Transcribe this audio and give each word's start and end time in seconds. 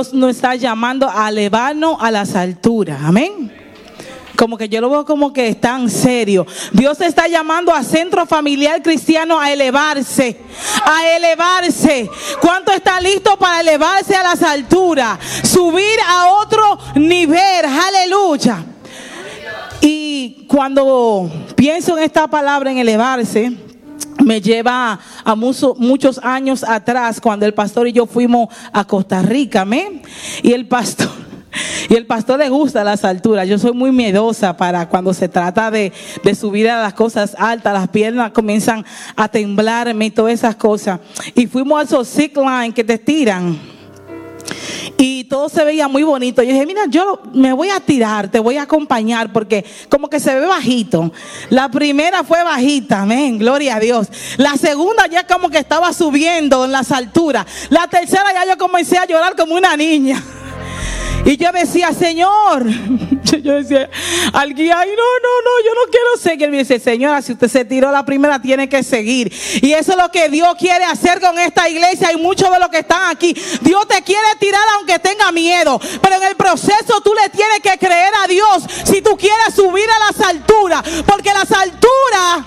Dios 0.00 0.14
nos 0.14 0.30
está 0.30 0.54
llamando 0.54 1.10
a 1.12 1.28
elevarnos 1.28 1.98
a 2.00 2.10
las 2.10 2.34
alturas. 2.34 3.02
Amén. 3.04 3.52
Como 4.34 4.56
que 4.56 4.66
yo 4.66 4.80
lo 4.80 4.88
veo 4.88 5.04
como 5.04 5.30
que 5.30 5.48
es 5.48 5.60
tan 5.60 5.90
serio. 5.90 6.46
Dios 6.72 6.98
está 7.02 7.28
llamando 7.28 7.70
a 7.70 7.82
Centro 7.82 8.24
Familiar 8.24 8.80
Cristiano 8.80 9.38
a 9.38 9.52
elevarse. 9.52 10.40
A 10.86 11.06
elevarse. 11.16 12.08
¿Cuánto 12.40 12.72
está 12.72 12.98
listo 12.98 13.36
para 13.36 13.60
elevarse 13.60 14.16
a 14.16 14.22
las 14.22 14.42
alturas? 14.42 15.18
Subir 15.42 15.98
a 16.08 16.28
otro 16.30 16.78
nivel. 16.94 17.66
Aleluya. 17.66 18.64
Y 19.82 20.46
cuando 20.48 21.30
pienso 21.56 21.98
en 21.98 22.04
esta 22.04 22.26
palabra, 22.26 22.70
en 22.70 22.78
elevarse, 22.78 23.52
me 24.24 24.40
lleva 24.40 24.98
a 25.24 25.34
muchos 25.34 26.18
años 26.22 26.64
atrás 26.64 27.20
cuando 27.20 27.46
el 27.46 27.54
pastor 27.54 27.88
y 27.88 27.92
yo 27.92 28.06
fuimos 28.06 28.48
a 28.72 28.84
Costa 28.84 29.22
Rica, 29.22 29.64
¿me? 29.64 30.02
Y 30.42 30.52
el 30.52 30.66
pastor 30.66 31.10
y 31.88 31.94
el 31.94 32.06
pastor 32.06 32.38
le 32.38 32.48
gusta 32.48 32.84
las 32.84 33.04
alturas. 33.04 33.48
Yo 33.48 33.58
soy 33.58 33.72
muy 33.72 33.92
miedosa 33.92 34.56
para 34.56 34.88
cuando 34.88 35.12
se 35.14 35.28
trata 35.28 35.70
de, 35.70 35.92
subir 36.38 36.68
a 36.68 36.80
las 36.82 36.94
cosas 36.94 37.34
altas, 37.38 37.72
las 37.72 37.88
piernas 37.88 38.32
comienzan 38.32 38.84
a 39.16 39.28
temblarme 39.28 40.06
y 40.06 40.10
todas 40.10 40.34
esas 40.34 40.56
cosas. 40.56 41.00
Y 41.34 41.46
fuimos 41.46 41.80
a 41.80 41.84
esos 41.84 42.08
zip 42.08 42.36
line 42.36 42.72
que 42.72 42.84
te 42.84 42.98
tiran. 42.98 43.79
Y 44.96 45.24
todo 45.24 45.48
se 45.48 45.64
veía 45.64 45.88
muy 45.88 46.02
bonito. 46.02 46.42
Yo 46.42 46.52
dije, 46.52 46.66
mira, 46.66 46.82
yo 46.88 47.20
me 47.32 47.52
voy 47.52 47.70
a 47.70 47.80
tirar, 47.80 48.30
te 48.30 48.38
voy 48.38 48.56
a 48.56 48.62
acompañar 48.62 49.32
porque 49.32 49.64
como 49.88 50.08
que 50.08 50.20
se 50.20 50.34
ve 50.34 50.46
bajito. 50.46 51.12
La 51.48 51.70
primera 51.70 52.24
fue 52.24 52.42
bajita, 52.42 53.02
amén, 53.02 53.38
gloria 53.38 53.76
a 53.76 53.80
Dios. 53.80 54.08
La 54.36 54.56
segunda 54.56 55.06
ya 55.06 55.26
como 55.26 55.50
que 55.50 55.58
estaba 55.58 55.92
subiendo 55.92 56.64
en 56.64 56.72
las 56.72 56.92
alturas. 56.92 57.46
La 57.70 57.86
tercera 57.88 58.32
ya 58.32 58.52
yo 58.52 58.58
comencé 58.58 58.98
a 58.98 59.06
llorar 59.06 59.36
como 59.36 59.54
una 59.54 59.76
niña. 59.76 60.22
Y 61.24 61.36
yo 61.36 61.52
decía, 61.52 61.92
Señor, 61.92 62.64
yo 63.42 63.54
decía 63.54 63.90
al 64.32 64.54
guía, 64.54 64.78
ay, 64.78 64.90
no, 64.90 64.96
no, 64.96 65.42
no, 65.44 65.64
yo 65.64 65.74
no 65.74 65.90
quiero 65.90 66.16
seguir. 66.16 66.50
Me 66.50 66.58
dice, 66.58 66.78
Señora, 66.78 67.22
si 67.22 67.32
usted 67.32 67.48
se 67.48 67.64
tiró 67.64 67.90
la 67.92 68.04
primera, 68.04 68.40
tiene 68.40 68.68
que 68.68 68.82
seguir. 68.82 69.32
Y 69.62 69.72
eso 69.72 69.92
es 69.92 69.98
lo 69.98 70.10
que 70.10 70.28
Dios 70.28 70.54
quiere 70.58 70.84
hacer 70.84 71.20
con 71.20 71.38
esta 71.38 71.68
iglesia 71.68 72.12
y 72.12 72.16
muchos 72.16 72.50
de 72.50 72.58
los 72.58 72.68
que 72.68 72.78
están 72.78 73.10
aquí. 73.10 73.34
Dios 73.60 73.86
te 73.86 74.02
quiere 74.02 74.28
tirar 74.38 74.62
aunque 74.76 74.98
tenga 74.98 75.30
miedo. 75.32 75.80
Pero 76.00 76.16
en 76.16 76.22
el 76.24 76.36
proceso 76.36 77.00
tú 77.04 77.12
le 77.14 77.28
tienes 77.30 77.60
que 77.60 77.78
creer 77.78 78.12
a 78.22 78.26
Dios 78.26 78.64
si 78.84 79.02
tú 79.02 79.16
quieres 79.16 79.54
subir 79.54 79.88
a 79.90 80.12
las 80.12 80.26
alturas. 80.26 80.82
Porque 81.06 81.32
las 81.32 81.50
alturas, 81.52 82.44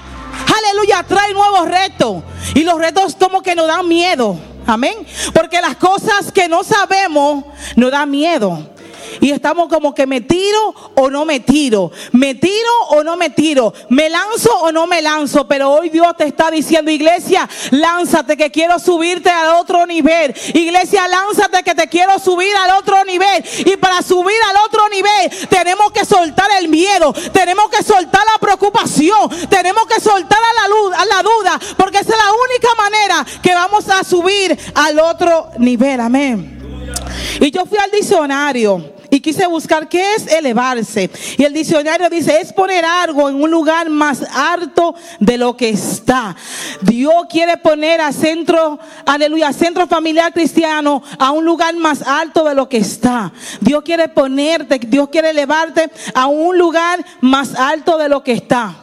aleluya, 0.58 1.04
trae 1.04 1.34
nuevos 1.34 1.68
retos. 1.68 2.24
Y 2.56 2.64
los 2.64 2.78
retos 2.78 3.16
como 3.20 3.42
que 3.42 3.56
nos 3.56 3.68
dan 3.68 3.88
miedo. 3.88 4.38
Amén. 4.66 5.06
Porque 5.34 5.62
las 5.62 5.76
cosas 5.76 6.32
que 6.32 6.48
no 6.48 6.64
sabemos 6.64 7.46
nos 7.76 7.92
da 7.92 8.06
miedo. 8.06 8.73
Y 9.22 9.32
estamos 9.32 9.68
como 9.70 9.94
que 9.94 10.06
me 10.06 10.22
tiro 10.22 10.74
o 10.96 11.10
no 11.10 11.26
me 11.26 11.40
tiro. 11.40 11.92
Me 12.12 12.36
tiro 12.36 12.72
o 12.90 13.04
no 13.04 13.16
me 13.16 13.30
tiro. 13.30 13.74
Me 13.90 14.10
lanzo 14.10 14.52
o 14.62 14.72
no 14.72 14.88
me 14.88 15.02
lanzo. 15.02 15.48
Pero 15.48 15.72
hoy 15.72 15.90
Dios 15.90 16.08
te 16.18 16.26
está 16.26 16.52
diciendo, 16.52 16.92
iglesia, 16.92 17.50
lánzate 17.72 18.38
que 18.38 18.52
quiero 18.52 18.80
subirte 18.80 19.30
al 19.30 19.56
otro 19.56 19.86
nivel. 19.86 20.34
Iglesia, 20.54 21.08
lánzate 21.08 21.64
que 21.64 21.76
te 21.76 21.88
quiero 21.88 22.20
subir 22.20 22.56
al 22.56 22.78
otro 22.78 23.04
nivel. 23.06 23.44
Y 23.66 23.78
para 23.78 24.02
subir 24.02 24.38
al 24.50 24.58
otro 24.66 24.88
nivel 24.90 25.48
tenemos 25.50 25.92
que 25.92 26.06
soltar 26.06 26.50
el 26.60 26.68
miedo. 26.68 27.14
Tenemos 27.32 27.70
que 27.70 27.84
soltar 27.84 28.22
la 28.26 28.40
preocupación. 28.40 29.30
Tenemos 29.50 29.86
que 29.88 30.00
soltar 30.02 30.40
a 30.40 30.62
la, 30.62 30.68
luz, 30.68 30.94
a 30.96 31.06
la 31.06 31.24
duda. 31.24 31.60
Porque 31.78 32.00
esa 32.00 32.12
es 32.12 32.18
la 32.18 32.34
única 32.34 32.70
manera 32.78 33.26
que 33.42 33.54
vamos 33.54 33.90
a 33.90 34.04
subir 34.04 34.58
al 34.76 35.00
otro 35.00 35.50
nivel. 35.58 36.00
Amén. 36.00 36.60
Y 37.40 37.52
yo 37.52 37.66
fui 37.66 37.78
al 37.78 37.92
diccionario 37.92 38.94
y 39.14 39.20
quise 39.20 39.46
buscar 39.46 39.88
qué 39.88 40.16
es 40.16 40.26
elevarse. 40.26 41.08
Y 41.38 41.44
el 41.44 41.54
diccionario 41.54 42.10
dice, 42.10 42.42
es 42.42 42.52
poner 42.52 42.84
algo 42.84 43.30
en 43.30 43.44
un 43.44 43.52
lugar 43.52 43.88
más 43.88 44.24
alto 44.34 44.96
de 45.20 45.38
lo 45.38 45.56
que 45.56 45.70
está. 45.70 46.36
Dios 46.82 47.14
quiere 47.30 47.58
poner 47.58 48.02
a 48.02 48.12
centro, 48.12 48.80
aleluya, 49.06 49.54
centro 49.54 49.86
familiar 49.86 50.34
cristiano 50.34 51.04
a 51.20 51.30
un 51.30 51.46
lugar 51.46 51.76
más 51.76 52.02
alto 52.02 52.44
de 52.44 52.56
lo 52.56 52.68
que 52.68 52.78
está. 52.78 53.32
Dios 53.62 53.84
quiere 53.84 54.08
ponerte, 54.10 54.80
Dios 54.80 55.10
quiere 55.10 55.30
elevarte 55.30 55.92
a 56.16 56.26
un 56.26 56.58
lugar 56.58 57.06
más 57.22 57.54
alto 57.54 58.00
de 58.00 58.10
lo 58.10 58.24
que 58.24 58.32
está. 58.32 58.78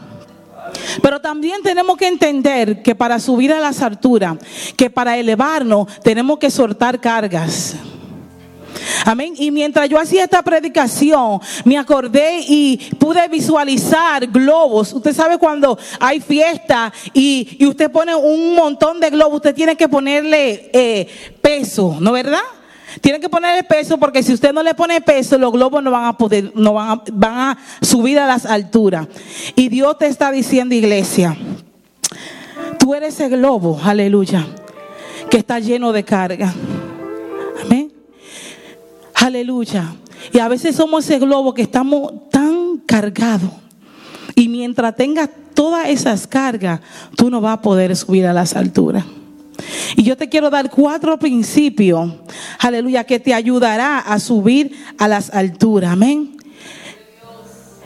Pero 1.03 1.21
también 1.21 1.61
tenemos 1.65 1.97
que 1.97 2.07
entender 2.07 2.83
que 2.83 2.95
para 2.95 3.19
subir 3.19 3.53
a 3.53 3.59
las 3.59 3.83
alturas, 3.83 4.39
que 4.77 4.91
para 4.91 5.19
elevarnos, 5.19 5.89
tenemos 6.05 6.39
que 6.39 6.53
soltar 6.53 7.01
cargas. 7.01 7.75
Amén. 9.05 9.35
Y 9.37 9.51
mientras 9.51 9.89
yo 9.89 9.99
hacía 9.99 10.25
esta 10.25 10.43
predicación, 10.43 11.41
me 11.65 11.79
acordé 11.79 12.41
y 12.47 12.77
pude 12.99 13.27
visualizar 13.29 14.27
globos. 14.27 14.93
Usted 14.93 15.15
sabe 15.15 15.39
cuando 15.39 15.79
hay 15.99 16.21
fiesta 16.21 16.93
y, 17.13 17.67
usted 17.67 17.91
pone 17.91 18.15
un 18.15 18.55
montón 18.55 19.01
de 19.01 19.11
globos, 19.11 19.37
usted 19.37 19.55
tiene 19.55 19.77
que 19.77 19.89
ponerle 19.89 20.71
eh, 20.73 21.09
peso, 21.41 21.97
¿no 22.01 22.13
verdad? 22.13 22.41
Tiene 23.01 23.21
que 23.21 23.29
ponerle 23.29 23.63
peso 23.63 23.99
porque 23.99 24.23
si 24.23 24.33
usted 24.33 24.53
no 24.53 24.63
le 24.63 24.75
pone 24.75 25.01
peso, 25.01 25.39
los 25.39 25.53
globos 25.53 25.83
no 25.83 25.91
van 25.91 26.07
a 26.07 26.17
poder, 26.17 26.53
no 26.55 26.75
van 26.75 26.89
a, 26.91 27.03
van 27.13 27.39
a 27.39 27.59
subir 27.81 28.19
a 28.19 28.27
las 28.27 28.45
alturas. 28.45 29.07
Y 29.55 29.69
Dios 29.69 29.97
te 29.99 30.07
está 30.07 30.33
diciendo, 30.33 30.75
iglesia, 30.75 31.37
tú 32.79 32.95
eres 32.95 33.21
el 33.21 33.31
globo, 33.31 33.81
aleluya, 33.83 34.47
que 35.31 35.39
está 35.39 35.61
lleno 35.61 35.93
de 35.93 36.05
carga. 36.05 36.53
Aleluya. 39.21 39.95
Y 40.33 40.39
a 40.39 40.49
veces 40.49 40.77
somos 40.77 41.05
ese 41.05 41.19
globo 41.19 41.53
que 41.53 41.63
estamos 41.63 42.31
tan 42.31 42.79
cargados. 42.87 43.51
Y 44.35 44.49
mientras 44.49 44.97
tengas 44.97 45.29
todas 45.55 45.89
esas 45.89 46.27
cargas, 46.27 46.81
tú 47.17 47.29
no 47.31 47.41
vas 47.41 47.59
a 47.59 47.63
poder 47.63 47.95
subir 47.97 48.27
a 48.27 48.33
las 48.33 48.57
alturas. 48.57 49.05
Y 49.95 50.05
yo 50.05 50.17
te 50.17 50.31
quiero 50.31 50.49
dar 50.49 50.71
cuatro 50.71 51.19
principios, 51.19 52.15
aleluya, 52.59 53.05
que 53.05 53.21
te 53.21 53.35
ayudará 53.35 53.99
a 53.99 54.19
subir 54.19 54.73
a 54.97 55.07
las 55.07 55.29
alturas. 55.31 55.93
Amén. 55.93 56.37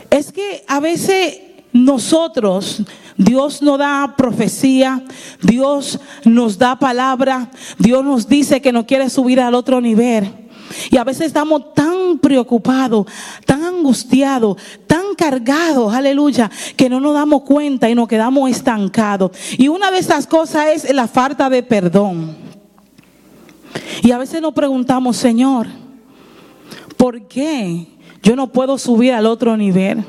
Es 0.09 0.31
que 0.31 0.63
a 0.69 0.79
veces 0.79 1.39
nosotros, 1.73 2.83
Dios 3.17 3.61
nos 3.61 3.77
da 3.77 4.13
profecía, 4.15 5.03
Dios 5.41 5.99
nos 6.23 6.57
da 6.57 6.79
palabra, 6.79 7.51
Dios 7.77 8.05
nos 8.05 8.29
dice 8.29 8.61
que 8.61 8.71
no 8.71 8.85
quiere 8.85 9.09
subir 9.09 9.41
al 9.41 9.55
otro 9.55 9.81
nivel. 9.81 10.44
Y 10.89 10.97
a 10.97 11.03
veces 11.03 11.27
estamos 11.27 11.73
tan 11.73 12.19
preocupados, 12.19 13.05
tan 13.45 13.63
angustiados, 13.63 14.57
tan 14.87 15.15
cargados, 15.15 15.93
aleluya, 15.93 16.49
que 16.75 16.89
no 16.89 16.99
nos 16.99 17.13
damos 17.13 17.43
cuenta 17.43 17.89
y 17.89 17.95
nos 17.95 18.07
quedamos 18.07 18.49
estancados. 18.49 19.31
Y 19.57 19.67
una 19.67 19.91
de 19.91 19.99
esas 19.99 20.27
cosas 20.27 20.67
es 20.67 20.93
la 20.93 21.07
falta 21.07 21.49
de 21.49 21.63
perdón. 21.63 22.35
Y 24.01 24.11
a 24.11 24.17
veces 24.17 24.41
nos 24.41 24.53
preguntamos, 24.53 25.17
Señor, 25.17 25.67
¿por 26.97 27.27
qué 27.27 27.87
yo 28.23 28.35
no 28.35 28.47
puedo 28.47 28.77
subir 28.77 29.13
al 29.13 29.25
otro 29.25 29.55
nivel? 29.57 30.03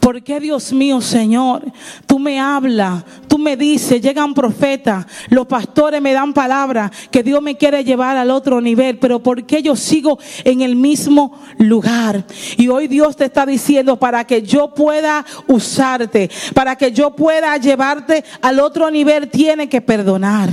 ¿Por 0.00 0.22
qué, 0.22 0.40
Dios 0.40 0.72
mío, 0.72 1.00
Señor, 1.00 1.62
tú 2.06 2.18
me 2.18 2.40
hablas, 2.40 3.04
tú 3.28 3.38
me 3.38 3.56
dices, 3.56 4.00
llegan 4.00 4.34
profetas, 4.34 5.06
los 5.28 5.46
pastores 5.46 6.00
me 6.00 6.12
dan 6.12 6.32
palabras 6.32 6.90
que 7.10 7.22
Dios 7.22 7.42
me 7.42 7.56
quiere 7.56 7.84
llevar 7.84 8.16
al 8.16 8.30
otro 8.30 8.60
nivel, 8.60 8.98
pero 8.98 9.22
¿por 9.22 9.44
qué 9.44 9.62
yo 9.62 9.76
sigo 9.76 10.18
en 10.44 10.60
el 10.60 10.76
mismo 10.76 11.38
lugar? 11.58 12.24
Y 12.56 12.68
hoy 12.68 12.88
Dios 12.88 13.16
te 13.16 13.26
está 13.26 13.46
diciendo 13.46 13.98
para 13.98 14.24
que 14.24 14.42
yo 14.42 14.74
pueda 14.74 15.24
usarte, 15.46 16.30
para 16.54 16.76
que 16.76 16.92
yo 16.92 17.14
pueda 17.14 17.56
llevarte 17.56 18.24
al 18.40 18.60
otro 18.60 18.90
nivel, 18.90 19.28
tiene 19.28 19.68
que 19.68 19.80
perdonar. 19.80 20.50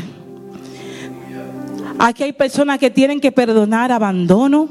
Aquí 2.00 2.24
hay 2.24 2.34
personas 2.34 2.78
que 2.78 2.92
tienen 2.92 3.20
que 3.20 3.32
perdonar 3.32 3.92
abandono, 3.92 4.70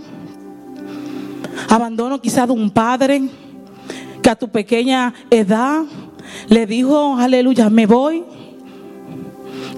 abandono 1.68 2.20
quizás 2.20 2.46
de 2.46 2.52
un 2.52 2.70
padre 2.70 3.22
que 4.26 4.30
a 4.30 4.34
tu 4.34 4.48
pequeña 4.48 5.14
edad 5.30 5.84
le 6.48 6.66
dijo, 6.66 7.16
aleluya, 7.16 7.70
me 7.70 7.86
voy. 7.86 8.24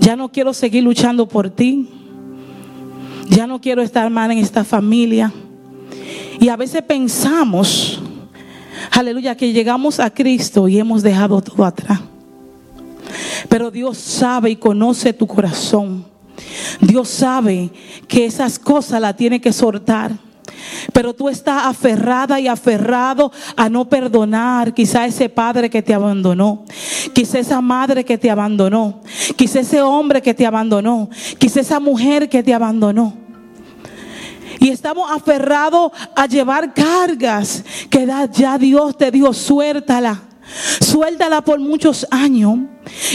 Ya 0.00 0.16
no 0.16 0.32
quiero 0.32 0.54
seguir 0.54 0.84
luchando 0.84 1.28
por 1.28 1.50
ti. 1.50 1.86
Ya 3.28 3.46
no 3.46 3.60
quiero 3.60 3.82
estar 3.82 4.08
mal 4.08 4.30
en 4.30 4.38
esta 4.38 4.64
familia. 4.64 5.30
Y 6.40 6.48
a 6.48 6.56
veces 6.56 6.80
pensamos, 6.80 8.00
aleluya, 8.90 9.36
que 9.36 9.52
llegamos 9.52 10.00
a 10.00 10.08
Cristo 10.08 10.66
y 10.66 10.78
hemos 10.78 11.02
dejado 11.02 11.42
todo 11.42 11.66
atrás. 11.66 12.00
Pero 13.50 13.70
Dios 13.70 13.98
sabe 13.98 14.48
y 14.48 14.56
conoce 14.56 15.12
tu 15.12 15.26
corazón. 15.26 16.06
Dios 16.80 17.06
sabe 17.10 17.68
que 18.08 18.24
esas 18.24 18.58
cosas 18.58 18.98
las 18.98 19.14
tiene 19.14 19.42
que 19.42 19.52
soltar. 19.52 20.12
Pero 20.92 21.14
tú 21.14 21.28
estás 21.28 21.66
aferrada 21.66 22.40
y 22.40 22.48
aferrado 22.48 23.32
a 23.56 23.68
no 23.68 23.88
perdonar 23.88 24.74
quizá 24.74 25.06
ese 25.06 25.28
padre 25.28 25.70
que 25.70 25.82
te 25.82 25.94
abandonó, 25.94 26.64
quizá 27.14 27.38
esa 27.38 27.60
madre 27.60 28.04
que 28.04 28.18
te 28.18 28.30
abandonó, 28.30 29.00
quizá 29.36 29.60
ese 29.60 29.80
hombre 29.82 30.22
que 30.22 30.34
te 30.34 30.46
abandonó, 30.46 31.08
quizá 31.38 31.60
esa 31.60 31.80
mujer 31.80 32.28
que 32.28 32.42
te 32.42 32.54
abandonó. 32.54 33.14
Y 34.60 34.70
estamos 34.70 35.10
aferrados 35.10 35.92
a 36.16 36.26
llevar 36.26 36.74
cargas 36.74 37.64
que 37.88 38.06
ya 38.32 38.58
Dios 38.58 38.96
te 38.96 39.10
dio, 39.10 39.32
suéltala. 39.32 40.22
Suéltala 40.80 41.42
por 41.42 41.58
muchos 41.60 42.06
años. 42.10 42.58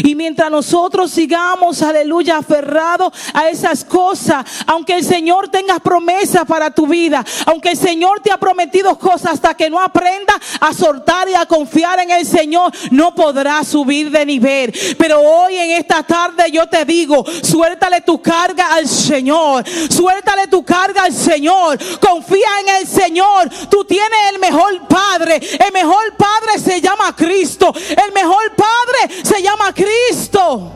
Y 0.03 0.15
mientras 0.15 0.49
nosotros 0.49 1.11
sigamos, 1.11 1.81
aleluya, 1.81 2.37
aferrados 2.37 3.13
a 3.33 3.49
esas 3.49 3.83
cosas, 3.83 4.45
aunque 4.67 4.97
el 4.97 5.03
Señor 5.03 5.49
tenga 5.49 5.79
promesas 5.79 6.45
para 6.45 6.71
tu 6.71 6.87
vida, 6.87 7.23
aunque 7.45 7.71
el 7.71 7.77
Señor 7.77 8.19
te 8.21 8.31
ha 8.31 8.37
prometido 8.37 8.97
cosas, 8.97 9.33
hasta 9.33 9.55
que 9.55 9.69
no 9.69 9.79
aprenda 9.79 10.33
a 10.59 10.73
soltar 10.73 11.27
y 11.29 11.35
a 11.35 11.45
confiar 11.45 11.99
en 11.99 12.11
el 12.11 12.25
Señor, 12.25 12.71
no 12.91 13.13
podrás 13.15 13.67
subir 13.67 14.11
de 14.11 14.25
nivel. 14.25 14.73
Pero 14.97 15.19
hoy 15.21 15.57
en 15.57 15.71
esta 15.71 16.03
tarde 16.03 16.51
yo 16.51 16.67
te 16.67 16.85
digo, 16.85 17.25
suéltale 17.43 18.01
tu 18.01 18.21
carga 18.21 18.73
al 18.73 18.87
Señor, 18.87 19.63
suéltale 19.89 20.47
tu 20.47 20.63
carga 20.63 21.03
al 21.03 21.13
Señor, 21.13 21.77
confía 21.99 22.47
en 22.61 22.75
el 22.81 22.87
Señor. 22.87 23.49
Tú 23.69 23.85
tienes 23.85 24.19
el 24.31 24.39
mejor 24.39 24.87
Padre, 24.87 25.35
el 25.35 25.73
mejor 25.73 26.15
Padre 26.17 26.59
se 26.59 26.81
llama 26.81 27.15
Cristo, 27.15 27.73
el 27.73 28.11
mejor 28.13 28.53
Padre 28.55 29.23
se 29.23 29.41
llama 29.41 29.62
Cristo. 29.71 30.71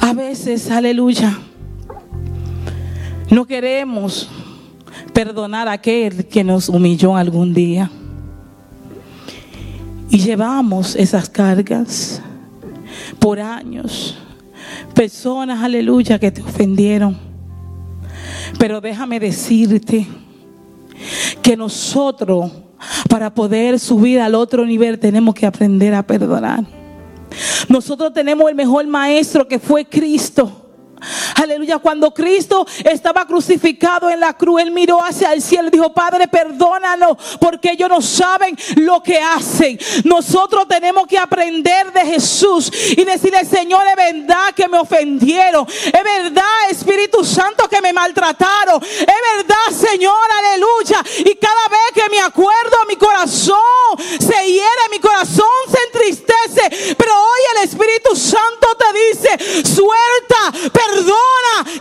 A 0.00 0.12
veces, 0.12 0.70
aleluya, 0.70 1.38
no 3.30 3.46
queremos 3.46 4.28
perdonar 5.12 5.68
a 5.68 5.72
aquel 5.72 6.26
que 6.26 6.44
nos 6.44 6.68
humilló 6.68 7.16
algún 7.16 7.52
día. 7.52 7.90
Y 10.10 10.18
llevamos 10.18 10.96
esas 10.96 11.28
cargas 11.28 12.22
por 13.18 13.40
años. 13.40 14.16
Personas, 14.94 15.62
aleluya, 15.62 16.18
que 16.18 16.30
te 16.30 16.42
ofendieron. 16.42 17.18
Pero 18.58 18.80
déjame 18.80 19.20
decirte 19.20 20.06
que 21.42 21.56
nosotros 21.56 22.50
para 23.08 23.30
poder 23.34 23.78
subir 23.78 24.20
al 24.20 24.34
otro 24.34 24.64
nivel 24.64 24.98
tenemos 24.98 25.34
que 25.34 25.46
aprender 25.46 25.94
a 25.94 26.02
perdonar. 26.02 26.64
Nosotros 27.68 28.12
tenemos 28.12 28.48
el 28.48 28.54
mejor 28.54 28.86
maestro 28.86 29.46
que 29.46 29.58
fue 29.58 29.84
Cristo. 29.84 30.67
Aleluya, 31.38 31.78
cuando 31.78 32.12
Cristo 32.12 32.66
estaba 32.82 33.24
crucificado 33.24 34.10
en 34.10 34.18
la 34.18 34.34
cruz, 34.34 34.60
Él 34.60 34.72
miró 34.72 35.00
hacia 35.00 35.32
el 35.32 35.40
cielo 35.40 35.68
y 35.68 35.70
dijo, 35.70 35.92
Padre, 35.92 36.26
perdónanos 36.26 37.16
porque 37.38 37.70
ellos 37.70 37.88
no 37.88 38.02
saben 38.02 38.58
lo 38.74 39.00
que 39.00 39.20
hacen. 39.20 39.78
Nosotros 40.02 40.66
tenemos 40.66 41.06
que 41.06 41.16
aprender 41.16 41.92
de 41.92 42.00
Jesús 42.00 42.72
y 42.96 43.04
decirle, 43.04 43.44
Señor, 43.44 43.86
es 43.86 43.94
verdad 43.94 44.52
que 44.54 44.66
me 44.66 44.78
ofendieron. 44.78 45.64
Es 45.68 45.92
verdad, 45.92 46.70
Espíritu 46.70 47.24
Santo, 47.24 47.68
que 47.68 47.80
me 47.80 47.92
maltrataron. 47.92 48.82
Es 48.82 49.06
verdad, 49.36 49.88
Señor, 49.90 50.28
aleluya. 50.38 51.04
Y 51.18 51.36
cada 51.36 51.68
vez 51.68 51.92
que 51.94 52.10
me 52.10 52.20
acuerdo, 52.20 52.76
mi 52.88 52.96
corazón 52.96 53.56
se 54.18 54.44
hiere, 54.44 54.82
mi 54.90 54.98
corazón 54.98 55.46
se 55.70 55.84
entristece. 55.84 56.94
Pero 56.96 57.12
hoy 57.14 57.40
el 57.56 57.68
Espíritu 57.68 58.16
Santo 58.16 58.66
te 58.76 58.98
dice, 58.98 59.64
suelta, 59.64 60.70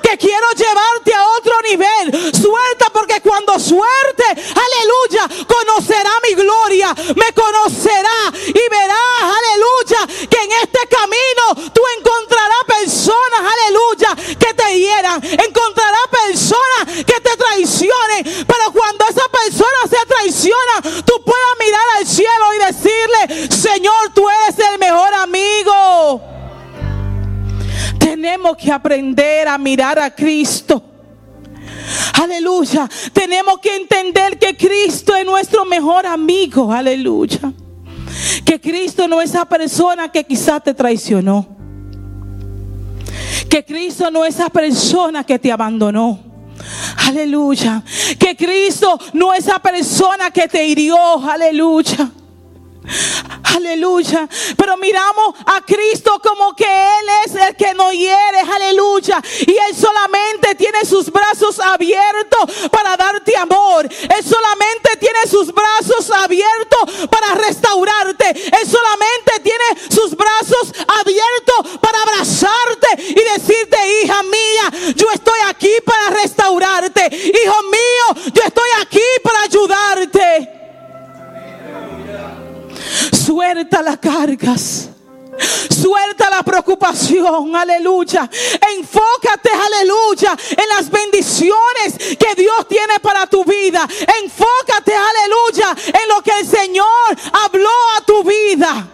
que 0.02 0.18
quiero 0.18 0.48
llevarte 0.52 1.14
a 1.14 1.28
otro 1.38 1.62
nivel. 1.62 2.34
Suelta 2.34 2.90
porque 2.92 3.22
cuando 3.22 3.60
suerte, 3.60 4.24
aleluya, 4.26 5.46
conocerá 5.48 6.12
mi 6.24 6.34
gloria, 6.36 6.94
me 7.16 7.34
conocerá 7.34 8.32
y 8.48 8.70
verás, 8.70 9.22
aleluya, 9.22 10.28
que 10.30 10.38
en 10.38 10.52
este 10.64 10.88
camino 10.88 11.72
tú 11.74 11.82
encontrarás 11.98 12.64
personas, 12.68 13.40
aleluya, 13.40 14.38
que 14.38 14.54
te 14.54 14.80
hieran, 14.80 15.24
encontrarás 15.24 16.08
personas 16.12 17.04
que 17.06 17.20
te 17.22 17.38
traicionen, 17.38 18.46
pero 18.48 18.72
cuando 18.74 19.06
esa 19.06 19.28
persona 19.30 19.82
se 19.90 20.06
traiciona, 20.06 21.04
tú 21.06 21.22
puedas 21.24 21.54
mirar 21.60 21.84
al 21.98 22.08
cielo 22.08 22.54
y 22.54 22.58
decirle, 22.66 23.50
Señor, 23.56 24.14
tú 24.14 24.28
eres 24.30 24.60
el 24.60 24.80
mejor 24.80 25.14
amigo. 25.14 26.38
Tenemos 27.98 28.58
que 28.58 28.72
aprender 28.72 29.48
a 29.48 29.58
mirar 29.58 30.00
a 30.00 30.14
Cristo. 30.14 30.84
Aleluya. 32.14 32.90
Tenemos 33.14 33.60
que 33.60 33.76
entender 33.76 34.38
que 34.38 34.56
Cristo 34.56 35.16
es 35.16 35.26
nuestro 35.26 35.66
mejor 35.66 36.06
amigo. 36.06 36.72
Aleluya. 36.72 37.54
Que 38.46 38.60
Cristo 38.60 39.08
no 39.08 39.22
es 39.22 39.32
esa 39.32 39.46
persona 39.46 40.12
que 40.12 40.24
quizás 40.24 40.64
te 40.64 40.74
traicionó. 40.74 41.48
Que 43.50 43.64
Cristo 43.64 44.10
no 44.12 44.26
es 44.26 44.36
esa 44.36 44.50
persona 44.50 45.24
que 45.24 45.40
te 45.40 45.52
abandonó. 45.52 46.20
Aleluya. 47.08 47.84
Que 48.20 48.36
Cristo 48.36 49.00
no 49.14 49.34
es 49.34 49.46
esa 49.46 49.60
persona 49.60 50.32
que 50.32 50.48
te 50.48 50.66
hirió. 50.66 50.98
Aleluya. 51.24 52.12
Aleluya. 53.44 54.28
Pero 54.56 54.78
miramos 54.78 55.36
a 55.46 55.62
Cristo 55.62 56.20
como 56.24 56.56
que 56.56 56.66
Él 56.66 57.08
es 57.26 57.36
el 57.36 57.56
que 57.56 57.74
nos 57.74 57.92
hiere. 57.92 58.40
Aleluya. 58.54 59.22
Y 59.46 59.52
Él 59.52 59.76
solamente 59.76 60.56
tiene 60.56 60.86
sus 60.86 61.12
brazos 61.12 61.60
abiertos 61.60 62.70
para 62.72 62.96
darte 62.96 63.36
amor. 63.38 63.86
Él 63.86 64.24
solamente 64.24 64.98
tiene 65.00 65.20
sus 65.30 65.54
brazos 65.54 66.10
abiertos 66.12 67.08
para 67.10 67.36
restaurarte. 67.36 68.30
Él 68.30 68.70
solamente 68.70 69.40
tiene 69.44 69.90
sus 69.90 70.16
brazos 70.16 70.74
abiertos 71.02 71.80
para 71.82 72.02
abrazarte 72.02 72.88
y 73.00 73.40
decirte, 73.40 73.78
hija 74.04 74.24
mía, 74.24 74.94
yo 74.96 75.08
estoy 75.14 75.40
aquí 75.48 75.72
para 75.86 76.10
restaurarte. 76.22 77.10
Hijo 77.12 77.64
mío, 77.64 78.32
yo 78.34 78.42
estoy 78.44 78.70
aquí 78.82 79.04
para 79.24 79.42
ayudarte. 79.44 80.67
Suelta 83.12 83.82
las 83.82 83.98
cargas. 83.98 84.90
Suelta 85.70 86.30
la 86.30 86.42
preocupación, 86.42 87.56
aleluya. 87.56 88.30
Enfócate, 88.78 89.50
aleluya, 89.52 90.36
en 90.50 90.70
las 90.76 90.90
bendiciones 90.90 92.18
que 92.18 92.42
Dios 92.42 92.68
tiene 92.68 93.00
para 93.02 93.28
tu 93.28 93.44
vida. 93.44 93.88
Enfócate, 94.24 94.94
aleluya, 94.96 95.76
en 95.88 96.10
lo 96.10 96.22
que 96.24 96.32
el 96.40 96.48
Señor 96.48 96.86
habló 97.46 97.70
a 97.98 98.02
tu 98.06 98.24
vida. 98.24 98.88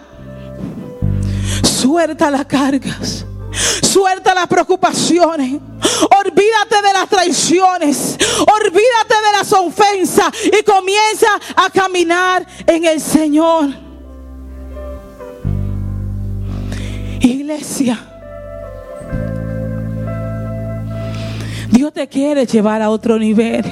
Suelta 1.64 2.30
las 2.30 2.46
cargas. 2.46 3.26
Suelta 3.54 4.34
las 4.34 4.48
preocupaciones. 4.48 5.54
Olvídate 5.54 6.82
de 6.86 6.94
las 6.94 7.08
traiciones. 7.08 8.18
Olvídate 8.40 9.16
de 9.26 9.38
las 9.38 9.54
ofensas. 9.54 10.34
Y 10.46 10.64
comienza 10.64 11.28
a 11.56 11.70
caminar 11.70 12.46
en 12.66 12.86
el 12.86 13.00
Señor. 13.00 13.70
Iglesia. 17.20 18.00
Dios 21.70 21.94
te 21.94 22.08
quiere 22.08 22.46
llevar 22.46 22.82
a 22.82 22.90
otro 22.90 23.18
nivel. 23.18 23.64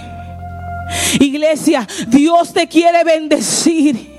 Iglesia, 1.20 1.88
Dios 2.08 2.54
te 2.54 2.68
quiere 2.68 3.04
bendecir. 3.04 4.10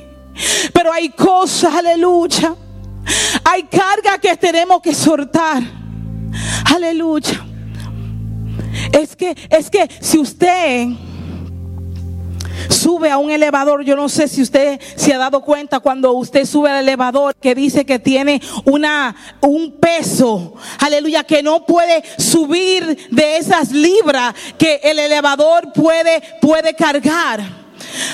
Pero 0.73 0.93
hay 0.93 1.11
cosas, 1.11 1.75
aleluya 1.75 2.57
hay 3.45 3.65
carga 3.65 4.19
que 4.19 4.37
tenemos 4.37 4.81
que 4.81 4.95
soltar. 4.95 5.63
Aleluya. 6.65 7.47
Es 8.93 9.17
que, 9.17 9.37
es 9.51 9.71
que 9.71 9.89
si 10.01 10.19
usted 10.19 10.89
sube 12.69 13.11
a 13.11 13.19
un 13.19 13.31
elevador, 13.31 13.85
yo 13.85 13.97
no 13.97 14.09
sé 14.09 14.29
si 14.29 14.43
usted 14.43 14.81
se 14.97 15.13
ha 15.13 15.19
dado 15.19 15.43
cuenta 15.43 15.81
cuando 15.81 16.13
usted 16.13 16.45
sube 16.45 16.71
al 16.71 16.83
elevador 16.83 17.35
que 17.35 17.55
dice 17.55 17.85
que 17.85 17.99
tiene 17.99 18.41
una 18.65 19.15
un 19.41 19.79
peso, 19.79 20.55
aleluya, 20.79 21.25
que 21.25 21.43
no 21.43 21.67
puede 21.67 22.03
subir 22.19 23.09
de 23.11 23.37
esas 23.37 23.73
libras 23.73 24.35
que 24.59 24.81
el 24.83 24.99
elevador 24.99 25.73
puede 25.73 26.23
puede 26.41 26.75
cargar. 26.75 27.62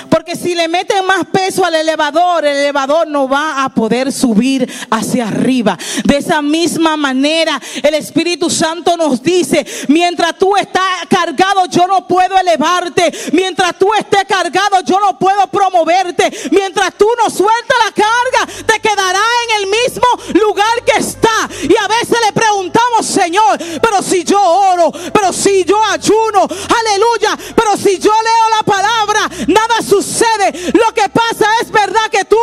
Porque 0.09 0.37
si 0.37 0.55
le 0.55 0.69
meten 0.69 1.05
más 1.07 1.25
peso 1.27 1.65
al 1.65 1.75
elevador, 1.75 2.45
el 2.45 2.57
elevador 2.57 3.09
no 3.09 3.29
va 3.29 3.65
a 3.65 3.69
poder 3.69 4.13
subir 4.13 4.71
hacia 4.91 5.29
arriba. 5.29 5.79
De 6.05 6.19
esa 6.19 6.43
misma 6.43 6.97
manera, 6.97 7.61
el 7.83 7.95
Espíritu 7.95 8.51
Santo 8.51 8.97
nos 8.97 9.23
dice, 9.23 9.67
mientras 9.89 10.37
tú 10.39 10.57
estás 10.57 11.07
cargado, 11.09 11.67
yo 11.67 11.87
no 11.87 12.07
puedo 12.07 12.39
elevarte. 12.39 13.13
Mientras 13.33 13.79
tú 13.79 13.89
estés 13.99 14.25
cargado, 14.25 14.81
yo 14.85 15.01
no 15.01 15.19
puedo 15.19 15.47
promoverte. 15.49 16.31
Mientras 16.51 16.95
tú 16.95 17.07
no 17.23 17.31
sueltas 17.31 17.77
la 17.85 17.93
carga, 17.93 18.53
te 18.67 18.81
quedará 18.81 19.21
en 19.45 19.63
el 19.63 19.71
mismo 19.71 20.07
lugar 20.43 20.85
que 20.85 21.01
está. 21.01 21.49
Y 21.63 21.77
a 21.77 21.89
veces 21.89 22.17
le 22.27 22.33
preguntamos, 22.33 23.07
Señor, 23.07 23.59
pero 23.83 24.03
si 24.03 24.25
yo 24.25 24.41
oro, 24.41 24.93
pero 25.13 25.33
si 25.33 25.65
yo 25.65 25.83
ayuno, 25.85 26.43
aleluya, 26.43 27.39
pero 27.55 27.77
si 27.77 27.99
yo 27.99 28.11
leo 28.11 28.57
la 28.57 28.63
palabra, 28.65 29.31
nada 29.47 29.68
sucede. 29.83 30.73
Lo 30.75 30.93
que 30.95 31.09
pasa 31.09 31.47
es 31.63 31.71
verdad 31.71 32.09
que 32.11 32.25
tú 32.25 32.37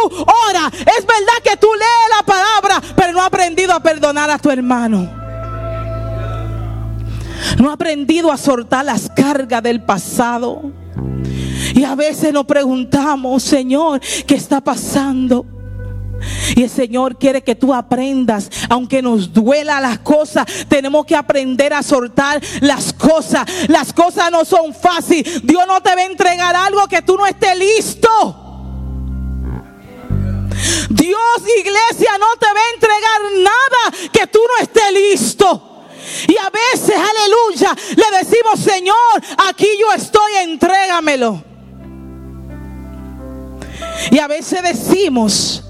oras, 0.50 0.72
es 0.74 1.06
verdad 1.06 1.42
que 1.44 1.58
tú 1.58 1.68
lees 1.74 2.18
la 2.18 2.26
palabra, 2.26 2.82
pero 2.96 3.14
no 3.14 3.22
has 3.22 3.28
aprendido 3.28 3.74
a 3.74 3.80
perdonar 3.80 4.30
a 4.30 4.38
tu 4.38 4.50
hermano. 4.50 5.10
No 7.60 7.70
ha 7.70 7.74
aprendido 7.74 8.32
a 8.32 8.38
soltar 8.38 8.86
las 8.86 9.10
cargas 9.10 9.62
del 9.64 9.84
pasado. 9.84 10.72
Y 11.74 11.84
a 11.84 11.96
veces 11.96 12.32
nos 12.34 12.46
preguntamos, 12.46 13.44
Señor, 13.44 14.00
¿qué 14.26 14.36
está 14.36 14.62
pasando? 14.62 15.46
Y 16.56 16.64
el 16.64 16.70
Señor 16.70 17.18
quiere 17.18 17.44
que 17.44 17.56
tú 17.56 17.74
aprendas, 17.74 18.50
aunque 18.70 19.02
nos 19.02 19.34
duela 19.34 19.82
las 19.82 20.00
cosas, 20.00 20.46
tenemos 20.68 21.06
que 21.06 21.16
aprender 21.16 21.74
a 21.74 21.84
soltar 21.84 22.42
las 22.62 22.94
cosas. 22.94 23.46
Las 23.68 23.94
cosas 23.94 24.32
no 24.32 24.46
son 24.46 24.74
fáciles. 24.74 25.42
Dios 25.44 25.64
no 25.68 25.82
te 25.82 25.96
va 25.96 26.02
a 26.02 26.06
entregar 26.06 26.56
algo 26.56 26.88
que 26.88 27.02
tú 27.02 27.18
no 27.18 27.26
estés 27.26 27.58
listo. 27.58 28.42
Dios, 30.90 31.42
iglesia, 31.60 32.12
no 32.18 32.38
te 32.40 32.48
va 32.48 32.60
a 32.60 32.74
entregar 32.74 33.22
nada 33.40 34.10
que 34.12 34.28
tú 34.28 34.40
no 34.40 34.64
estés 34.64 34.94
listo. 34.94 35.72
Y 36.28 36.38
a 36.38 36.50
veces, 36.50 36.96
aleluya, 36.96 37.76
le 37.96 38.18
decimos, 38.20 38.60
Señor, 38.60 38.96
aquí 39.50 39.68
yo 39.80 39.92
estoy, 39.94 40.32
entrégamelo. 40.44 41.44
Y 44.12 44.20
a 44.20 44.28
veces 44.28 44.62
decimos, 44.64 45.65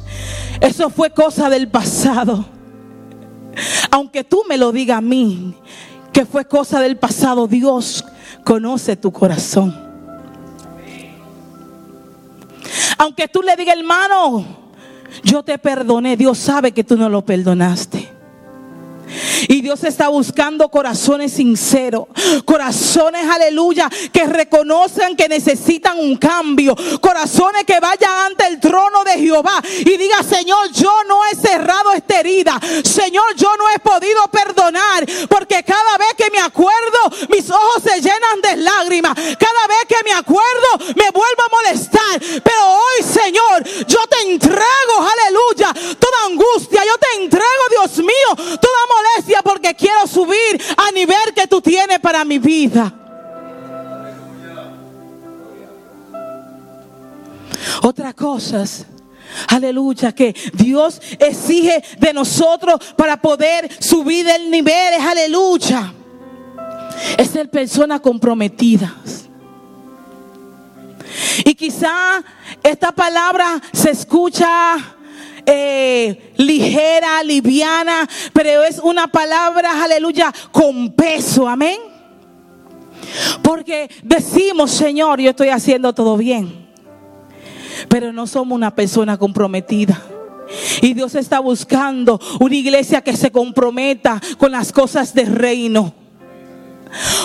eso 0.61 0.89
fue 0.89 1.11
cosa 1.11 1.49
del 1.49 1.67
pasado. 1.67 2.45
Aunque 3.91 4.23
tú 4.23 4.43
me 4.47 4.57
lo 4.57 4.71
digas 4.71 4.97
a 4.97 5.01
mí, 5.01 5.55
que 6.11 6.25
fue 6.25 6.45
cosa 6.45 6.79
del 6.79 6.97
pasado, 6.97 7.47
Dios 7.47 8.05
conoce 8.43 8.95
tu 8.95 9.11
corazón. 9.11 9.75
Aunque 12.97 13.27
tú 13.27 13.41
le 13.41 13.55
digas, 13.55 13.77
hermano, 13.77 14.45
yo 15.23 15.43
te 15.43 15.57
perdoné, 15.57 16.17
Dios 16.17 16.37
sabe 16.37 16.71
que 16.71 16.83
tú 16.83 16.97
no 16.97 17.09
lo 17.09 17.23
perdonaste. 17.23 18.04
Y 19.47 19.61
Dios 19.61 19.83
está 19.83 20.07
buscando 20.07 20.69
corazones 20.69 21.33
sinceros, 21.33 22.07
corazones, 22.45 23.25
aleluya, 23.29 23.89
que 24.11 24.25
reconocen 24.25 25.15
que 25.15 25.27
necesitan 25.27 25.99
un 25.99 26.17
cambio, 26.17 26.75
corazones 27.01 27.63
que 27.65 27.79
vayan 27.79 28.11
ante 28.27 28.47
el 28.47 28.59
trono 28.59 29.03
de 29.03 29.13
Jehová 29.13 29.61
y 29.79 29.97
diga, 29.97 30.23
Señor, 30.23 30.71
yo 30.71 31.03
no 31.07 31.25
he 31.25 31.35
cerrado 31.35 31.91
esta 31.93 32.19
herida, 32.19 32.59
Señor, 32.83 33.35
yo 33.35 33.55
no 33.57 33.69
he 33.69 33.79
podido 33.79 34.27
perdonar, 34.29 35.05
porque 35.29 35.63
cada 35.63 35.97
vez 35.97 36.13
que 36.17 36.29
me 36.31 36.39
acuerdo, 36.39 37.27
mis 37.29 37.49
ojos 37.49 37.83
se 37.83 38.01
llenan 38.01 38.41
de 38.41 38.57
lágrimas, 38.57 39.13
cada 39.15 39.67
vez 39.67 39.85
que 39.87 40.03
me 40.03 40.13
acuerdo, 40.13 40.93
me 40.95 41.09
vuelvo 41.11 41.43
a 41.45 41.55
molestar, 41.55 42.41
pero 42.43 42.65
hoy, 42.65 43.03
Señor, 43.03 43.63
yo 43.87 43.99
te 44.07 44.31
entrego, 44.31 44.95
aleluya, 44.99 45.73
toda 45.99 46.25
angustia, 46.27 46.83
yo 46.85 46.97
te 46.97 47.23
entrego, 47.23 47.45
Dios 47.69 47.97
mío, 47.97 48.57
toda 48.59 48.85
molestia 48.95 49.41
porque 49.43 49.73
quiero 49.73 50.07
subir 50.07 50.61
a 50.77 50.91
nivel 50.91 51.33
que 51.35 51.47
tú 51.47 51.61
tienes 51.61 51.99
para 51.99 52.23
mi 52.25 52.39
vida. 52.39 52.93
Otra 57.81 58.13
cosa, 58.13 58.63
aleluya, 59.47 60.13
que 60.13 60.33
Dios 60.53 61.01
exige 61.19 61.83
de 61.99 62.13
nosotros 62.13 62.79
para 62.95 63.21
poder 63.21 63.69
subir 63.79 64.27
el 64.27 64.49
nivel, 64.49 64.93
es 64.93 65.05
aleluya. 65.05 65.93
Es 67.17 67.29
ser 67.29 67.49
personas 67.49 67.99
comprometidas. 67.99 69.25
Y 71.43 71.53
quizá 71.53 72.23
esta 72.63 72.91
palabra 72.91 73.61
se 73.73 73.91
escucha 73.91 74.94
eh, 75.45 76.33
ligera, 76.37 77.23
liviana, 77.23 78.07
pero 78.33 78.63
es 78.63 78.79
una 78.79 79.07
palabra, 79.07 79.83
aleluya, 79.83 80.33
con 80.51 80.91
peso, 80.91 81.47
amén. 81.47 81.79
Porque 83.41 83.89
decimos, 84.03 84.71
Señor, 84.71 85.19
yo 85.19 85.29
estoy 85.29 85.49
haciendo 85.49 85.93
todo 85.93 86.17
bien, 86.17 86.67
pero 87.87 88.11
no 88.11 88.27
somos 88.27 88.55
una 88.55 88.73
persona 88.73 89.17
comprometida. 89.17 90.01
Y 90.81 90.93
Dios 90.93 91.15
está 91.15 91.39
buscando 91.39 92.19
una 92.39 92.55
iglesia 92.55 93.01
que 93.01 93.15
se 93.15 93.31
comprometa 93.31 94.21
con 94.37 94.51
las 94.51 94.71
cosas 94.71 95.13
del 95.13 95.27
reino. 95.27 95.93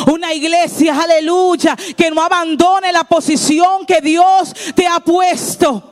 Una 0.06 0.32
iglesia, 0.32 1.00
aleluya, 1.00 1.76
que 1.96 2.10
no 2.10 2.22
abandone 2.22 2.92
la 2.92 3.04
posición 3.04 3.86
que 3.86 4.00
Dios 4.00 4.54
te 4.74 4.86
ha 4.86 5.00
puesto. 5.00 5.89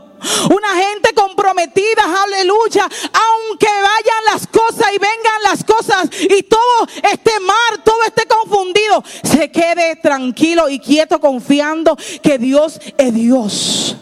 Una 0.50 0.74
gente 0.76 1.14
comprometida, 1.14 2.02
aleluya. 2.24 2.84
Aunque 2.84 3.66
vayan 3.66 4.24
las 4.32 4.46
cosas 4.46 4.88
y 4.94 4.98
vengan 4.98 5.42
las 5.42 5.64
cosas 5.64 6.08
y 6.20 6.42
todo 6.42 6.86
esté 7.10 7.38
mal, 7.40 7.82
todo 7.84 8.02
esté 8.06 8.26
confundido, 8.26 9.02
se 9.22 9.50
quede 9.50 9.96
tranquilo 9.96 10.68
y 10.68 10.78
quieto 10.78 11.20
confiando 11.20 11.96
que 12.22 12.38
Dios 12.38 12.80
es 12.96 13.14
Dios. 13.14 13.96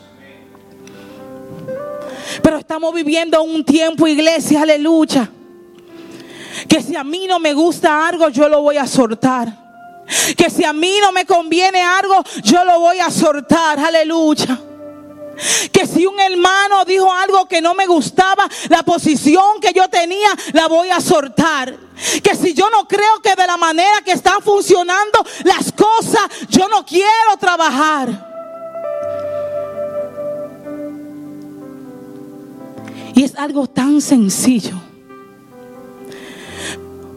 Pero 2.42 2.58
estamos 2.58 2.94
viviendo 2.94 3.42
un 3.42 3.64
tiempo, 3.64 4.06
iglesia, 4.06 4.62
aleluya. 4.62 5.30
Que 6.68 6.82
si 6.82 6.96
a 6.96 7.04
mí 7.04 7.26
no 7.26 7.38
me 7.38 7.54
gusta 7.54 8.06
algo, 8.06 8.28
yo 8.28 8.48
lo 8.48 8.62
voy 8.62 8.76
a 8.76 8.86
soltar. 8.86 9.66
Que 10.36 10.48
si 10.50 10.64
a 10.64 10.72
mí 10.72 10.98
no 11.00 11.12
me 11.12 11.26
conviene 11.26 11.82
algo, 11.82 12.22
yo 12.42 12.64
lo 12.64 12.80
voy 12.80 13.00
a 13.00 13.10
soltar, 13.10 13.78
aleluya. 13.78 14.58
Que 15.70 15.86
si 15.86 16.06
un 16.06 16.18
hermano 16.18 16.84
dijo 16.84 17.12
algo 17.12 17.46
que 17.46 17.60
no 17.60 17.74
me 17.74 17.86
gustaba, 17.86 18.48
la 18.68 18.82
posición 18.82 19.60
que 19.60 19.72
yo 19.74 19.88
tenía 19.88 20.28
la 20.52 20.66
voy 20.66 20.90
a 20.90 21.00
soltar. 21.00 21.76
Que 22.22 22.34
si 22.34 22.54
yo 22.54 22.70
no 22.70 22.88
creo 22.88 23.20
que 23.22 23.34
de 23.34 23.46
la 23.46 23.56
manera 23.56 24.00
que 24.04 24.12
están 24.12 24.40
funcionando 24.42 25.24
las 25.44 25.72
cosas, 25.72 26.22
yo 26.48 26.68
no 26.68 26.84
quiero 26.84 27.36
trabajar. 27.38 28.26
Y 33.14 33.24
es 33.24 33.34
algo 33.34 33.66
tan 33.66 34.00
sencillo. 34.00 34.74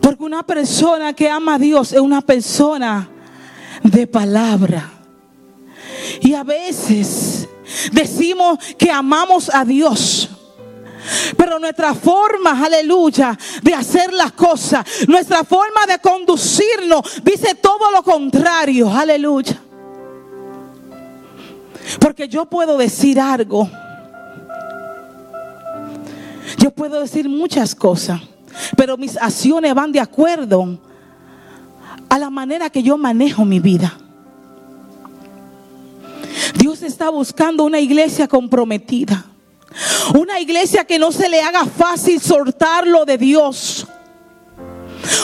Porque 0.02 0.24
una 0.24 0.44
persona 0.44 1.14
que 1.14 1.30
ama 1.30 1.56
a 1.56 1.60
Dios 1.60 1.92
es 1.92 2.00
una 2.00 2.22
persona 2.22 3.10
de 3.84 4.08
palabra. 4.08 4.92
Y 6.22 6.34
a 6.34 6.44
veces 6.44 7.48
Decimos 7.92 8.60
que 8.78 8.92
amamos 8.92 9.50
a 9.54 9.66
Dios. 9.66 10.30
Pero 11.38 11.60
nuestra 11.60 11.94
forma, 11.94 12.64
aleluya, 12.64 13.38
de 13.62 13.74
hacer 13.74 14.14
las 14.14 14.34
cosas, 14.34 14.86
nuestra 15.08 15.44
forma 15.44 15.86
de 15.88 16.00
conducirnos, 16.00 17.24
dice 17.24 17.56
todo 17.56 17.92
lo 17.92 18.04
contrario, 18.04 18.92
aleluya. 18.92 19.60
Porque 22.00 22.28
yo 22.28 22.46
puedo 22.46 22.78
decir 22.78 23.20
algo. 23.20 23.70
Yo 26.58 26.72
puedo 26.72 27.00
decir 27.00 27.30
muchas 27.30 27.74
cosas, 27.74 28.20
pero 28.76 28.98
mis 28.98 29.18
acciones 29.18 29.74
van 29.74 29.92
de 29.92 30.00
acuerdo 30.00 30.80
a 32.10 32.20
la 32.20 32.30
manera 32.30 32.70
que 32.70 32.84
yo 32.84 32.98
manejo 32.98 33.46
mi 33.46 33.60
vida. 33.60 33.98
Dios 36.60 36.82
está 36.82 37.10
buscando 37.10 37.63
una 37.63 37.80
iglesia 37.80 38.28
comprometida. 38.28 39.25
Una 40.13 40.42
iglesia 40.42 40.84
que 40.84 41.00
no 41.00 41.10
se 41.10 41.30
le 41.30 41.42
haga 41.42 41.66
fácil 41.66 42.20
soltar 42.20 42.86
lo 42.86 43.06
de 43.06 43.18
Dios. 43.18 43.88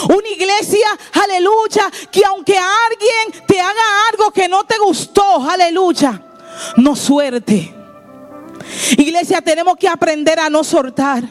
Una 0.08 0.28
iglesia, 0.28 0.86
aleluya, 1.12 1.90
que 2.10 2.24
aunque 2.24 2.56
alguien 2.56 3.44
te 3.46 3.60
haga 3.60 3.82
algo 4.10 4.30
que 4.30 4.48
no 4.48 4.64
te 4.64 4.78
gustó, 4.78 5.46
aleluya, 5.46 6.22
no 6.78 6.96
suerte. 6.96 7.74
Iglesia, 8.96 9.42
tenemos 9.42 9.76
que 9.76 9.88
aprender 9.88 10.40
a 10.40 10.48
no 10.48 10.64
soltar. 10.64 11.22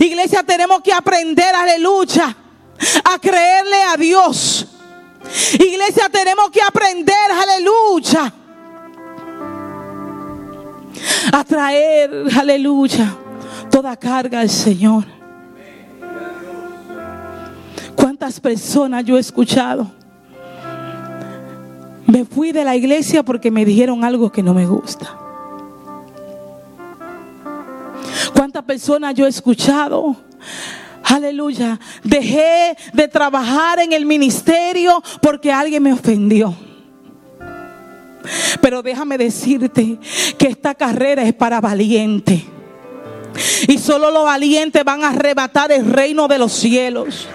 Iglesia, 0.00 0.42
tenemos 0.42 0.82
que 0.82 0.92
aprender, 0.92 1.54
aleluya, 1.54 2.36
a 3.04 3.18
creerle 3.20 3.80
a 3.84 3.96
Dios. 3.96 4.66
Iglesia, 5.52 6.08
tenemos 6.08 6.50
que 6.50 6.60
aprender, 6.60 7.30
aleluya, 7.30 8.34
a 11.32 11.44
traer, 11.44 12.10
aleluya, 12.38 13.16
toda 13.70 13.96
carga 13.96 14.40
al 14.40 14.50
Señor. 14.50 15.04
¿Cuántas 17.94 18.40
personas 18.40 19.04
yo 19.04 19.16
he 19.16 19.20
escuchado? 19.20 19.90
Me 22.06 22.24
fui 22.24 22.52
de 22.52 22.64
la 22.64 22.76
iglesia 22.76 23.22
porque 23.22 23.50
me 23.50 23.64
dijeron 23.64 24.04
algo 24.04 24.30
que 24.30 24.42
no 24.42 24.54
me 24.54 24.66
gusta. 24.66 25.16
¿Cuántas 28.34 28.64
personas 28.64 29.14
yo 29.14 29.26
he 29.26 29.28
escuchado? 29.28 30.16
Aleluya. 31.04 31.78
Dejé 32.02 32.76
de 32.92 33.08
trabajar 33.08 33.80
en 33.80 33.92
el 33.92 34.06
ministerio 34.06 35.02
porque 35.20 35.52
alguien 35.52 35.82
me 35.82 35.92
ofendió. 35.92 36.54
Pero 38.60 38.82
déjame 38.82 39.18
decirte 39.18 39.98
que 40.38 40.48
esta 40.48 40.74
carrera 40.74 41.22
es 41.22 41.34
para 41.34 41.60
valientes. 41.60 42.42
Y 43.66 43.78
solo 43.78 44.10
los 44.10 44.24
valientes 44.24 44.84
van 44.84 45.04
a 45.04 45.08
arrebatar 45.10 45.72
el 45.72 45.90
reino 45.90 46.28
de 46.28 46.38
los 46.38 46.52
cielos. 46.52 47.28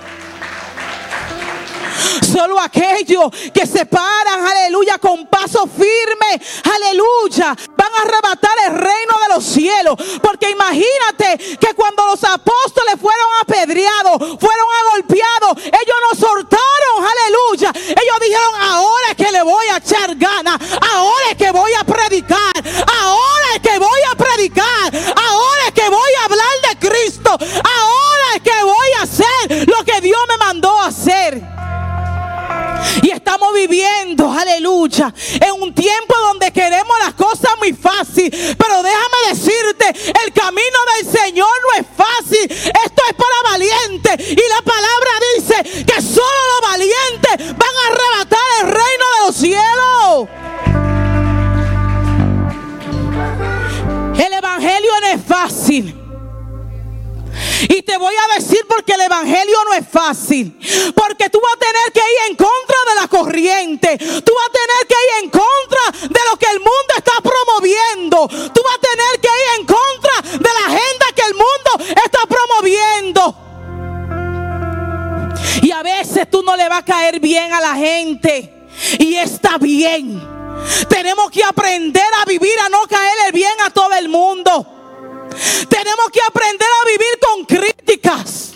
Solo 2.31 2.59
aquellos 2.59 3.31
que 3.53 3.65
se 3.65 3.85
paran, 3.85 4.45
aleluya, 4.45 4.97
con 4.97 5.27
paso 5.27 5.67
firme, 5.67 6.41
aleluya, 6.63 7.55
van 7.75 7.93
a 7.93 8.01
arrebatar 8.01 8.51
el 8.67 8.73
reino 8.73 9.13
de 9.27 9.35
los 9.35 9.43
cielos. 9.43 9.95
Porque 10.21 10.49
imagínate 10.49 11.57
que 11.59 11.73
cuando 11.73 12.05
los 12.07 12.23
apóstoles 12.23 12.95
fueron 13.01 13.27
apedreados, 13.41 14.39
fueron 14.39 14.67
agolpeados, 14.85 15.57
ellos 15.65 15.97
no 16.09 16.19
soltaron, 16.19 16.95
aleluya. 16.99 17.71
Ellos 17.75 18.19
dijeron, 18.21 18.53
ahora 18.59 19.07
es 19.11 19.15
que 19.15 19.31
le 19.31 19.41
voy 19.43 19.65
a 19.67 19.77
echar 19.77 20.15
ganas, 20.15 20.59
ahora 20.93 21.31
es 21.31 21.37
que 21.37 21.51
voy 21.51 21.71
a 21.73 21.83
predicar, 21.83 22.53
ahora 23.01 23.55
es 23.55 23.61
que 23.61 23.79
voy 23.79 23.99
a 24.11 24.15
predicar, 24.15 24.93
ahora 25.15 25.61
es 25.67 25.73
que 25.73 25.89
voy 25.89 26.11
a 26.21 26.25
hablar 26.25 26.55
de 26.69 26.87
Cristo, 26.87 27.29
ahora 27.31 28.35
es 28.35 28.41
que 28.41 28.63
voy 28.63 28.91
a 28.99 29.01
hacer 29.03 29.67
lo 29.67 29.83
que 29.83 30.01
Dios 30.01 30.19
me 30.27 30.37
mandó 30.37 30.79
a 30.79 30.87
hacer. 30.87 31.46
Y 33.01 33.11
estamos 33.11 33.53
viviendo, 33.53 34.31
aleluya, 34.31 35.13
en 35.33 35.61
un 35.61 35.73
tiempo 35.73 36.15
donde 36.27 36.51
queremos 36.51 36.97
las 36.99 37.13
cosas 37.13 37.51
muy 37.59 37.73
fácil. 37.73 38.29
Pero 38.31 38.83
déjame 38.83 39.17
decirte, 39.29 39.87
el 40.25 40.33
camino 40.33 40.79
del 40.95 41.19
Señor 41.19 41.49
no 41.61 41.81
es 41.81 41.87
fácil. 41.95 42.51
Esto 42.51 43.01
es 43.09 43.15
para 43.15 43.51
valientes. 43.51 44.29
Y 44.29 44.35
la 44.35 44.61
palabra 44.63 45.11
dice 45.35 45.85
que 45.85 46.01
solo 46.01 46.41
los 46.53 46.69
valientes 46.69 47.57
van 47.57 47.75
a 47.75 47.87
arrebatar 47.91 48.47
el 48.61 48.67
reino 48.67 49.05
de 49.13 49.25
los 49.25 49.35
cielos. 49.35 50.27
El 54.25 54.33
evangelio 54.33 54.91
no 55.01 55.07
es 55.07 55.21
fácil. 55.25 56.06
Y 57.69 57.81
te 57.81 57.97
voy 57.97 58.13
a 58.15 58.35
decir 58.35 58.59
porque 58.67 58.93
el 58.93 59.01
evangelio 59.01 59.57
no 59.65 59.73
es 59.73 59.87
fácil. 59.87 60.57
Porque 60.95 61.29
tú 61.29 61.41
vas 61.41 61.53
a 61.53 61.59
tener 61.59 61.91
que 61.93 61.99
ir 61.99 62.31
en 62.31 62.35
contra 62.35 62.77
de 62.89 62.95
la 63.01 63.07
corriente. 63.07 63.97
Tú 63.97 64.33
vas 64.35 64.47
a 64.47 64.51
tener 64.51 64.87
que 64.87 64.95
ir 64.95 65.23
en 65.23 65.29
contra 65.29 66.07
de 66.07 66.19
lo 66.29 66.37
que 66.37 66.45
el 66.51 66.59
mundo 66.59 66.93
está 66.95 67.13
promoviendo. 67.21 68.27
Tú 68.27 68.61
vas 68.63 68.75
a 68.75 68.79
tener 68.79 69.19
que 69.21 69.27
ir 69.27 69.59
en 69.59 69.65
contra 69.65 70.21
de 70.37 70.49
la 70.53 70.65
agenda 70.67 71.05
que 71.15 71.23
el 71.23 71.33
mundo 71.33 71.93
está 72.05 72.19
promoviendo. 72.27 73.35
Y 75.61 75.71
a 75.71 75.81
veces 75.83 76.29
tú 76.29 76.43
no 76.43 76.55
le 76.55 76.69
va 76.69 76.77
a 76.77 76.85
caer 76.85 77.19
bien 77.19 77.51
a 77.53 77.61
la 77.61 77.75
gente. 77.75 78.53
Y 78.99 79.15
está 79.15 79.57
bien. 79.57 80.21
Tenemos 80.89 81.31
que 81.31 81.43
aprender 81.43 82.05
a 82.21 82.25
vivir, 82.25 82.59
a 82.59 82.69
no 82.69 82.85
caerle 82.87 83.31
bien 83.31 83.53
a 83.65 83.69
todo 83.69 83.93
el 83.93 84.09
mundo. 84.09 84.76
Tenemos 85.69 86.09
que 86.11 86.19
aprender 86.27 86.67
a 86.67 86.87
vivir 86.87 87.19
con 87.19 87.45
críticas. 87.45 88.53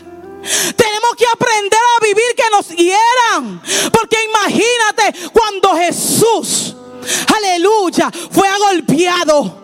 Tenemos 0.75 1.15
que 1.17 1.25
aprender 1.31 1.79
a 1.97 2.03
vivir 2.03 2.35
que 2.35 2.49
nos 2.51 2.67
hieran. 2.69 3.61
Porque 3.91 4.17
imagínate 4.23 5.29
cuando 5.31 5.75
Jesús, 5.75 6.75
aleluya, 7.35 8.11
fue 8.31 8.47
agolpeado. 8.47 9.59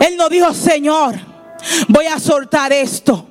Él 0.00 0.16
nos 0.16 0.28
dijo, 0.28 0.52
Señor, 0.52 1.18
voy 1.88 2.06
a 2.06 2.18
soltar 2.18 2.72
esto. 2.72 3.26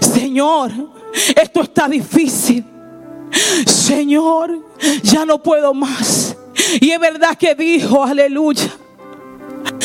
Señor, 0.00 0.72
esto 1.34 1.62
está 1.62 1.88
difícil. 1.88 2.64
Señor, 3.66 4.60
ya 5.02 5.24
no 5.24 5.42
puedo 5.42 5.72
más. 5.72 6.36
Y 6.80 6.90
es 6.90 7.00
verdad 7.00 7.36
que 7.36 7.54
dijo, 7.54 8.04
aleluya. 8.04 8.70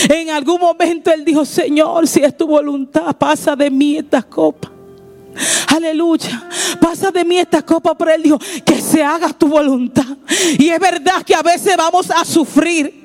En 0.08 0.30
algún 0.30 0.62
momento 0.62 1.12
él 1.12 1.26
dijo, 1.26 1.44
Señor, 1.46 2.08
si 2.08 2.24
es 2.24 2.36
tu 2.38 2.48
voluntad, 2.48 3.16
pasa 3.18 3.56
de 3.56 3.70
mí 3.70 3.98
esta 3.98 4.22
copa. 4.22 4.72
Aleluya. 5.68 6.48
Pasa 6.80 7.12
de 7.12 7.24
mí 7.24 7.38
esta 7.38 7.62
copa, 7.62 7.96
pero 7.98 8.12
él 8.12 8.24
dijo, 8.24 8.40
que 8.66 8.82
se 8.82 9.04
haga 9.04 9.30
tu 9.30 9.48
voluntad. 9.48 10.06
Y 10.58 10.70
es 10.70 10.80
verdad 10.80 11.24
que 11.24 11.36
a 11.36 11.42
veces 11.42 11.76
vamos 11.78 12.10
a 12.12 12.24
sufrir. 12.26 12.99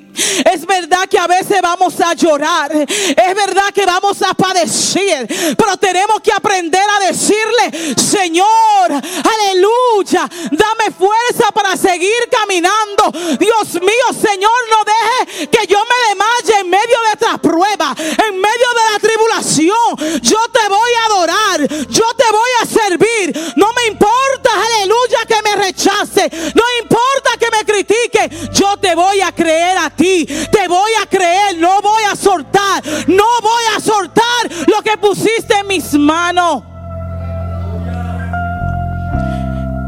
Es 0.53 0.65
verdad 0.65 1.07
que 1.09 1.17
a 1.17 1.27
veces 1.27 1.61
vamos 1.61 1.99
a 2.01 2.13
llorar. 2.13 2.71
Es 2.73 3.35
verdad 3.35 3.71
que 3.73 3.85
vamos 3.85 4.21
a 4.21 4.33
padecer. 4.33 5.27
Pero 5.27 5.77
tenemos 5.77 6.21
que 6.21 6.31
aprender 6.31 6.83
a 6.97 7.05
decirle, 7.05 7.95
Señor, 7.95 8.91
aleluya, 8.91 10.29
dame 10.51 10.91
fuerza 10.97 11.51
para 11.53 11.75
seguir 11.77 12.29
caminando. 12.31 13.11
Dios 13.39 13.73
mío, 13.81 14.07
Señor, 14.11 14.51
no 14.69 14.83
deje 14.85 15.47
que 15.47 15.67
yo 15.67 15.79
me 15.79 16.09
desmaye 16.09 16.61
en 16.61 16.69
medio 16.69 17.01
de 17.01 17.11
esta 17.13 17.37
prueba, 17.37 17.95
en 17.97 18.39
medio 18.39 18.69
de 18.75 18.91
la 18.93 18.99
tribulación. 18.99 20.21
Yo 20.21 20.39
te 20.51 20.67
voy 20.67 20.91
a 21.01 21.05
adorar. 21.05 21.67
Yo 21.89 22.13
te 22.15 22.31
voy 22.31 22.49
a 22.61 22.65
servir. 22.65 23.53
No 23.55 23.67
me 23.73 23.87
importa, 23.87 24.49
aleluya, 24.53 25.25
que 25.27 25.41
me 25.41 25.55
rechace. 25.55 26.29
No 26.53 26.63
importa 26.81 27.24
me 27.57 27.65
critique. 27.65 28.49
Yo 28.53 28.77
te 28.77 28.95
voy 28.95 29.21
a 29.21 29.31
creer 29.31 29.77
a 29.77 29.89
ti 29.89 30.25
te 30.55 30.67
voy 30.67 30.91
a 31.01 31.05
creer, 31.05 31.57
no 31.57 31.81
voy 31.81 32.03
a 32.11 32.15
soltar, 32.15 32.83
no 33.07 33.25
voy 33.41 33.63
a 33.75 33.79
soltar 33.79 34.67
lo 34.67 34.81
que 34.81 34.97
pusiste 34.97 35.53
en 35.59 35.67
mis 35.67 35.93
manos. 35.93 36.63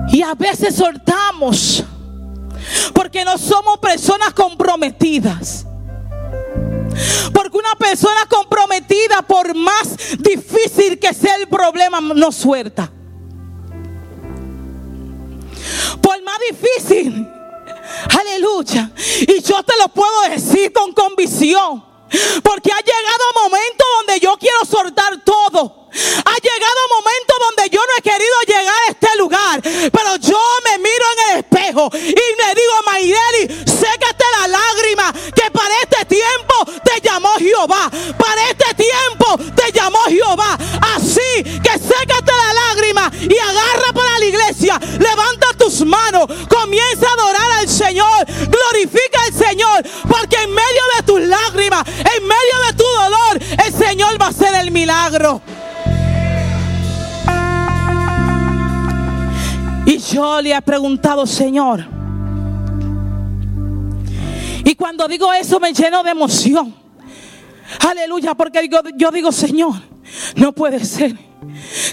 Y 0.10 0.22
a 0.22 0.34
veces 0.36 0.76
soltamos 0.76 1.84
porque 2.94 3.24
no 3.24 3.38
somos 3.38 3.80
personas 3.80 4.34
comprometidas. 4.34 5.66
Porque 7.32 7.58
una 7.58 7.76
persona 7.76 8.26
comprometida, 8.28 9.22
por 9.22 9.54
más 9.56 9.96
difícil 10.18 10.98
que 10.98 11.14
sea 11.14 11.36
el 11.36 11.48
problema, 11.48 12.02
no 12.02 12.32
suelta. 12.32 12.92
Por 16.02 16.24
más 16.24 16.38
difícil 16.50 17.28
Aleluya. 18.20 18.92
Y 19.22 19.42
yo 19.42 19.64
te 19.64 19.74
lo 19.78 19.90
puedo 19.90 20.22
decir 20.30 20.72
con 20.74 20.94
convicción. 20.94 21.86
Porque 22.42 22.72
ha 22.72 22.80
llegado 22.80 23.44
momento 23.44 23.84
donde 23.98 24.20
yo 24.20 24.38
quiero 24.38 24.64
soltar 24.66 25.24
todo. 25.24 25.88
Ha 25.92 26.36
llegado 26.36 26.80
momento 26.90 27.34
donde 27.40 27.70
yo 27.70 27.82
no 27.82 27.94
he 27.98 28.02
querido 28.02 28.36
llegar 28.48 28.82
a 28.88 28.92
este 28.92 29.18
lugar. 29.18 29.62
Pero 29.62 30.16
yo 30.18 30.40
me 30.66 30.78
miro 30.78 31.06
en 31.14 31.32
el 31.32 31.40
espejo 31.40 31.90
y 31.94 32.36
me 32.38 32.56
digo, 32.56 32.74
Mayreli, 32.86 33.66
sécate 33.66 34.26
la 34.40 34.48
lágrima 34.48 35.14
que 35.36 35.52
para 35.52 35.74
este 35.82 36.06
tiempo 36.06 36.82
te 36.84 37.02
llamó 37.02 37.30
Jehová. 37.40 37.90
Para 38.18 38.50
este 38.50 38.74
tiempo 38.76 39.38
te 39.56 39.72
llamó 39.72 40.00
Jehová. 40.08 40.58
Así 40.96 41.44
que 41.44 41.72
sécate 41.72 42.32
la 42.32 42.54
lágrima 42.54 43.12
y 43.22 43.38
agarra 43.38 43.92
la 44.20 44.26
iglesia. 44.26 44.80
Levanta 44.80 45.48
tus 45.58 45.86
manos. 45.86 46.28
Comienza 46.48 47.08
a 47.08 47.14
adorar 47.14 47.52
al 47.60 47.68
Señor. 47.68 48.26
Glorifica 48.26 49.24
al 49.26 49.34
Señor. 49.34 49.84
Porque 50.08 50.38
en 50.44 50.50
medio 50.50 50.82
de 50.98 51.04
tus 51.06 51.22
lágrimas, 51.22 51.84
en 51.88 52.24
medio 52.24 52.58
de 52.68 52.74
tu 52.78 52.84
dolor, 52.84 53.66
el 53.66 53.74
Señor 53.74 54.22
va 54.22 54.28
a 54.28 54.30
hacer 54.30 54.54
el 54.56 54.72
milagro. 54.72 55.42
Y 59.86 60.00
yo 60.00 60.42
le 60.42 60.54
he 60.54 60.62
preguntado, 60.62 61.26
Señor. 61.26 61.86
Y 64.66 64.76
cuando 64.76 65.08
digo 65.08 65.32
eso 65.32 65.62
me 65.62 65.72
lleno 65.72 66.04
de 66.04 66.12
emoción. 66.12 66.76
Aleluya, 67.80 68.36
porque 68.36 68.70
yo, 68.98 69.12
digo, 69.12 69.32
Señor, 69.32 69.76
no 70.36 70.52
puede 70.52 70.84
ser. 70.84 71.27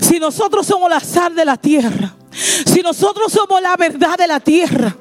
Si 0.01 0.19
nosotros 0.19 0.67
somos 0.67 0.89
la 0.91 1.01
sal 1.01 1.35
de 1.35 1.45
la 1.45 1.57
tierra, 1.57 2.15
si 2.31 2.81
nosotros 2.81 3.33
somos 3.33 3.61
la 3.61 3.77
verdad 3.77 4.17
de 4.17 4.27
la 4.27 4.41
tierra, 4.41 4.97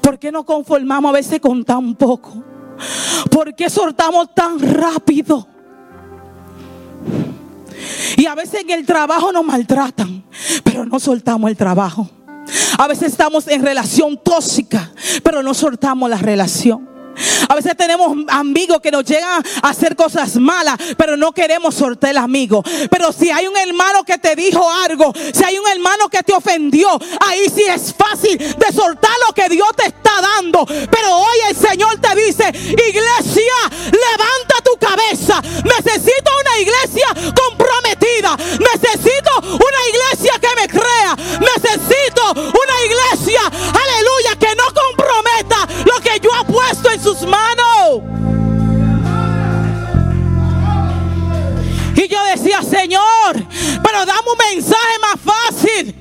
¿por 0.00 0.18
qué 0.18 0.30
nos 0.30 0.44
conformamos 0.44 1.10
a 1.10 1.12
veces 1.12 1.40
con 1.40 1.64
tan 1.64 1.94
poco? 1.94 2.42
¿Por 3.30 3.54
qué 3.54 3.68
soltamos 3.68 4.34
tan 4.34 4.58
rápido? 4.58 5.46
Y 8.16 8.26
a 8.26 8.34
veces 8.34 8.60
en 8.62 8.70
el 8.70 8.86
trabajo 8.86 9.32
nos 9.32 9.44
maltratan, 9.44 10.24
pero 10.62 10.84
no 10.84 10.98
soltamos 10.98 11.50
el 11.50 11.56
trabajo. 11.56 12.08
A 12.78 12.86
veces 12.86 13.12
estamos 13.12 13.46
en 13.48 13.64
relación 13.64 14.18
tóxica, 14.22 14.92
pero 15.22 15.42
no 15.42 15.54
soltamos 15.54 16.08
la 16.08 16.18
relación. 16.18 16.93
A 17.48 17.54
veces 17.54 17.76
tenemos 17.76 18.16
amigos 18.28 18.80
que 18.80 18.90
nos 18.90 19.04
llegan 19.04 19.42
a 19.62 19.68
hacer 19.68 19.96
cosas 19.96 20.36
malas, 20.36 20.76
pero 20.96 21.16
no 21.16 21.32
queremos 21.32 21.74
soltar 21.74 22.10
el 22.10 22.18
amigo. 22.18 22.62
Pero 22.90 23.12
si 23.12 23.30
hay 23.30 23.46
un 23.46 23.56
hermano 23.56 24.04
que 24.04 24.18
te 24.18 24.34
dijo 24.36 24.68
algo, 24.70 25.12
si 25.32 25.44
hay 25.44 25.58
un 25.58 25.66
hermano 25.68 26.08
que 26.08 26.22
te 26.22 26.32
ofendió, 26.32 26.88
ahí 27.26 27.46
sí 27.54 27.62
es 27.62 27.94
fácil 27.94 28.38
de 28.38 28.72
soltar 28.72 29.12
lo 29.26 29.34
que 29.34 29.48
Dios 29.48 29.68
te 29.76 29.86
está 29.86 30.20
dando. 30.20 30.64
Pero 30.66 31.16
hoy 31.16 31.38
el 31.50 31.56
Señor 31.56 32.00
te 32.00 32.14
dice, 32.14 32.48
iglesia, 32.48 33.54
levanta 33.84 34.54
tu 34.64 34.76
cabeza. 34.78 35.40
Necesito 35.64 36.30
una 36.40 36.58
iglesia 36.58 37.06
comprometida. 37.34 38.36
Necesito 38.36 39.30
una 39.40 39.80
iglesia 39.88 40.32
que 40.40 40.60
me 40.60 40.68
crea. 40.68 41.16
Necesito 41.40 42.32
una 42.32 42.76
iglesia, 42.84 43.40
aleluya, 43.46 44.36
que 44.38 44.54
no 44.56 44.64
comprometa 44.72 45.68
lo 45.84 46.00
que 46.00 46.20
yo 46.20 46.30
he 46.40 46.52
puesto 46.52 46.90
en 46.90 47.02
sus 47.04 47.20
manos. 47.26 48.00
Y 51.94 52.08
yo 52.08 52.24
decía, 52.24 52.62
Señor, 52.62 53.44
pero 53.82 54.06
dame 54.06 54.30
un 54.32 54.54
mensaje 54.54 54.98
más 55.02 55.20
fácil. 55.20 55.94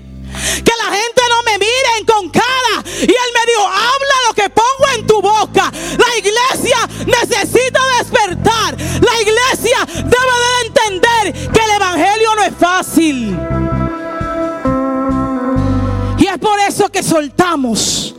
Que 0.63 0.71
la 0.77 0.95
gente 0.95 1.21
no 1.29 1.43
me 1.43 1.57
mire 1.57 2.05
con 2.07 2.29
cara. 2.29 2.75
Y 3.01 3.11
él 3.11 3.31
me 3.35 3.45
dijo, 3.51 3.67
habla 3.67 4.15
lo 4.27 4.33
que 4.33 4.49
pongo 4.49 4.87
en 4.95 5.05
tu 5.05 5.21
boca. 5.21 5.69
La 5.73 6.17
iglesia 6.17 6.77
necesita 7.05 7.81
despertar. 7.99 8.77
La 8.77 9.21
iglesia 9.21 9.85
debe 10.05 10.35
de 10.45 10.67
entender 10.67 11.51
que 11.51 11.65
el 11.65 11.71
evangelio 11.71 12.35
no 12.35 12.43
es 12.43 12.53
fácil. 12.57 13.37
Y 16.17 16.27
es 16.27 16.37
por 16.37 16.57
eso 16.61 16.87
que 16.89 17.03
soltamos. 17.03 18.15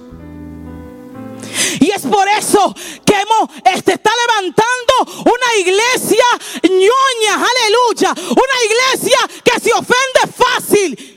Y 1.81 1.91
es 1.91 2.03
por 2.03 2.27
eso 2.29 2.75
que 3.05 3.15
hemos, 3.15 3.51
este, 3.75 3.95
está 3.95 4.11
levantando 4.27 5.25
una 5.25 5.61
iglesia 5.61 6.25
ñoña, 6.63 7.47
aleluya. 7.47 8.15
Una 8.31 8.57
iglesia 8.65 9.19
que 9.43 9.61
se 9.61 9.73
ofende 9.73 10.21
fácil. 10.37 11.11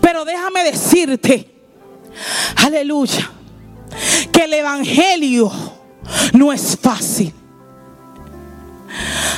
Pero 0.00 0.24
déjame 0.24 0.64
decirte, 0.64 1.50
aleluya, 2.56 3.30
que 4.32 4.44
el 4.44 4.54
Evangelio 4.54 5.50
no 6.32 6.52
es 6.52 6.76
fácil. 6.80 7.34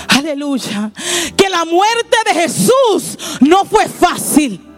Aleluya. 0.09 0.92
Que 1.37 1.49
la 1.49 1.64
muerte 1.64 2.16
de 2.27 2.35
Jesús 2.35 3.18
no 3.40 3.64
fue 3.64 3.88
fácil. 3.88 4.69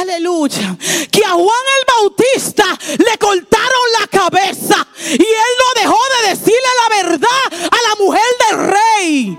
Aleluya. 0.00 0.76
Que 1.10 1.24
a 1.24 1.30
Juan 1.30 1.64
el 1.78 1.86
Bautista 1.94 2.78
le 2.98 3.18
cortaron 3.18 3.86
la 4.00 4.06
cabeza. 4.06 4.86
Y 5.00 5.22
él 5.22 5.52
no 5.58 5.80
dejó 5.82 5.98
de 6.22 6.28
decirle 6.30 6.70
la 6.82 6.96
verdad 7.02 7.68
a 7.70 7.88
la 7.88 8.04
mujer 8.04 8.22
del 8.48 8.58
rey. 8.68 9.38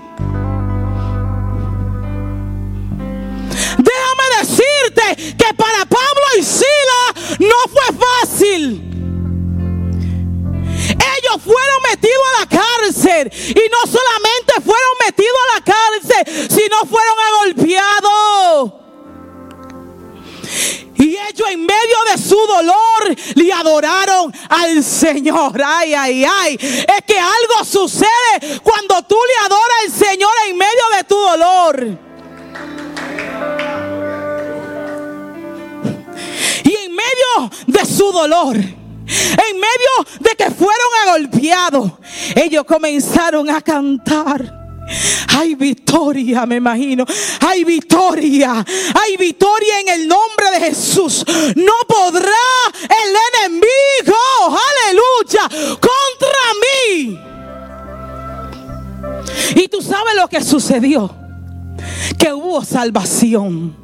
Déjame 3.78 4.26
decirte 4.40 5.34
que 5.36 5.54
para 5.54 5.84
Pablo 5.86 6.26
y 6.38 6.42
Sila 6.42 7.14
no 7.40 7.56
fue 7.72 8.06
fácil. 8.06 8.82
Ellos 10.88 11.42
fueron 11.42 11.82
metidos 11.90 12.26
a 12.26 12.40
la 12.40 12.46
cárcel. 12.46 13.32
Y 13.48 13.70
no 13.70 13.80
solamente 13.90 14.54
fueron 14.64 14.92
metidos 15.04 15.36
a 15.42 15.54
la 15.54 15.64
cárcel, 15.64 16.50
sino 16.50 16.76
fueron 16.88 17.16
agolpeados. 17.28 18.35
En 21.44 21.60
medio 21.60 21.96
de 22.10 22.22
su 22.22 22.36
dolor 22.36 23.16
le 23.34 23.52
adoraron 23.52 24.32
al 24.48 24.82
Señor. 24.82 25.60
Ay, 25.64 25.94
ay, 25.94 26.24
ay. 26.24 26.54
Es 26.54 27.04
que 27.06 27.18
algo 27.18 27.64
sucede 27.64 28.60
cuando 28.62 29.02
tú 29.02 29.16
le 29.16 29.46
adoras 29.46 29.76
al 29.84 29.92
Señor 29.92 30.32
en 30.48 30.56
medio 30.56 30.82
de 30.96 31.04
tu 31.04 31.16
dolor. 31.16 31.98
Y 36.64 36.74
en 36.74 36.94
medio 36.94 37.50
de 37.66 37.84
su 37.84 38.12
dolor. 38.12 38.56
En 38.56 39.54
medio 39.54 40.18
de 40.18 40.30
que 40.30 40.50
fueron 40.50 40.88
agolpeados, 41.06 41.92
ellos 42.34 42.64
comenzaron 42.64 43.48
a 43.50 43.60
cantar. 43.60 44.65
Hay 45.28 45.54
victoria, 45.54 46.46
me 46.46 46.56
imagino. 46.56 47.04
Hay 47.40 47.64
victoria. 47.64 48.64
Hay 48.94 49.16
victoria 49.16 49.80
en 49.80 49.88
el 49.88 50.08
nombre 50.08 50.50
de 50.52 50.60
Jesús. 50.60 51.24
No 51.56 51.72
podrá 51.88 52.30
el 52.82 53.16
enemigo, 53.50 54.16
aleluya, 54.46 55.48
contra 55.72 56.46
mí. 56.62 57.18
Y 59.56 59.68
tú 59.68 59.82
sabes 59.82 60.14
lo 60.14 60.28
que 60.28 60.42
sucedió. 60.42 61.14
Que 62.18 62.32
hubo 62.32 62.64
salvación. 62.64 63.76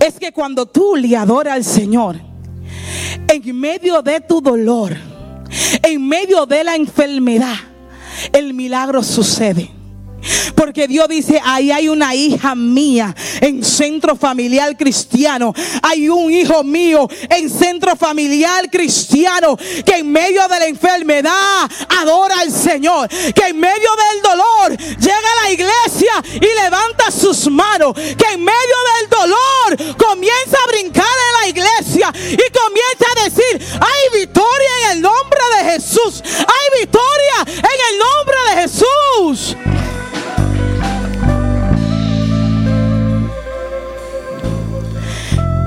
Es 0.00 0.18
que 0.18 0.32
cuando 0.32 0.66
tú 0.66 0.96
le 0.96 1.16
adoras 1.16 1.54
al 1.54 1.64
Señor, 1.64 2.20
en 3.28 3.60
medio 3.60 4.02
de 4.02 4.20
tu 4.20 4.40
dolor, 4.40 4.96
en 5.82 6.06
medio 6.06 6.46
de 6.46 6.64
la 6.64 6.76
enfermedad, 6.76 7.56
el 8.32 8.54
milagro 8.54 9.02
sucede. 9.02 9.70
Porque 10.54 10.86
Dios 10.88 11.08
dice, 11.08 11.40
ahí 11.44 11.70
hay 11.70 11.88
una 11.88 12.14
hija 12.14 12.54
mía 12.54 13.14
en 13.40 13.64
centro 13.64 14.16
familiar 14.16 14.76
cristiano. 14.76 15.52
Hay 15.82 16.08
un 16.08 16.32
hijo 16.32 16.64
mío 16.64 17.08
en 17.30 17.50
centro 17.50 17.96
familiar 17.96 18.70
cristiano 18.70 19.56
que 19.84 19.96
en 19.96 20.10
medio 20.10 20.46
de 20.48 20.58
la 20.58 20.66
enfermedad 20.66 21.70
adora 22.00 22.40
al 22.40 22.50
Señor. 22.50 23.08
Que 23.08 23.48
en 23.48 23.58
medio 23.58 23.90
del 23.96 24.22
dolor 24.22 24.76
llega 24.98 25.16
a 25.16 25.44
la 25.44 25.52
iglesia 25.52 26.12
y 26.34 26.62
levanta 26.62 27.10
sus 27.10 27.50
manos. 27.50 27.94
Que 27.94 28.34
en 28.34 28.44
medio 28.44 28.76
del 28.98 29.10
dolor 29.10 29.96
comienza 29.96 30.56
a 30.62 30.66
brincar 30.68 31.04
en 31.04 31.40
la 31.40 31.48
iglesia 31.48 32.12
y 32.14 32.52
comienza 32.52 33.06
a 33.10 33.24
decir, 33.24 33.78
hay 33.80 34.20
victoria 34.20 34.70
en 34.84 34.90
el 34.92 35.02
nombre 35.02 35.40
de 35.58 35.72
Jesús. 35.72 36.22
Hay 36.24 36.80
victoria 36.80 37.14
en 37.46 37.80
el 37.90 37.98
nombre 37.98 38.36
de 38.48 38.62
Jesús. 38.62 39.56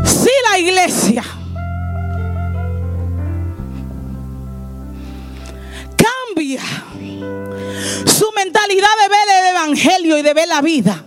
Si 0.04 0.30
la 0.50 0.60
iglesia 0.60 1.24
cambia 5.96 6.62
su 8.06 8.32
mentalidad 8.36 8.90
de 9.02 9.10
ver 9.10 9.28
el 9.40 9.46
evangelio 9.52 10.18
y 10.18 10.22
de 10.22 10.34
ver 10.34 10.48
la 10.48 10.62
vida, 10.62 11.04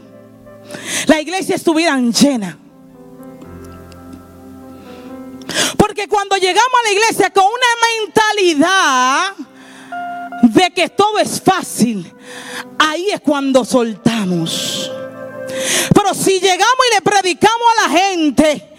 la 1.07 1.21
iglesia 1.21 1.57
estuviera 1.57 1.97
llena. 1.99 2.57
Porque 5.77 6.07
cuando 6.09 6.37
llegamos 6.37 6.81
a 6.81 6.89
la 6.89 6.93
iglesia 6.93 7.31
con 7.31 7.45
una 7.45 7.67
mentalidad 8.05 9.50
de 10.43 10.71
que 10.71 10.89
todo 10.89 11.19
es 11.19 11.41
fácil, 11.41 12.13
ahí 12.79 13.11
es 13.11 13.21
cuando 13.21 13.65
soltamos. 13.65 14.91
Pero 15.95 16.15
si 16.15 16.41
llegamos 16.41 16.87
y 16.91 16.95
le 16.95 17.03
predicamos 17.03 17.69
a 17.77 17.83
la 17.83 17.99
gente 17.99 18.71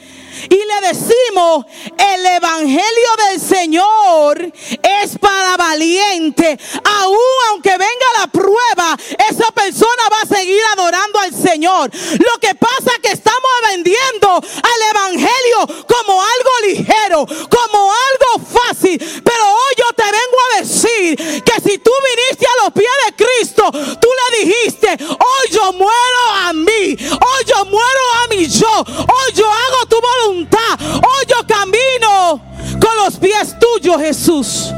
y 0.50 0.56
le 0.56 0.88
decimos, 0.88 1.66
el 1.98 2.26
evangelio 2.26 3.10
del 3.30 3.40
Señor 3.40 4.52
es 4.82 5.18
para 5.20 5.58
valiente, 5.58 6.58
aún 6.84 7.18
aunque 7.50 7.72
venga 7.72 8.06
la 8.20 8.28
prueba, 8.28 8.98
esa 9.30 9.52
persona 9.52 10.04
va 10.12 10.22
a 10.22 10.36
seguir 10.36 10.62
adorando 10.74 11.20
al 11.20 11.34
Señor. 11.34 11.92
Lo 11.94 12.40
que 12.40 12.56
pasa 12.56 12.92
es 12.96 13.00
que 13.02 13.12
estamos 13.12 13.52
vendiendo 13.70 14.30
al 14.30 14.90
evangelio 14.90 15.86
como 15.88 16.22
algo 16.22 16.52
ligero, 16.64 17.01
como 17.10 17.92
algo 17.92 18.46
fácil. 18.46 18.98
Pero 18.98 19.44
hoy 19.46 19.74
yo 19.78 19.86
te 19.96 20.04
vengo 20.04 20.38
a 20.46 20.60
decir 20.60 21.44
que 21.44 21.62
si 21.62 21.78
tú 21.80 21.92
viniste 22.10 22.46
a 22.46 22.64
los 22.64 22.74
pies 22.74 22.92
de 23.06 23.26
Cristo, 23.26 23.72
tú 23.72 24.08
le 24.32 24.46
dijiste, 24.46 24.98
hoy 25.06 25.52
yo 25.52 25.74
muero 25.74 26.32
a 26.36 26.54
mí, 26.54 26.98
hoy 27.00 27.46
yo 27.46 27.66
muero 27.66 28.02
a 28.24 28.28
mi 28.30 28.48
yo, 28.48 28.80
hoy 28.88 29.34
yo 29.34 29.46
hago 29.46 29.86
tu 29.88 29.98
voluntad, 30.02 30.80
hoy 30.96 31.26
yo 31.28 31.46
camino 31.48 32.42
con 32.80 32.96
los 32.98 33.18
pies 33.18 33.56
tuyos, 33.60 34.02
Jesús. 34.02 34.72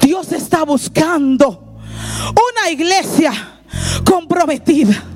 Dios 0.00 0.32
está 0.32 0.64
buscando 0.64 1.80
una 2.30 2.70
iglesia 2.70 3.32
comprometida. 4.04 5.13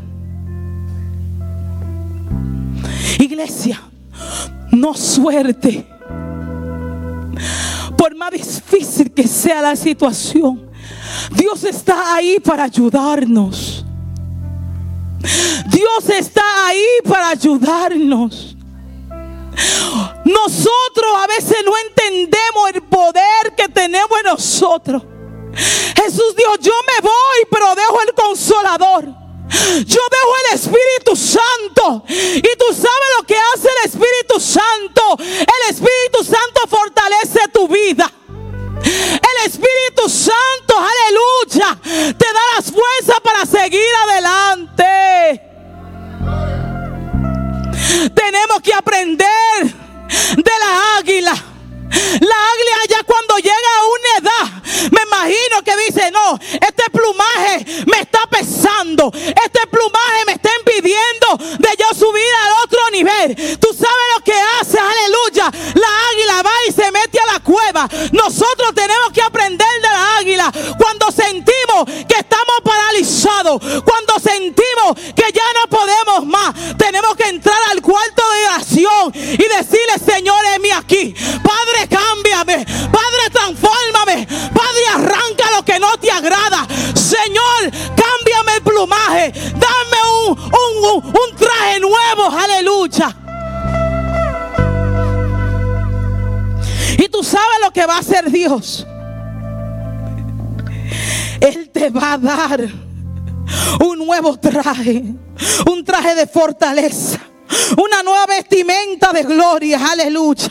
Iglesia, 3.18 3.80
no 4.70 4.94
suerte. 4.94 5.86
Por 7.96 8.14
más 8.16 8.30
difícil 8.30 9.10
que 9.12 9.26
sea 9.26 9.62
la 9.62 9.76
situación, 9.76 10.70
Dios 11.34 11.64
está 11.64 12.14
ahí 12.14 12.38
para 12.40 12.64
ayudarnos. 12.64 13.84
Dios 15.70 16.08
está 16.08 16.42
ahí 16.66 16.86
para 17.04 17.30
ayudarnos. 17.30 18.56
Nosotros 20.24 21.06
a 21.16 21.26
veces 21.26 21.56
no 21.64 21.72
entendemos 21.88 22.70
el 22.74 22.82
poder 22.82 23.54
que 23.56 23.68
tenemos 23.68 24.18
en 24.18 24.26
nosotros. 24.26 25.02
Jesús 25.96 26.34
dijo, 26.36 26.56
yo 26.60 26.72
me 26.86 27.02
voy, 27.02 27.46
pero 27.50 27.74
dejo 27.74 28.00
el 28.06 28.14
consolador. 28.14 29.17
Yo 29.50 30.00
dejo 30.10 30.36
el 30.44 30.54
Espíritu 30.54 31.16
Santo. 31.16 32.04
Y 32.08 32.56
tú 32.56 32.66
sabes 32.72 33.08
lo 33.18 33.26
que 33.26 33.36
hace 33.36 33.68
el 33.68 33.90
Espíritu 33.90 34.40
Santo. 34.40 35.16
El 35.20 35.70
Espíritu 35.70 36.24
Santo 36.24 36.60
fortalece 36.68 37.40
tu 37.52 37.68
vida. 37.68 38.10
El 38.84 39.46
Espíritu 39.46 40.08
Santo, 40.08 40.74
aleluya, 40.78 41.78
te 41.82 42.26
da 42.26 42.40
las 42.56 42.70
fuerzas 42.70 43.20
para 43.22 43.44
seguir 43.44 43.88
adelante. 44.08 45.42
Tenemos 48.14 48.60
que 48.62 48.72
aprender 48.74 49.64
de 50.36 50.52
la 50.60 50.98
águila. 50.98 51.34
La 52.20 52.36
águila 52.52 52.76
ya 52.88 53.02
cuando 53.04 53.36
llega 53.38 53.54
a 53.54 53.86
una 53.86 54.10
edad, 54.18 54.62
me 54.92 55.02
imagino 55.02 55.62
que 55.64 55.76
dice, 55.86 56.10
no, 56.10 56.38
este 56.38 56.90
plumaje 56.90 57.47
Dios. 98.48 98.86
Él 101.40 101.68
te 101.70 101.90
va 101.90 102.14
a 102.14 102.18
dar 102.18 102.60
un 103.84 103.98
nuevo 103.98 104.38
traje, 104.38 105.02
un 105.70 105.84
traje 105.84 106.14
de 106.14 106.26
fortaleza, 106.26 107.20
una 107.76 108.02
nueva 108.02 108.26
vestimenta 108.26 109.12
de 109.12 109.22
gloria, 109.22 109.78
aleluya. 109.90 110.48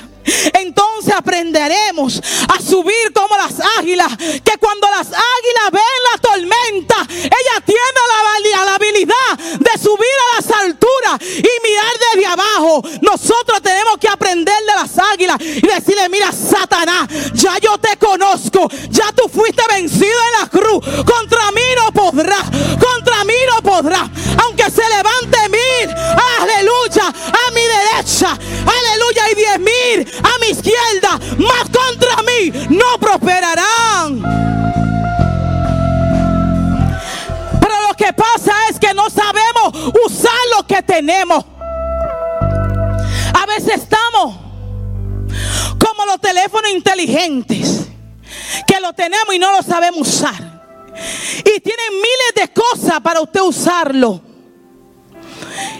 Entonces 0.53 1.13
aprenderemos 1.15 2.21
a 2.47 2.61
subir 2.61 3.13
como 3.13 3.35
las 3.37 3.55
águilas. 3.79 4.15
Que 4.17 4.57
cuando 4.59 4.87
las 4.89 5.07
águilas 5.07 5.71
ven 5.71 5.81
la 6.11 6.17
tormenta, 6.19 6.95
ella 7.09 7.63
tiene 7.65 7.81
la, 8.53 8.65
la 8.65 8.75
habilidad 8.75 9.37
de 9.59 9.81
subir 9.81 10.07
a 10.31 10.35
las 10.35 10.51
alturas 10.51 11.21
y 11.21 11.67
mirar 11.67 11.93
desde 12.13 12.25
abajo. 12.27 12.83
Nosotros 13.01 13.61
y 15.19 15.61
decirle, 15.61 16.09
mira 16.09 16.31
Satanás, 16.31 17.07
ya 17.33 17.57
yo 17.59 17.77
te 17.77 17.97
conozco. 17.97 18.69
Ya 18.89 19.11
tú 19.13 19.27
fuiste 19.29 19.63
vencido 19.69 20.05
en 20.05 20.41
la 20.41 20.47
cruz. 20.47 20.85
Contra 21.05 21.51
mí 21.51 21.61
no 21.75 21.91
podrá. 21.91 22.37
Contra 22.79 23.23
mí 23.25 23.33
no 23.47 23.61
podrá. 23.61 24.09
Aunque 24.43 24.69
se 24.69 24.83
levante 24.87 25.49
mil, 25.49 25.89
aleluya, 26.41 27.07
a 27.07 27.51
mi 27.51 27.61
derecha. 27.61 28.29
Aleluya 28.31 29.31
y 29.31 29.35
diez 29.35 29.59
mil 29.59 30.07
a 30.23 30.37
mi 30.39 30.47
izquierda, 30.47 31.19
más 31.37 31.69
contra 31.69 32.21
mí 32.23 32.51
no 32.69 32.97
prosperarán. 32.99 34.21
Pero 37.59 37.81
lo 37.87 37.93
que 37.95 38.13
pasa 38.13 38.53
es 38.69 38.79
que 38.79 38.93
no 38.93 39.09
sabemos 39.09 39.93
usar 40.05 40.37
lo 40.55 40.65
que 40.65 40.81
tenemos. 40.83 41.56
Inteligentes, 47.07 47.87
que 48.65 48.79
lo 48.79 48.93
tenemos 48.93 49.33
y 49.33 49.39
no 49.39 49.51
lo 49.51 49.63
sabemos 49.63 50.07
usar. 50.07 50.57
Y 51.39 51.59
tienen 51.59 51.93
miles 51.93 52.33
de 52.35 52.47
cosas 52.49 52.99
para 53.01 53.21
usted 53.21 53.41
usarlo. 53.41 54.21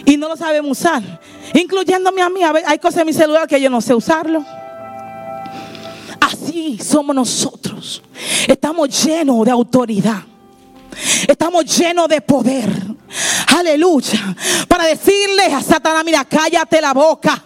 Y 0.04 0.16
no 0.16 0.28
lo 0.28 0.36
sabemos 0.36 0.78
usar. 0.78 1.02
Incluyéndome 1.54 2.22
a 2.22 2.28
mí. 2.28 2.40
hay 2.42 2.78
cosas 2.78 3.00
en 3.00 3.06
mi 3.06 3.12
celular 3.12 3.46
que 3.46 3.60
yo 3.60 3.68
no 3.68 3.80
sé 3.80 3.94
usarlo. 3.94 4.44
Así 6.20 6.78
somos 6.78 7.14
nosotros. 7.14 8.02
Estamos 8.46 9.04
llenos 9.04 9.44
de 9.44 9.50
autoridad. 9.50 10.22
Estamos 11.26 11.64
llenos 11.76 12.08
de 12.08 12.20
poder. 12.20 12.70
Aleluya. 13.58 14.36
Para 14.68 14.84
decirle 14.84 15.44
a 15.52 15.60
Satanás, 15.62 16.04
mira, 16.04 16.24
cállate 16.24 16.80
la 16.80 16.92
boca. 16.92 17.44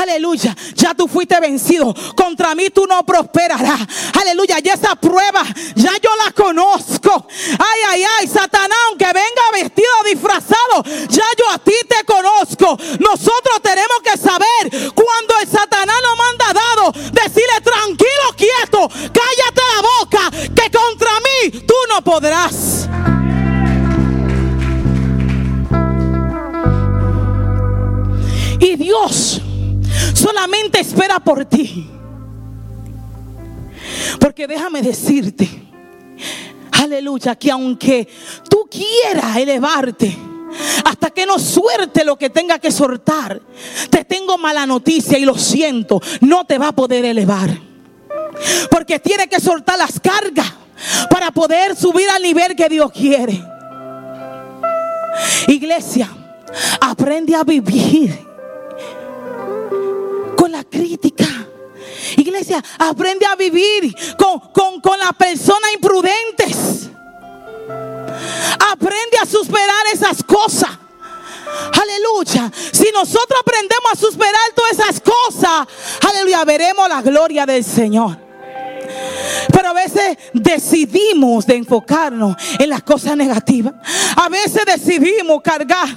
Aleluya. 0.00 0.56
Ya 0.74 0.94
tú 0.94 1.08
fuiste 1.08 1.38
vencido. 1.40 1.94
Contra 2.16 2.54
mí 2.54 2.70
tú 2.70 2.86
no 2.86 3.04
prosperarás. 3.04 3.80
Aleluya. 4.20 4.58
Y 4.62 4.68
esa 4.68 4.96
prueba 4.96 5.42
ya 5.74 5.92
yo 6.02 6.10
la 6.24 6.32
conozco. 6.32 7.26
Ay, 7.58 7.80
ay, 7.90 8.04
ay. 8.18 8.26
Satanás, 8.28 8.78
aunque 8.88 9.06
venga 9.06 9.42
vestido 9.52 9.88
disfrazado, 10.04 10.82
ya 11.08 11.24
yo 11.38 11.50
a 11.50 11.58
ti 11.58 11.74
te 11.88 12.04
conozco. 12.04 12.76
Nosotros 13.00 13.62
tenemos 13.62 13.98
que 14.02 14.18
saber 14.18 14.92
cuando 14.94 15.38
el 15.40 15.48
Satanás 15.48 15.96
nos 16.02 16.16
manda 16.16 16.52
dado, 16.52 16.92
decirle 17.12 17.60
tranquilo, 17.62 18.34
quieto, 18.36 18.88
cállate 18.88 19.62
la 19.74 19.82
boca, 19.82 20.30
que 20.30 20.70
contra 20.70 21.10
mí 21.20 21.60
tú 21.66 21.74
no 21.88 22.02
podrás. 22.02 22.88
Y 28.60 28.76
Dios 28.76 29.40
solamente 30.14 30.80
espera 30.80 31.20
por 31.20 31.44
ti. 31.44 31.88
Porque 34.20 34.46
déjame 34.46 34.82
decirte, 34.82 35.48
aleluya, 36.72 37.36
que 37.36 37.50
aunque 37.50 38.08
tú 38.48 38.68
quieras 38.70 39.36
elevarte, 39.36 40.16
hasta 40.84 41.10
que 41.10 41.26
no 41.26 41.38
suerte 41.38 42.04
lo 42.04 42.16
que 42.16 42.30
tenga 42.30 42.58
que 42.58 42.70
soltar, 42.70 43.40
te 43.90 44.04
tengo 44.04 44.38
mala 44.38 44.66
noticia 44.66 45.18
y 45.18 45.24
lo 45.24 45.36
siento, 45.36 46.00
no 46.20 46.44
te 46.44 46.58
va 46.58 46.68
a 46.68 46.72
poder 46.72 47.04
elevar. 47.04 47.50
Porque 48.70 48.98
tiene 48.98 49.28
que 49.28 49.40
soltar 49.40 49.78
las 49.78 49.98
cargas 50.00 50.52
para 51.10 51.30
poder 51.30 51.76
subir 51.76 52.08
al 52.10 52.22
nivel 52.22 52.54
que 52.54 52.68
Dios 52.68 52.90
quiere. 52.92 53.42
Iglesia, 55.48 56.10
aprende 56.80 57.34
a 57.34 57.44
vivir 57.44 58.26
la 60.52 60.64
crítica. 60.64 61.26
Iglesia, 62.16 62.62
aprende 62.78 63.26
a 63.26 63.34
vivir 63.34 63.94
con, 64.18 64.40
con, 64.52 64.80
con 64.80 64.98
las 64.98 65.12
personas 65.12 65.72
imprudentes. 65.74 66.88
Aprende 68.72 69.18
a 69.20 69.26
superar 69.26 69.86
esas 69.92 70.22
cosas. 70.22 70.70
Aleluya. 71.72 72.50
Si 72.72 72.90
nosotros 72.92 73.40
aprendemos 73.40 73.92
a 73.92 73.96
superar 73.96 74.52
todas 74.54 74.72
esas 74.72 75.00
cosas, 75.00 75.66
aleluya, 76.08 76.44
veremos 76.44 76.88
la 76.88 77.02
gloria 77.02 77.46
del 77.46 77.64
Señor. 77.64 78.18
Pero 79.52 79.68
a 79.68 79.72
veces 79.72 80.18
decidimos 80.32 81.46
de 81.46 81.56
enfocarnos 81.56 82.36
en 82.58 82.70
las 82.70 82.82
cosas 82.82 83.16
negativas. 83.16 83.74
A 84.16 84.28
veces 84.28 84.64
decidimos 84.64 85.42
cargar. 85.42 85.88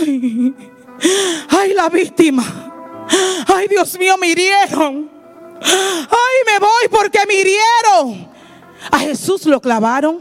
Ay, 0.00 0.54
ay, 1.50 1.74
la 1.74 1.88
víctima. 1.88 2.67
Ay, 3.46 3.68
Dios 3.68 3.98
mío, 3.98 4.16
me 4.18 4.28
hirieron. 4.28 5.10
Ay, 5.60 6.52
me 6.52 6.58
voy 6.58 6.88
porque 6.90 7.18
me 7.26 7.34
hirieron. 7.34 8.28
A 8.90 8.98
Jesús 8.98 9.46
lo 9.46 9.60
clavaron. 9.60 10.20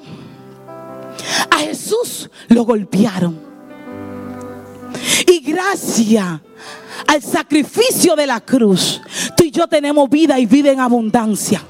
A 1.49 1.57
Jesús 1.59 2.29
lo 2.47 2.63
golpearon. 2.63 3.39
Y 5.27 5.39
gracias 5.39 6.41
al 7.05 7.21
sacrificio 7.21 8.15
de 8.15 8.27
la 8.27 8.41
cruz, 8.41 9.01
tú 9.35 9.43
y 9.43 9.51
yo 9.51 9.67
tenemos 9.67 10.09
vida 10.09 10.39
y 10.39 10.45
vida 10.45 10.71
en 10.71 10.79
abundancia. 10.79 11.61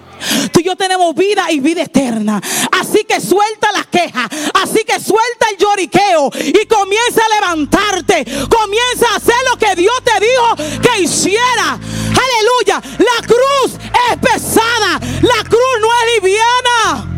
Tú 0.52 0.60
y 0.60 0.64
yo 0.64 0.76
tenemos 0.76 1.14
vida 1.16 1.52
y 1.52 1.60
vida 1.60 1.84
eterna. 1.84 2.42
Así 2.72 3.04
que 3.04 3.20
suelta 3.22 3.72
las 3.72 3.88
quejas. 3.88 4.30
Así 4.54 4.84
que 4.84 5.00
suelta 5.00 5.48
el 5.52 5.58
lloriqueo. 5.58 6.32
Y 6.36 6.66
comienza 6.66 7.22
a 7.26 7.30
levantarte. 7.36 8.26
Comienza 8.50 9.14
a 9.14 9.18
hacer 9.18 9.36
lo 9.52 9.58
que 9.58 9.76
Dios 9.76 9.96
te 10.04 10.20
dijo 10.20 10.56
que 10.82 11.02
hiciera. 11.02 11.78
Aleluya. 11.78 12.82
La 13.00 13.26
cruz 13.26 13.78
es 14.12 14.18
pesada. 14.18 15.00
La 15.22 15.44
cruz 15.44 15.80
no 15.82 15.88
es 15.88 16.06
liviana. 16.16 17.14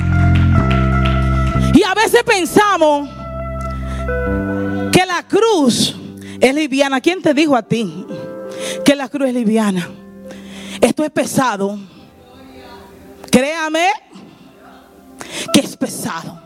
Y 1.74 1.84
a 1.84 1.94
veces 1.94 2.24
pensamos 2.24 3.10
que 4.92 5.06
la 5.06 5.26
cruz 5.28 5.96
es 6.40 6.56
liviana. 6.56 7.00
¿Quién 7.02 7.22
te 7.22 7.34
dijo 7.34 7.56
a 7.56 7.64
ti 7.64 8.06
que 8.84 8.96
la 8.96 9.08
cruz 9.08 9.30
es 9.30 9.34
liviana? 9.34 9.90
Esto 10.82 11.04
es 11.04 11.12
pesado. 11.12 11.78
Créame 13.32 13.88
que 15.54 15.60
es 15.60 15.76
pesado. 15.78 16.42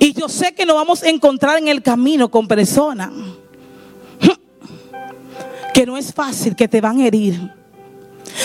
Y 0.00 0.12
yo 0.12 0.28
sé 0.28 0.54
que 0.54 0.66
nos 0.66 0.76
vamos 0.76 1.02
a 1.02 1.08
encontrar 1.08 1.58
en 1.58 1.68
el 1.68 1.82
camino 1.82 2.30
con 2.30 2.46
personas 2.46 3.10
que 5.72 5.86
no 5.86 5.96
es 5.96 6.12
fácil, 6.12 6.56
que 6.56 6.66
te 6.66 6.80
van 6.80 7.00
a 7.00 7.06
herir, 7.06 7.52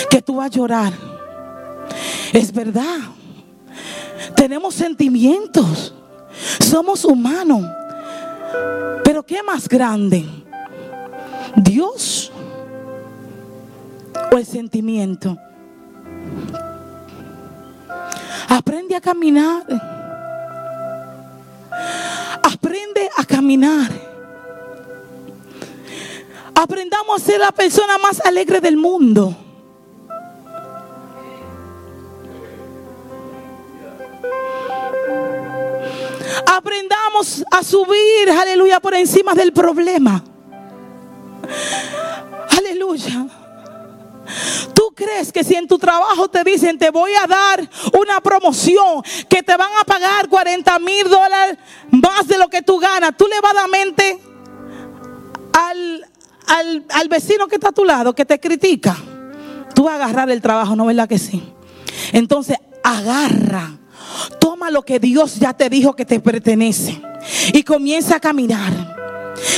que 0.08 0.22
tú 0.22 0.36
vas 0.36 0.46
a 0.46 0.50
llorar. 0.50 0.92
Es 2.32 2.52
verdad. 2.52 2.98
Tenemos 4.36 4.74
sentimientos. 4.74 5.94
Somos 6.60 7.04
humanos. 7.04 7.64
Pero 9.02 9.24
¿qué 9.24 9.42
más 9.42 9.68
grande? 9.68 10.24
¿Dios 11.56 12.32
o 14.32 14.38
el 14.38 14.46
sentimiento? 14.46 15.36
Aprende 18.48 18.96
a 18.96 19.00
caminar. 19.00 19.64
a 23.16 23.24
caminar. 23.24 23.90
Aprendamos 26.54 27.22
a 27.22 27.24
ser 27.24 27.40
la 27.40 27.52
persona 27.52 27.98
más 27.98 28.20
alegre 28.20 28.60
del 28.60 28.76
mundo. 28.76 29.36
Aprendamos 36.46 37.44
a 37.50 37.62
subir, 37.62 38.30
aleluya, 38.30 38.80
por 38.80 38.94
encima 38.94 39.34
del 39.34 39.52
problema. 39.52 40.22
Aleluya. 42.50 43.26
¿Tú 44.94 45.04
crees 45.04 45.32
que 45.32 45.42
si 45.42 45.54
en 45.54 45.66
tu 45.66 45.76
trabajo 45.76 46.28
te 46.28 46.44
dicen 46.44 46.78
te 46.78 46.90
voy 46.90 47.10
a 47.20 47.26
dar 47.26 47.68
una 47.98 48.20
promoción 48.20 49.02
que 49.28 49.42
te 49.42 49.56
van 49.56 49.70
a 49.80 49.82
pagar 49.82 50.28
40 50.28 50.78
mil 50.78 51.08
dólares 51.08 51.58
más 51.90 52.28
de 52.28 52.38
lo 52.38 52.48
que 52.48 52.62
tú 52.62 52.78
ganas, 52.78 53.16
tú 53.16 53.26
le 53.26 53.34
a 53.36 53.66
mente 53.66 54.20
al, 55.52 56.06
al, 56.46 56.84
al 56.90 57.08
vecino 57.08 57.48
que 57.48 57.56
está 57.56 57.70
a 57.70 57.72
tu 57.72 57.84
lado 57.84 58.14
que 58.14 58.24
te 58.24 58.38
critica? 58.38 58.96
Tú 59.74 59.84
vas 59.84 59.94
a 59.94 60.04
agarrar 60.04 60.30
el 60.30 60.40
trabajo, 60.40 60.76
¿no 60.76 60.86
verdad 60.86 61.08
que 61.08 61.18
sí? 61.18 61.42
Entonces 62.12 62.56
agarra 62.84 63.72
Toma 64.38 64.70
lo 64.70 64.82
que 64.82 65.00
Dios 65.00 65.40
ya 65.40 65.54
te 65.54 65.68
dijo 65.68 65.96
que 65.96 66.04
te 66.04 66.20
pertenece 66.20 67.02
y 67.52 67.64
comienza 67.64 68.16
a 68.16 68.20
caminar. 68.20 68.93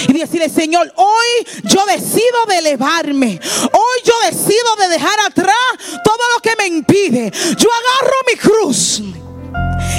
Y 0.09 0.13
decirle, 0.13 0.49
Señor, 0.49 0.93
hoy 0.97 1.47
yo 1.65 1.85
decido 1.87 2.47
de 2.49 2.59
elevarme. 2.59 3.41
Hoy 3.73 3.99
yo 4.05 4.15
decido 4.27 4.77
de 4.81 4.89
dejar 4.89 5.19
atrás 5.27 5.57
todo 6.05 6.23
lo 6.35 6.43
que 6.43 6.57
me 6.57 6.67
impide. 6.67 7.31
Yo 7.31 7.69
agarro 7.73 8.17
mi 8.29 8.37
cruz 8.37 9.03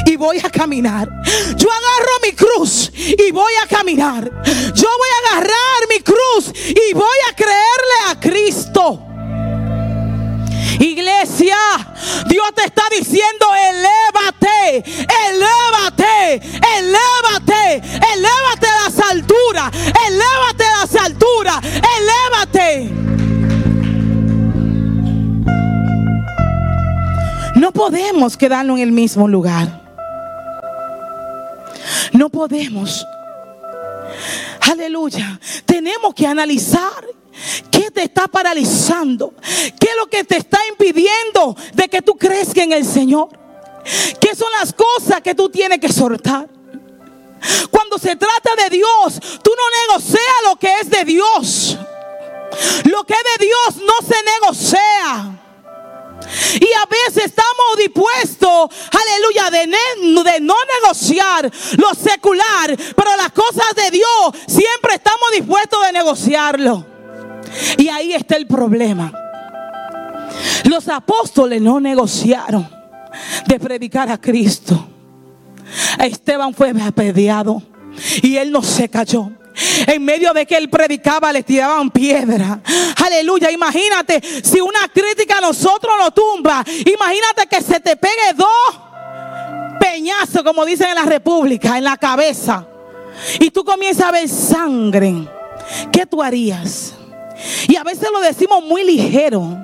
y 0.05 0.15
voy 0.15 0.39
a 0.43 0.49
caminar. 0.49 1.09
Yo 1.55 1.67
agarro 1.69 2.11
mi 2.23 2.31
cruz 2.33 2.91
y 2.95 3.31
voy 3.31 3.53
a 3.61 3.67
caminar. 3.67 4.23
Yo 4.73 4.87
voy 4.97 5.09
a 5.09 5.31
agarrar 5.31 5.87
mi 5.89 5.99
cruz 5.99 6.53
y 6.69 6.93
voy 6.93 7.17
a 7.29 7.35
creerle 7.35 7.97
a 8.09 8.19
Cristo. 8.19 9.03
Iglesia, 10.79 11.57
Dios 12.27 12.47
te 12.55 12.65
está 12.65 12.83
diciendo, 12.91 13.47
elévate, 13.69 14.83
elévate, 15.27 16.35
elévate, 16.77 17.81
elévate 18.13 18.36
alturas, 19.27 19.71
elévate 20.07 20.63
a 20.63 20.81
las 20.81 20.95
alturas, 20.95 21.59
elévate. 21.99 22.91
No 27.55 27.71
podemos 27.71 28.37
quedarnos 28.37 28.77
en 28.77 28.83
el 28.83 28.91
mismo 28.91 29.27
lugar. 29.27 29.81
No 32.13 32.29
podemos. 32.29 33.05
Aleluya. 34.61 35.39
Tenemos 35.65 36.13
que 36.13 36.27
analizar 36.27 37.05
¿Qué 37.71 37.91
te 37.91 38.03
está 38.03 38.27
paralizando? 38.27 39.33
¿Qué 39.79 39.87
es 39.87 39.95
lo 39.97 40.07
que 40.07 40.23
te 40.23 40.37
está 40.37 40.59
impidiendo 40.69 41.55
de 41.75 41.87
que 41.87 42.01
tú 42.01 42.15
crezcas 42.15 42.63
en 42.63 42.73
el 42.73 42.83
Señor? 42.83 43.29
¿Qué 44.19 44.35
son 44.35 44.51
las 44.59 44.73
cosas 44.73 45.21
que 45.21 45.35
tú 45.35 45.47
tienes 45.49 45.79
que 45.79 45.91
soltar? 45.91 46.49
Cuando 47.71 47.97
se 47.97 48.15
trata 48.15 48.55
de 48.63 48.77
Dios, 48.77 49.19
tú 49.43 49.51
no 49.55 49.93
negocias 49.93 50.21
lo 50.45 50.55
que 50.57 50.73
es 50.81 50.89
de 50.89 51.03
Dios. 51.05 51.77
Lo 52.85 53.03
que 53.03 53.13
es 53.13 53.39
de 53.39 53.45
Dios 53.45 53.85
no 53.85 54.07
se 54.07 54.15
negocia. 54.23 55.37
Y 56.59 56.73
a 56.73 56.85
veces 56.87 57.25
estamos 57.25 57.77
dispuestos, 57.77 58.69
aleluya, 58.91 59.49
de, 59.51 60.31
de, 60.31 60.39
no 60.41 60.55
negociar 60.81 61.51
lo 61.77 61.93
secular, 61.93 62.75
pero 62.95 63.15
las 63.15 63.31
cosas 63.31 63.67
de 63.75 63.91
Dios 63.91 64.09
siempre 64.47 64.95
estamos 64.95 65.31
dispuestos 65.33 65.79
de 65.85 65.93
negociarlo. 65.93 66.85
Y 67.77 67.87
ahí 67.89 68.13
está 68.13 68.35
el 68.35 68.47
problema. 68.47 69.11
Los 70.65 70.87
apóstoles 70.89 71.61
no 71.61 71.79
negociaron 71.79 72.67
de 73.45 73.59
predicar 73.59 74.09
a 74.09 74.17
Cristo. 74.19 74.87
Esteban 75.99 76.53
fue 76.53 76.71
apedreado 76.81 77.61
y 78.21 78.37
él 78.37 78.51
no 78.51 78.61
se 78.61 78.89
cayó. 78.89 79.31
En 79.87 80.05
medio 80.05 80.33
de 80.33 80.45
que 80.45 80.55
él 80.55 80.69
predicaba, 80.69 81.33
le 81.33 81.41
tiraban 81.41 81.89
piedra. 81.89 82.59
Aleluya. 83.03 83.49
Imagínate 83.49 84.21
si 84.43 84.61
una 84.61 84.87
crítica 84.93 85.39
a 85.39 85.41
nosotros 85.41 85.93
lo 85.99 86.11
tumba. 86.11 86.63
Imagínate 86.85 87.47
que 87.49 87.61
se 87.61 87.79
te 87.79 87.95
pegue 87.95 88.33
dos 88.35 88.79
peñazos, 89.79 90.43
como 90.43 90.63
dicen 90.63 90.89
en 90.89 90.95
la 90.95 91.05
República, 91.05 91.77
en 91.77 91.85
la 91.85 91.97
cabeza. 91.97 92.67
Y 93.39 93.49
tú 93.49 93.63
comienzas 93.63 94.07
a 94.07 94.11
ver 94.11 94.29
sangre. 94.29 95.27
¿Qué 95.91 96.05
tú 96.05 96.21
harías? 96.21 96.93
Y 97.67 97.75
a 97.75 97.83
veces 97.83 98.09
lo 98.11 98.19
decimos 98.19 98.63
muy 98.63 98.83
ligero. 98.83 99.57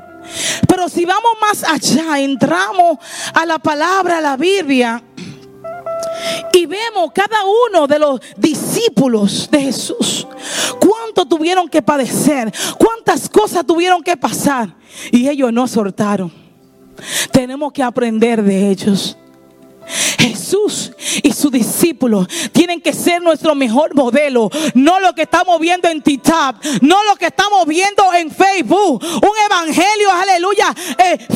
Pero 0.67 0.89
si 0.89 1.05
vamos 1.05 1.31
más 1.39 1.63
allá, 1.63 2.19
entramos 2.19 2.97
a 3.33 3.45
la 3.45 3.59
palabra, 3.59 4.17
a 4.17 4.21
la 4.21 4.37
Biblia, 4.37 5.03
y 6.51 6.65
vemos 6.65 7.11
cada 7.13 7.37
uno 7.69 7.87
de 7.87 7.99
los 7.99 8.19
discípulos 8.37 9.49
de 9.51 9.61
Jesús, 9.61 10.27
cuánto 10.79 11.25
tuvieron 11.25 11.69
que 11.69 11.81
padecer, 11.81 12.51
cuántas 12.77 13.29
cosas 13.29 13.65
tuvieron 13.65 14.03
que 14.03 14.17
pasar, 14.17 14.75
y 15.11 15.27
ellos 15.27 15.51
no 15.51 15.67
soltaron. 15.67 16.31
Tenemos 17.31 17.73
que 17.73 17.83
aprender 17.83 18.43
de 18.43 18.69
ellos. 18.69 19.17
Jesús 20.19 20.91
y 21.21 21.31
sus 21.33 21.51
discípulos 21.51 22.27
tienen 22.51 22.81
que 22.81 22.93
ser 22.93 23.21
nuestro 23.21 23.55
mejor 23.55 23.93
modelo, 23.93 24.49
no 24.73 24.99
lo 24.99 25.13
que 25.13 25.23
estamos 25.23 25.59
viendo 25.59 25.87
en 25.87 26.01
TikTok, 26.01 26.55
no 26.81 27.03
lo 27.03 27.15
que 27.15 27.27
estamos 27.27 27.65
viendo 27.67 28.13
en 28.13 28.31
Facebook. 28.31 29.03
Un 29.03 29.37
evangelio, 29.45 30.11
aleluya, 30.11 30.73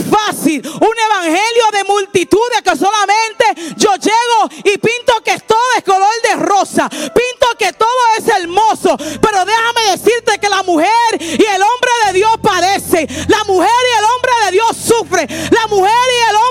fácil, 0.10 0.66
un 0.66 0.96
evangelio 1.12 1.64
de 1.74 1.84
multitudes 1.84 2.62
que 2.64 2.76
solamente 2.76 3.76
yo 3.78 3.94
llego 3.96 4.64
y 4.64 4.78
pinto 4.78 5.14
que 5.24 5.38
todo 5.40 5.60
es 5.78 5.84
color 5.84 6.10
de 6.24 6.36
rosa, 6.36 6.90
pinto 6.90 7.48
que 7.58 7.74
todo 7.74 7.90
es 8.18 8.28
hermoso, 8.28 8.98
pero 9.22 9.46
déjame 9.46 9.92
decirte 9.92 10.40
que 10.40 10.50
la 10.50 10.64
mujer 10.64 10.90
y 11.20 11.44
el 11.44 11.62
hombre 11.62 11.92
de 12.06 12.14
Dios 12.14 12.32
padece, 12.42 13.08
la 13.28 13.44
mujer 13.46 13.70
y 13.70 13.98
el 13.98 14.06
hombre 14.06 14.32
de 14.46 14.52
Dios 14.52 14.78
sufre, 14.78 15.28
la 15.52 15.68
mujer 15.68 15.92
y 15.92 16.30
el 16.30 16.36
hombre 16.36 16.47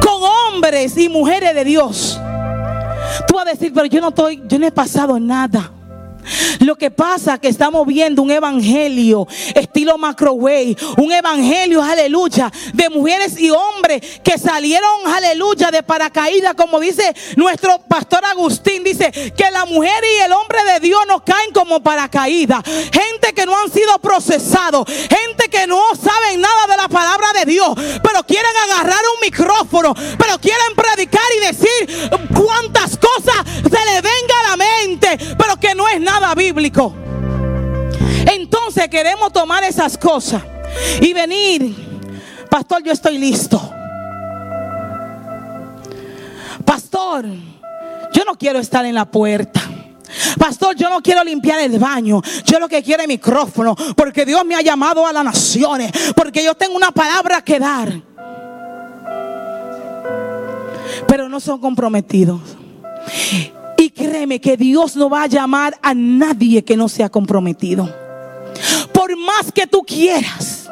con 0.00 0.22
hombres 0.54 0.96
y 0.98 1.08
mujeres 1.08 1.54
de 1.54 1.64
Dios, 1.64 2.20
tú 3.26 3.34
vas 3.34 3.46
a 3.46 3.50
decir, 3.50 3.72
pero 3.72 3.86
yo 3.86 4.00
no 4.00 4.08
estoy, 4.08 4.42
yo 4.46 4.58
no 4.58 4.66
he 4.66 4.72
pasado 4.72 5.18
nada. 5.20 5.70
Lo 6.60 6.76
que 6.76 6.90
pasa 6.90 7.34
es 7.34 7.40
que 7.40 7.48
estamos 7.48 7.86
viendo 7.86 8.22
un 8.22 8.30
evangelio 8.30 9.26
estilo 9.54 9.98
macrowave, 9.98 10.76
un 10.96 11.12
evangelio, 11.12 11.82
aleluya, 11.82 12.50
de 12.72 12.88
mujeres 12.90 13.38
y 13.38 13.50
hombres 13.50 14.20
que 14.22 14.38
salieron, 14.38 15.06
aleluya, 15.06 15.70
de 15.70 15.82
paracaídas, 15.82 16.54
como 16.54 16.80
dice 16.80 17.14
nuestro 17.36 17.78
pastor 17.88 18.24
Agustín, 18.24 18.84
dice 18.84 19.10
que 19.36 19.50
la 19.50 19.64
mujer 19.66 20.02
y 20.04 20.22
el 20.22 20.32
hombre 20.32 20.58
de 20.64 20.80
Dios 20.80 21.00
no 21.06 21.24
caen 21.24 21.52
como 21.52 21.82
paracaídas. 21.82 22.62
Gente 22.64 23.32
que 23.34 23.46
no 23.46 23.56
han 23.58 23.70
sido 23.70 23.98
procesados, 23.98 24.86
gente 24.86 25.48
que 25.50 25.66
no 25.66 25.80
saben 25.94 26.40
nada 26.40 26.66
de 26.68 26.76
la 26.76 26.88
palabra 26.88 27.26
de 27.38 27.44
Dios, 27.44 27.70
pero 28.02 28.24
quieren 28.26 28.52
agarrar 28.70 29.00
un 29.14 29.20
micrófono, 29.20 29.94
pero 30.18 30.38
quieren 30.38 30.74
predicar 30.74 31.22
y 31.36 31.46
decir 31.46 32.10
cuántas 32.34 32.96
cosas 32.96 33.36
se 33.62 33.92
le 33.92 34.00
venga 34.00 34.40
a 34.40 34.50
la 34.50 34.56
mente, 34.56 35.18
pero 35.38 35.56
que 35.58 35.74
no 35.74 35.88
es 35.88 36.00
nada 36.00 36.13
bíblico. 36.34 36.94
Entonces 38.32 38.88
queremos 38.88 39.32
tomar 39.32 39.64
esas 39.64 39.96
cosas 39.98 40.42
y 41.00 41.12
venir, 41.12 41.74
pastor, 42.50 42.82
yo 42.82 42.92
estoy 42.92 43.18
listo. 43.18 43.60
Pastor, 46.64 47.26
yo 48.12 48.24
no 48.24 48.36
quiero 48.36 48.58
estar 48.58 48.84
en 48.84 48.94
la 48.94 49.04
puerta. 49.04 49.60
Pastor, 50.38 50.76
yo 50.76 50.88
no 50.88 51.00
quiero 51.00 51.24
limpiar 51.24 51.60
el 51.60 51.78
baño. 51.78 52.22
Yo 52.44 52.58
lo 52.58 52.68
que 52.68 52.82
quiero 52.82 53.02
es 53.02 53.08
micrófono. 53.08 53.76
Porque 53.96 54.24
Dios 54.24 54.44
me 54.44 54.54
ha 54.54 54.62
llamado 54.62 55.06
a 55.06 55.12
las 55.12 55.24
naciones. 55.24 55.90
Porque 56.14 56.42
yo 56.42 56.54
tengo 56.54 56.76
una 56.76 56.92
palabra 56.92 57.42
que 57.42 57.58
dar. 57.58 57.92
Pero 61.06 61.28
no 61.28 61.40
son 61.40 61.60
comprometidos. 61.60 62.40
Créeme 64.04 64.38
que 64.38 64.58
Dios 64.58 64.96
no 64.96 65.08
va 65.08 65.22
a 65.22 65.26
llamar 65.26 65.78
a 65.80 65.94
nadie 65.94 66.62
que 66.62 66.76
no 66.76 66.90
sea 66.90 67.08
comprometido. 67.08 67.88
Por 68.92 69.16
más 69.16 69.50
que 69.50 69.66
tú 69.66 69.82
quieras. 69.82 70.64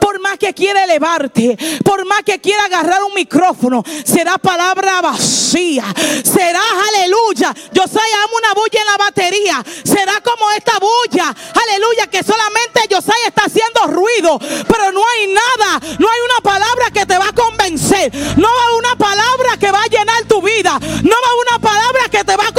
Por 0.00 0.20
más 0.20 0.38
que 0.38 0.52
quiera 0.52 0.84
elevarte, 0.84 1.56
por 1.84 2.04
más 2.04 2.22
que 2.24 2.40
quiera 2.40 2.64
agarrar 2.64 3.02
un 3.04 3.14
micrófono, 3.14 3.84
será 4.04 4.38
palabra 4.38 5.00
vacía. 5.00 5.84
Será 6.24 6.60
aleluya. 6.88 7.54
Yo 7.72 7.82
soy 7.86 8.10
amo 8.24 8.36
una 8.38 8.54
bulla 8.54 8.80
en 8.80 8.86
la 8.86 8.96
batería. 8.96 9.64
Será 9.84 10.20
como 10.22 10.50
esta 10.52 10.72
bulla, 10.78 11.34
aleluya, 11.54 12.06
que 12.08 12.22
solamente 12.22 12.80
yo 12.90 13.00
soy 13.00 13.14
está 13.26 13.44
haciendo 13.44 13.86
ruido, 13.86 14.38
pero 14.66 14.92
no 14.92 15.02
hay 15.06 15.26
nada, 15.32 15.80
no 15.98 16.08
hay 16.08 16.20
una 16.24 16.40
palabra 16.42 16.90
que 16.92 17.06
te 17.06 17.18
va 17.18 17.28
a 17.28 17.32
convencer. 17.32 18.12
No 18.36 18.48
haber 18.48 18.78
una 18.78 18.96
palabra 18.96 19.56
que 19.58 19.70
va 19.70 19.82
a 19.82 19.86
llenar 19.86 20.24
tu 20.24 20.42
vida. 20.42 20.78
No 20.80 21.16
haber 21.16 21.48
una 21.48 21.58
palabra 21.58 22.08
que 22.10 22.24
te 22.24 22.36
va 22.36 22.48
a 22.48 22.52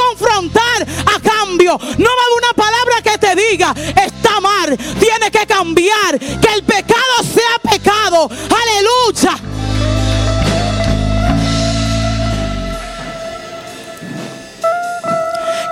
No 1.78 2.10
va 2.10 2.24
a 2.24 2.38
una 2.38 2.54
palabra 2.54 3.02
que 3.02 3.18
te 3.18 3.36
diga, 3.36 3.74
está 4.04 4.40
mal, 4.40 4.78
tiene 5.00 5.32
que 5.32 5.46
cambiar. 5.46 6.20
Que 6.20 6.54
el 6.56 6.64
pecado 6.64 7.24
sea 7.24 7.72
pecado. 7.72 8.30
Aleluya. 8.30 9.38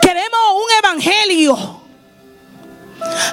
Queremos 0.02 0.40
un 0.56 0.78
evangelio. 0.84 1.82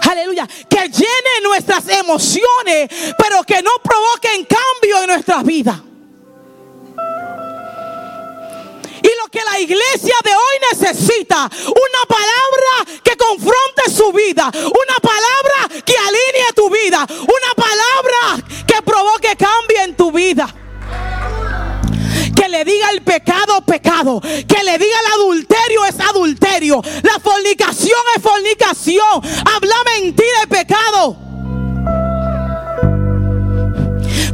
Aleluya. 0.08 0.48
Que 0.68 0.88
llene 0.88 1.40
nuestras 1.42 1.88
emociones, 1.88 2.88
pero 3.18 3.42
que 3.44 3.62
no 3.62 3.70
provoquen 3.82 4.46
cambio 4.46 5.02
en 5.02 5.06
nuestras 5.08 5.44
vidas. 5.44 5.85
La 9.50 9.60
iglesia 9.60 10.14
de 10.24 10.30
hoy 10.30 10.56
necesita, 10.72 11.50
una 11.66 12.02
palabra 12.08 13.00
que 13.02 13.16
confronte 13.16 13.90
su 13.94 14.12
vida, 14.12 14.50
una 14.52 14.98
palabra 15.00 15.82
que 15.84 15.94
alinee 15.96 16.52
tu 16.54 16.70
vida, 16.70 17.06
una 17.08 17.54
palabra 17.56 18.48
que 18.66 18.82
provoque 18.82 19.36
cambio 19.36 19.82
en 19.84 19.96
tu 19.96 20.12
vida. 20.12 20.54
Que 22.34 22.48
le 22.48 22.64
diga 22.64 22.90
el 22.90 23.02
pecado, 23.02 23.62
pecado. 23.64 24.20
Que 24.20 24.62
le 24.62 24.78
diga 24.78 25.00
el 25.00 25.12
adulterio 25.14 25.84
es 25.86 25.98
adulterio. 26.00 26.82
La 27.02 27.18
fornicación 27.18 27.98
es 28.14 28.22
fornicación. 28.22 29.22
Habla 29.54 29.76
mentira 29.86 30.42
es 30.42 30.46
pecado. 30.46 31.16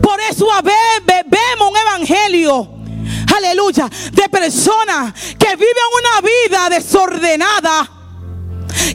Por 0.02 0.20
eso 0.20 0.46
bebemos 1.06 1.70
un 1.70 1.76
evangelio 1.76 2.81
aleluya, 3.36 3.88
de 4.12 4.28
personas 4.28 5.12
que 5.38 5.56
viven 5.56 5.88
una 5.98 6.20
vida 6.20 6.68
desordenada, 6.70 7.90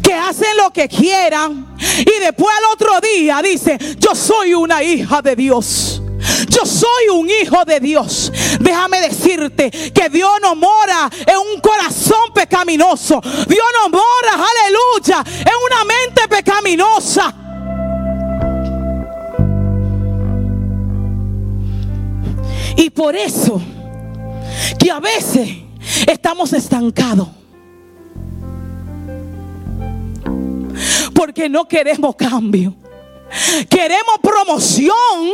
que 0.02 0.14
hacen 0.14 0.58
lo 0.58 0.72
que 0.72 0.88
quieran 0.88 1.76
y 2.00 2.20
después 2.20 2.56
al 2.58 2.74
otro 2.74 3.00
día 3.02 3.42
dice, 3.42 3.78
yo 3.98 4.16
soy 4.16 4.54
una 4.54 4.84
hija 4.84 5.22
de 5.22 5.36
Dios. 5.36 6.02
Yo 6.50 6.66
soy 6.66 7.10
un 7.14 7.30
hijo 7.30 7.64
de 7.66 7.80
Dios. 7.80 8.32
Déjame 8.60 9.00
decirte 9.02 9.70
que 9.72 10.10
Dios 10.10 10.32
no 10.42 10.56
mora 10.56 11.10
en 11.26 11.38
un 11.38 11.62
corazón 11.62 12.34
pecaminoso. 12.34 13.22
Dios 13.22 13.66
no 13.82 13.90
mora, 13.90 14.34
aleluya, 14.34 15.24
en 15.40 15.54
una 15.66 15.86
mente 15.86 16.28
pecaminosa. 16.28 17.34
Y 22.76 22.90
por 22.90 23.16
eso 23.16 23.62
que 24.78 24.92
a 24.92 25.00
veces 25.00 25.50
estamos 26.08 26.54
estancados. 26.54 27.30
Porque 31.14 31.50
no 31.50 31.68
queremos 31.68 32.16
cambio. 32.16 32.76
Queremos 33.70 34.20
promoción, 34.22 35.32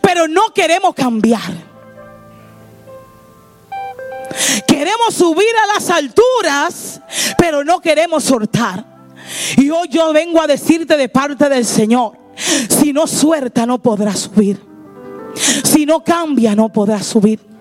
pero 0.00 0.26
no 0.26 0.52
queremos 0.54 0.94
cambiar. 0.94 1.66
Queremos 4.66 5.14
subir 5.14 5.46
a 5.64 5.74
las 5.74 5.90
alturas, 5.90 7.00
pero 7.38 7.64
no 7.64 7.80
queremos 7.80 8.24
soltar. 8.24 8.84
Y 9.56 9.70
hoy 9.70 9.88
yo 9.88 10.12
vengo 10.12 10.40
a 10.40 10.46
decirte 10.46 10.96
de 10.96 11.08
parte 11.08 11.48
del 11.48 11.64
Señor, 11.64 12.12
si 12.68 12.92
no 12.92 13.06
suelta 13.06 13.66
no 13.66 13.78
podrás 13.78 14.20
subir. 14.20 14.60
Si 15.64 15.84
no 15.86 16.02
cambia 16.02 16.54
no 16.54 16.70
podrás 16.70 17.06
subir. 17.06 17.55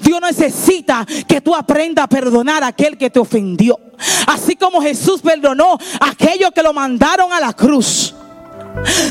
Dios 0.00 0.20
necesita 0.20 1.06
que 1.26 1.40
tú 1.40 1.54
aprendas 1.54 2.04
a 2.04 2.08
perdonar 2.08 2.62
a 2.62 2.68
aquel 2.68 2.96
que 2.96 3.10
te 3.10 3.18
ofendió. 3.18 3.78
Así 4.26 4.56
como 4.56 4.80
Jesús 4.82 5.20
perdonó 5.20 5.78
a 6.00 6.10
aquellos 6.10 6.50
que 6.52 6.62
lo 6.62 6.72
mandaron 6.72 7.32
a 7.32 7.40
la 7.40 7.52
cruz. 7.52 8.14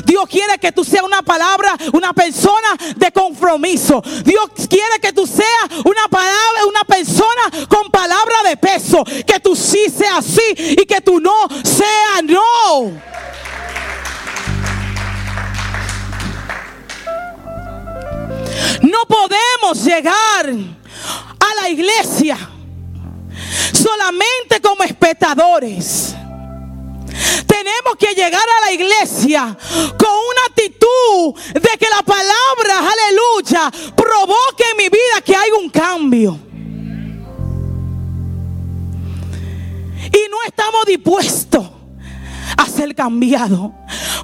Dios 0.06 0.26
quiere 0.30 0.58
que 0.60 0.72
tú 0.72 0.84
seas 0.84 1.04
una 1.04 1.22
palabra, 1.22 1.76
una 1.94 2.14
persona 2.14 2.78
de 2.96 3.12
compromiso. 3.12 4.04
Dios 4.24 4.50
quiere 4.70 5.00
que 5.02 5.14
tú 5.14 5.26
seas 5.26 5.70
una 5.86 6.08
palabra, 6.10 6.66
una 6.68 6.84
persona 6.84 7.68
con 7.70 7.90
palabra 7.90 8.36
de 8.46 8.58
peso. 8.58 9.04
Que 9.26 9.40
tú 9.40 9.56
sí 9.56 9.86
seas 9.96 10.18
así 10.20 10.42
y 10.58 10.86
que 10.86 11.02
tú 11.02 11.20
no 11.20 11.48
sea 11.64 12.22
no. 12.24 12.92
No 18.82 19.06
podemos 19.08 19.84
llegar 19.84 20.46
a 20.46 21.62
la 21.62 21.70
iglesia 21.70 22.38
solamente 23.72 24.62
como 24.62 24.84
espectadores. 24.84 26.16
Tenemos 27.46 27.96
que 27.98 28.14
llegar 28.16 28.42
a 28.42 28.66
la 28.66 28.72
iglesia 28.72 29.58
con 29.98 30.10
una 30.10 30.46
actitud 30.48 31.34
de 31.54 31.78
que 31.78 31.88
la 31.90 32.02
palabra, 32.04 32.92
aleluya, 32.92 33.72
provoque 33.96 34.64
en 34.72 34.78
mi 34.78 34.90
vida 34.90 35.22
que 35.24 35.36
haya 35.36 35.54
un 35.56 35.70
cambio. 35.70 36.40
Y 40.12 40.30
no 40.30 40.38
estamos 40.46 40.86
dispuestos 40.86 41.68
a 42.58 42.68
ser 42.68 42.94
cambiados. 42.96 43.72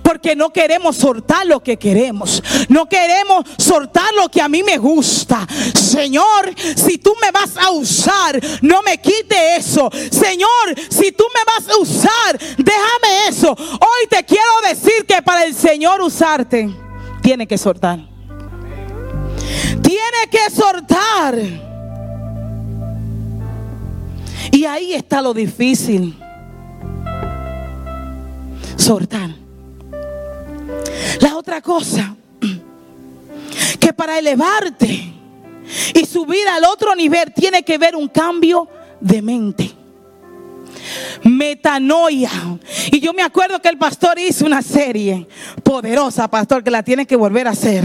Porque 0.03 0.35
no 0.35 0.51
queremos 0.51 0.95
soltar 0.95 1.45
lo 1.45 1.61
que 1.61 1.77
queremos. 1.77 2.41
No 2.67 2.87
queremos 2.87 3.45
soltar 3.57 4.13
lo 4.15 4.29
que 4.29 4.41
a 4.41 4.49
mí 4.49 4.63
me 4.63 4.77
gusta. 4.77 5.47
Señor, 5.73 6.53
si 6.75 6.97
tú 6.97 7.13
me 7.21 7.31
vas 7.31 7.57
a 7.57 7.71
usar, 7.71 8.39
no 8.61 8.81
me 8.81 8.97
quite 8.99 9.55
eso. 9.55 9.89
Señor, 10.11 10.75
si 10.89 11.11
tú 11.11 11.23
me 11.33 11.43
vas 11.45 11.73
a 11.73 11.77
usar, 11.77 12.39
déjame 12.57 13.27
eso. 13.27 13.51
Hoy 13.51 14.07
te 14.09 14.23
quiero 14.23 14.51
decir 14.67 15.05
que 15.05 15.21
para 15.21 15.43
el 15.45 15.53
Señor 15.53 16.01
usarte, 16.01 16.69
tiene 17.21 17.47
que 17.47 17.57
soltar. 17.57 17.99
Tiene 19.81 20.29
que 20.31 20.49
soltar. 20.49 21.35
Y 24.51 24.65
ahí 24.65 24.93
está 24.93 25.21
lo 25.21 25.33
difícil. 25.33 26.15
Soltar. 28.79 29.29
La 31.19 31.35
otra 31.35 31.61
cosa, 31.61 32.15
que 33.77 33.91
para 33.93 34.17
elevarte 34.17 35.13
y 35.93 36.05
subir 36.05 36.47
al 36.47 36.63
otro 36.63 36.95
nivel 36.95 37.33
tiene 37.33 37.63
que 37.63 37.77
ver 37.77 37.95
un 37.95 38.07
cambio 38.07 38.69
de 39.01 39.21
mente. 39.21 39.71
Metanoia. 41.23 42.31
Y 42.89 43.01
yo 43.01 43.11
me 43.11 43.21
acuerdo 43.21 43.61
que 43.61 43.67
el 43.67 43.77
pastor 43.77 44.17
hizo 44.17 44.45
una 44.45 44.61
serie 44.61 45.27
poderosa, 45.61 46.29
pastor, 46.29 46.63
que 46.63 46.71
la 46.71 46.81
tiene 46.81 47.05
que 47.05 47.17
volver 47.17 47.47
a 47.47 47.51
hacer. 47.51 47.83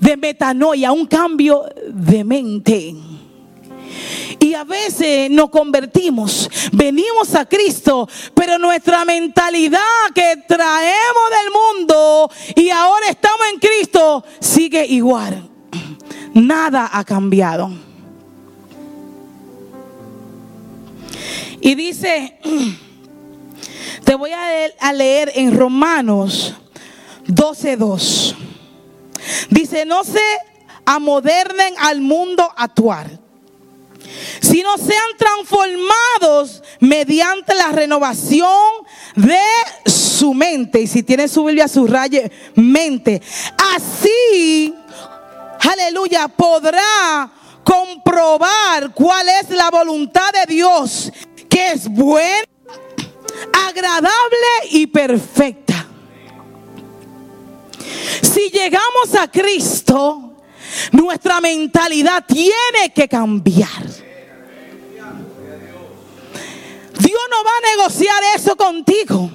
De 0.00 0.16
metanoia, 0.16 0.92
un 0.92 1.06
cambio 1.06 1.64
de 1.88 2.22
mente. 2.22 2.94
Y 4.40 4.54
a 4.54 4.64
veces 4.64 5.30
nos 5.30 5.50
convertimos, 5.50 6.48
venimos 6.72 7.34
a 7.34 7.44
Cristo, 7.46 8.08
pero 8.34 8.58
nuestra 8.58 9.04
mentalidad 9.04 9.80
que 10.14 10.42
traemos 10.46 11.30
del 11.30 11.52
mundo 11.52 12.30
y 12.54 12.70
ahora 12.70 13.08
estamos 13.08 13.40
en 13.52 13.58
Cristo 13.58 14.24
sigue 14.40 14.86
igual. 14.86 15.48
Nada 16.34 16.90
ha 16.92 17.04
cambiado. 17.04 17.70
Y 21.60 21.74
dice, 21.74 22.38
te 24.04 24.14
voy 24.14 24.30
a 24.32 24.92
leer 24.92 25.32
en 25.34 25.58
Romanos 25.58 26.54
12.2. 27.26 28.34
Dice, 29.50 29.84
no 29.84 30.04
se 30.04 30.22
amodernen 30.86 31.74
al 31.78 32.00
mundo 32.00 32.50
actuar 32.56 33.27
sino 34.40 34.76
sean 34.78 35.16
transformados 35.16 36.62
mediante 36.80 37.54
la 37.54 37.72
renovación 37.72 38.48
de 39.14 39.40
su 39.86 40.34
mente. 40.34 40.80
Y 40.80 40.86
si 40.86 41.02
tiene 41.02 41.28
su 41.28 41.44
Biblia, 41.44 41.68
subraye 41.68 42.30
mente. 42.54 43.20
Así, 43.76 44.74
aleluya, 45.60 46.28
podrá 46.28 47.30
comprobar 47.64 48.94
cuál 48.94 49.28
es 49.28 49.50
la 49.50 49.70
voluntad 49.70 50.30
de 50.32 50.54
Dios, 50.54 51.12
que 51.48 51.72
es 51.72 51.88
buena, 51.88 52.44
agradable 53.66 54.46
y 54.70 54.86
perfecta. 54.86 55.86
Si 58.22 58.50
llegamos 58.50 59.14
a 59.18 59.30
Cristo, 59.30 60.27
nuestra 60.92 61.40
mentalidad 61.40 62.24
tiene 62.26 62.92
que 62.94 63.08
cambiar. 63.08 63.84
Dios 66.98 67.20
no 67.30 67.44
va 67.44 67.50
a 67.50 67.76
negociar 67.76 68.22
eso 68.36 68.56
contigo. 68.56 69.30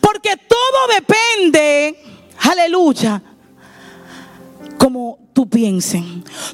Porque 0.00 0.36
todo 0.36 0.94
depende, 0.94 1.96
aleluya, 2.38 3.22
como 4.78 5.18
tú 5.32 5.48
pienses. 5.48 6.02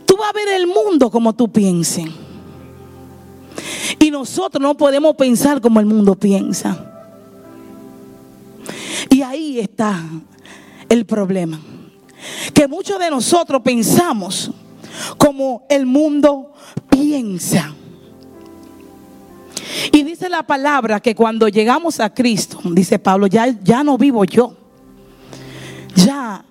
Tú 0.07 0.17
vas 0.17 0.31
a 0.31 0.33
ver 0.33 0.49
el 0.49 0.67
mundo 0.67 1.11
como 1.11 1.35
tú 1.35 1.51
pienses. 1.51 2.07
Y 3.99 4.11
nosotros 4.11 4.63
no 4.63 4.77
podemos 4.77 5.17
pensar 5.17 5.61
como 5.61 5.81
el 5.81 5.87
mundo 5.87 6.15
piensa. 6.15 6.87
Y 9.09 9.23
ahí 9.23 9.59
está 9.59 10.01
el 10.89 11.05
problema. 11.05 11.61
Que 12.53 12.69
muchos 12.69 12.99
de 12.99 13.11
nosotros 13.11 13.63
pensamos 13.63 14.51
como 15.17 15.67
el 15.69 15.87
mundo 15.87 16.53
piensa. 16.89 17.75
Y 19.93 20.03
dice 20.03 20.29
la 20.29 20.43
palabra 20.43 21.01
que 21.01 21.15
cuando 21.15 21.49
llegamos 21.49 22.01
a 22.01 22.13
Cristo, 22.13 22.61
dice 22.65 22.99
Pablo, 22.99 23.27
ya, 23.27 23.47
ya 23.63 23.83
no 23.83 23.97
vivo 23.97 24.25
yo. 24.25 24.57
Ya 25.95 26.45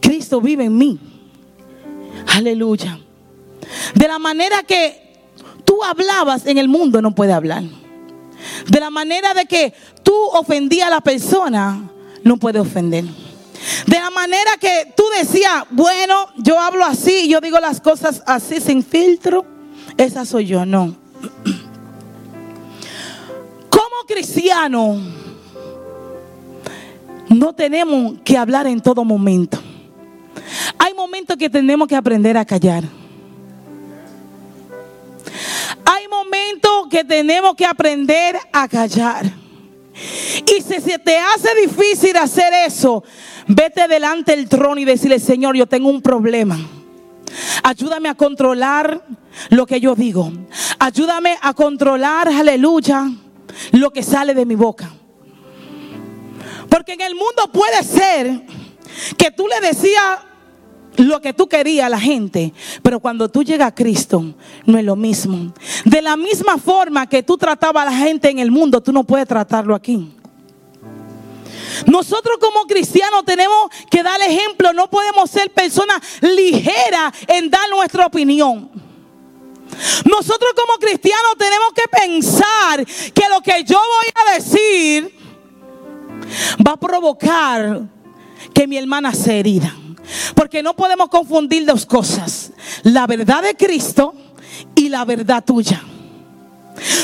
Cristo 0.00 0.40
vive 0.40 0.64
en 0.64 0.76
mí. 0.76 0.98
Aleluya. 2.34 2.98
De 3.94 4.08
la 4.08 4.18
manera 4.18 4.62
que 4.62 5.00
tú 5.64 5.82
hablabas 5.84 6.46
en 6.46 6.58
el 6.58 6.68
mundo 6.68 7.00
no 7.00 7.14
puede 7.14 7.32
hablar. 7.32 7.62
De 8.68 8.80
la 8.80 8.90
manera 8.90 9.34
de 9.34 9.46
que 9.46 9.72
tú 10.02 10.14
ofendías 10.32 10.88
a 10.88 10.90
la 10.90 11.00
persona, 11.00 11.88
no 12.24 12.36
puede 12.36 12.58
ofender. 12.58 13.04
De 13.86 13.98
la 13.98 14.10
manera 14.10 14.52
que 14.60 14.92
tú 14.96 15.04
decías, 15.18 15.64
bueno, 15.70 16.28
yo 16.38 16.58
hablo 16.58 16.84
así, 16.84 17.28
yo 17.28 17.40
digo 17.40 17.60
las 17.60 17.80
cosas 17.80 18.22
así 18.26 18.60
sin 18.60 18.82
filtro, 18.84 19.44
esa 19.96 20.24
soy 20.24 20.46
yo, 20.46 20.66
no. 20.66 20.96
Como 23.70 24.06
cristiano, 24.06 25.00
no 27.28 27.52
tenemos 27.52 28.14
que 28.24 28.36
hablar 28.36 28.66
en 28.66 28.80
todo 28.80 29.04
momento. 29.04 29.58
Hay 30.78 30.94
momentos 30.94 31.36
que 31.36 31.48
tenemos 31.48 31.88
que 31.88 31.96
aprender 31.96 32.36
a 32.36 32.44
callar. 32.44 32.84
Hay 35.84 36.08
momentos 36.08 36.88
que 36.90 37.04
tenemos 37.04 37.54
que 37.54 37.66
aprender 37.66 38.36
a 38.52 38.68
callar. 38.68 39.41
Y 40.46 40.60
si 40.62 40.80
se 40.80 40.98
te 40.98 41.18
hace 41.18 41.48
difícil 41.66 42.16
hacer 42.16 42.52
eso, 42.66 43.04
vete 43.46 43.88
delante 43.88 44.34
del 44.36 44.48
trono 44.48 44.80
y 44.80 44.84
decirle, 44.84 45.18
Señor, 45.18 45.56
yo 45.56 45.66
tengo 45.66 45.88
un 45.88 46.02
problema. 46.02 46.58
Ayúdame 47.62 48.08
a 48.08 48.14
controlar 48.14 49.04
lo 49.50 49.66
que 49.66 49.80
yo 49.80 49.94
digo. 49.94 50.32
Ayúdame 50.78 51.38
a 51.40 51.54
controlar, 51.54 52.28
aleluya, 52.28 53.10
lo 53.72 53.90
que 53.90 54.02
sale 54.02 54.34
de 54.34 54.46
mi 54.46 54.54
boca. 54.54 54.90
Porque 56.68 56.94
en 56.94 57.02
el 57.02 57.14
mundo 57.14 57.50
puede 57.52 57.82
ser 57.82 58.42
que 59.16 59.30
tú 59.30 59.46
le 59.46 59.66
decías 59.66 60.20
lo 60.96 61.20
que 61.20 61.32
tú 61.32 61.48
querías 61.48 61.86
a 61.86 61.90
la 61.90 62.00
gente, 62.00 62.52
pero 62.82 63.00
cuando 63.00 63.28
tú 63.28 63.42
llegas 63.42 63.68
a 63.68 63.74
Cristo 63.74 64.34
no 64.66 64.78
es 64.78 64.84
lo 64.84 64.96
mismo. 64.96 65.52
De 65.84 66.02
la 66.02 66.16
misma 66.16 66.58
forma 66.58 67.08
que 67.08 67.22
tú 67.22 67.36
tratabas 67.36 67.86
a 67.86 67.90
la 67.90 67.96
gente 67.96 68.28
en 68.28 68.38
el 68.38 68.50
mundo, 68.50 68.82
tú 68.82 68.92
no 68.92 69.04
puedes 69.04 69.26
tratarlo 69.26 69.74
aquí. 69.74 70.12
Nosotros 71.86 72.36
como 72.40 72.66
cristianos 72.66 73.24
tenemos 73.24 73.70
que 73.90 74.02
dar 74.02 74.20
ejemplo, 74.20 74.72
no 74.72 74.88
podemos 74.88 75.30
ser 75.30 75.50
personas 75.50 76.00
ligeras 76.20 77.12
en 77.26 77.50
dar 77.50 77.68
nuestra 77.70 78.06
opinión. 78.06 78.70
Nosotros 80.04 80.50
como 80.54 80.78
cristianos 80.78 81.34
tenemos 81.38 81.72
que 81.74 81.88
pensar 81.88 82.84
que 82.84 83.28
lo 83.30 83.40
que 83.40 83.64
yo 83.64 83.78
voy 83.78 84.12
a 84.14 84.34
decir 84.34 85.14
va 86.66 86.72
a 86.72 86.76
provocar 86.76 87.82
que 88.52 88.66
mi 88.66 88.76
hermana 88.76 89.14
se 89.14 89.40
herida. 89.40 89.74
Porque 90.34 90.62
no 90.62 90.74
podemos 90.74 91.08
confundir 91.08 91.64
dos 91.66 91.86
cosas. 91.86 92.52
La 92.82 93.06
verdad 93.06 93.42
de 93.42 93.54
Cristo 93.54 94.14
y 94.74 94.88
la 94.88 95.04
verdad 95.04 95.44
tuya. 95.44 95.82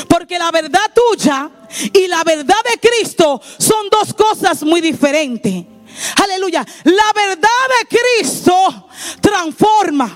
Porque 0.07 0.39
la 0.39 0.51
verdad 0.51 0.81
tuya 0.93 1.49
y 1.93 2.07
la 2.07 2.23
verdad 2.23 2.55
de 2.71 2.79
Cristo 2.79 3.41
son 3.57 3.89
dos 3.89 4.13
cosas 4.13 4.63
muy 4.63 4.81
diferentes. 4.81 5.65
Aleluya. 6.23 6.65
La 6.83 7.13
verdad 7.13 7.49
de 7.79 7.97
Cristo 7.97 8.89
transforma. 9.21 10.09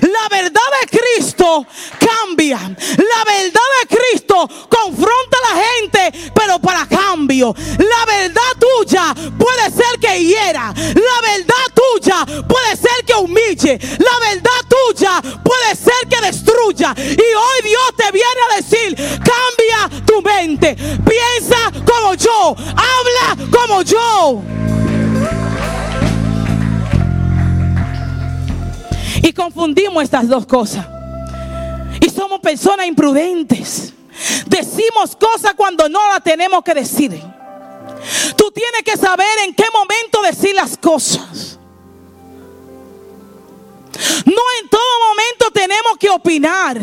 La 0.00 0.28
verdad 0.30 0.60
de 0.80 0.98
Cristo 0.98 1.66
cambia. 1.98 2.58
La 2.58 3.24
verdad 3.24 3.68
de 3.80 3.96
Cristo 3.96 4.48
confronta 4.68 5.38
a 5.38 5.54
la 5.54 5.62
gente, 5.62 6.32
pero 6.34 6.58
para 6.58 6.86
cambio. 6.86 7.54
La 7.78 8.04
verdad 8.06 8.42
tuya 8.58 9.14
puede 9.38 9.70
ser 9.70 9.98
que 10.00 10.22
hiera. 10.22 10.72
La 10.74 11.28
verdad 11.28 11.64
tuya 11.74 12.24
puede 12.46 12.76
ser 12.76 13.04
que 13.06 13.14
humille. 13.14 13.78
La 13.98 14.18
verdad 14.20 14.60
tuya 14.68 15.20
puede 15.42 15.76
ser 15.76 16.08
que 16.08 16.20
destruya. 16.20 16.94
Y 16.96 17.34
hoy 17.34 17.62
Dios 17.62 17.94
te 17.96 18.10
viene 18.12 18.40
a 18.50 18.56
decir, 18.56 18.94
cambia 18.96 20.04
tu 20.06 20.22
mente. 20.22 20.74
Piensa 20.74 21.70
como 21.84 22.14
yo. 22.14 22.56
Habla 22.58 23.50
como 23.50 23.82
yo. 23.82 24.42
Y 29.24 29.32
confundimos 29.32 30.02
estas 30.02 30.28
dos 30.28 30.44
cosas. 30.44 30.86
Y 31.98 32.10
somos 32.10 32.40
personas 32.40 32.86
imprudentes. 32.86 33.94
Decimos 34.46 35.16
cosas 35.16 35.54
cuando 35.56 35.88
no 35.88 36.10
las 36.10 36.22
tenemos 36.22 36.62
que 36.62 36.74
decir. 36.74 37.10
Tú 38.36 38.50
tienes 38.50 38.82
que 38.84 38.98
saber 38.98 39.26
en 39.46 39.54
qué 39.54 39.64
momento 39.72 40.20
decir 40.20 40.54
las 40.54 40.76
cosas. 40.76 41.58
No 44.26 44.42
en 44.60 44.68
todo 44.68 45.08
momento 45.08 45.50
tenemos 45.54 45.96
que 45.98 46.10
opinar. 46.10 46.82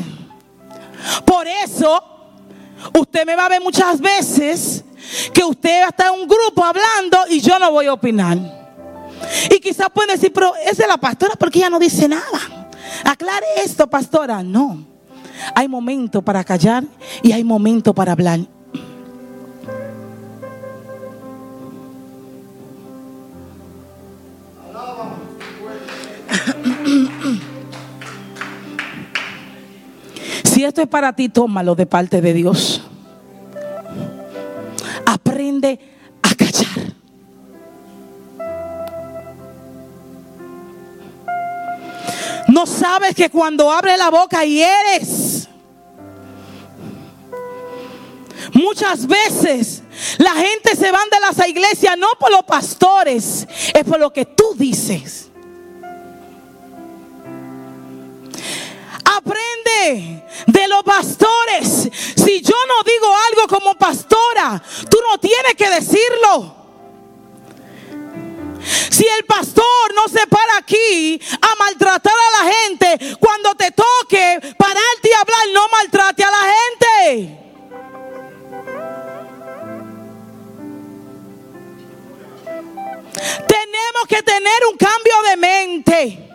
Por 1.24 1.48
eso, 1.48 2.04
usted 2.98 3.24
me 3.24 3.36
va 3.36 3.46
a 3.46 3.50
ver 3.50 3.62
muchas 3.62 4.02
veces 4.02 4.84
que 5.32 5.44
usted 5.44 5.88
está 5.88 6.08
en 6.08 6.22
un 6.22 6.28
grupo 6.28 6.66
hablando 6.66 7.20
y 7.30 7.40
yo 7.40 7.60
no 7.60 7.72
voy 7.72 7.86
a 7.86 7.94
opinar. 7.94 8.61
Y 9.50 9.60
quizás 9.60 9.90
pueden 9.94 10.16
decir, 10.16 10.32
pero 10.34 10.54
es 10.56 10.78
de 10.78 10.88
la 10.88 10.98
pastora 10.98 11.36
porque 11.38 11.60
ella 11.60 11.70
no 11.70 11.80
dice 11.80 12.08
nada. 12.08 12.70
Aclare 13.04 13.46
esto, 13.64 13.88
pastora. 13.88 14.44
No. 14.44 14.86
Hay 15.56 15.68
momento 15.68 16.22
para 16.22 16.44
callar 16.44 16.84
y 17.24 17.32
hay 17.32 17.44
momento 17.44 17.94
para 17.94 18.12
hablar. 18.12 18.40
Si 30.44 30.64
esto 30.64 30.82
es 30.82 30.88
para 30.88 31.14
ti, 31.14 31.30
tómalo 31.30 31.76
de 31.76 31.86
parte 31.86 32.22
de 32.22 32.34
Dios. 32.34 32.82
Aprende 35.06 35.80
No 42.52 42.66
sabes 42.66 43.16
que 43.16 43.30
cuando 43.30 43.72
abre 43.72 43.96
la 43.96 44.10
boca 44.10 44.44
y 44.44 44.62
eres. 44.62 45.48
Muchas 48.52 49.08
veces 49.08 49.84
la 50.18 50.32
gente 50.32 50.76
se 50.76 50.92
van 50.92 51.10
de 51.10 51.20
las 51.22 51.48
iglesias 51.48 51.98
no 51.98 52.10
por 52.20 52.30
los 52.30 52.44
pastores, 52.44 53.48
es 53.74 53.84
por 53.86 54.00
lo 54.00 54.12
que 54.12 54.26
tú 54.26 54.54
dices. 54.56 55.30
Aprende 59.06 60.26
de 60.48 60.68
los 60.68 60.84
pastores. 60.84 61.90
Si 62.18 62.42
yo 62.42 62.56
no 62.68 62.84
digo 62.84 63.16
algo 63.30 63.48
como 63.48 63.76
pastora, 63.76 64.62
tú 64.90 64.98
no 65.10 65.18
tienes 65.20 65.56
que 65.56 65.70
decirlo. 65.70 66.61
Si 68.90 69.06
el 69.08 69.26
pastor 69.26 69.94
no 69.96 70.08
se 70.08 70.26
para 70.28 70.58
aquí 70.58 71.20
a 71.42 71.56
maltratar 71.56 72.14
a 72.14 72.44
la 72.44 72.52
gente, 72.54 73.18
cuando 73.20 73.56
te 73.56 73.72
toque 73.72 74.40
pararte 74.58 75.10
y 75.10 75.14
hablar, 75.14 75.48
no 75.54 75.68
maltrate 75.70 76.24
a 76.24 76.32
la 76.32 76.54
gente. 76.54 77.38
Tenemos 83.48 84.08
que 84.08 84.24
tener 84.24 84.66
un 84.72 84.78
cambio 84.78 85.14
de 85.30 85.38
mente. 85.38 86.31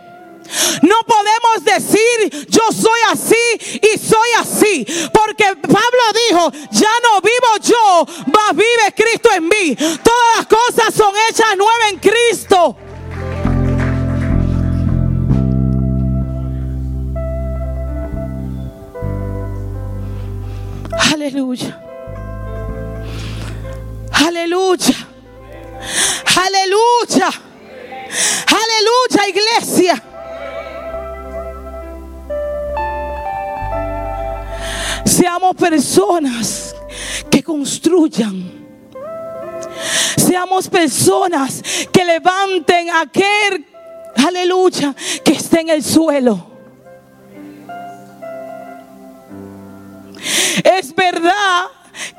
No 0.83 0.97
podemos 1.07 1.65
decir 1.65 2.47
yo 2.49 2.63
soy 2.73 3.01
así 3.11 3.79
y 3.83 3.99
soy 3.99 4.29
así. 4.39 4.87
Porque 5.13 5.57
Pablo 5.63 6.03
dijo, 6.29 6.53
ya 6.73 6.91
no 7.03 7.21
vivo 7.21 7.57
yo, 7.63 8.07
mas 8.27 8.53
vive 8.53 8.95
Cristo 8.95 9.31
en 9.35 9.49
mí. 9.49 9.77
Todas 9.77 10.37
las 10.39 10.47
cosas 10.47 10.95
son 10.95 11.15
hechas 11.29 11.57
nuevas 11.57 11.93
en 11.93 11.99
Cristo. 11.99 12.77
Aleluya. 21.13 21.81
Aleluya. 24.13 24.97
Aleluya. 26.37 27.31
Aleluya, 28.47 29.29
iglesia. 29.29 30.03
Seamos 35.07 35.55
personas 35.55 36.75
que 37.31 37.43
construyan. 37.43 38.53
Seamos 40.17 40.69
personas 40.69 41.63
que 41.93 42.05
levanten 42.05 42.91
a 42.91 43.03
aquel, 43.03 43.65
aleluya, 44.17 44.95
que 45.25 45.33
esté 45.33 45.61
en 45.61 45.69
el 45.69 45.85
suelo. 45.85 46.45
Es 50.65 50.93
verdad 50.95 51.67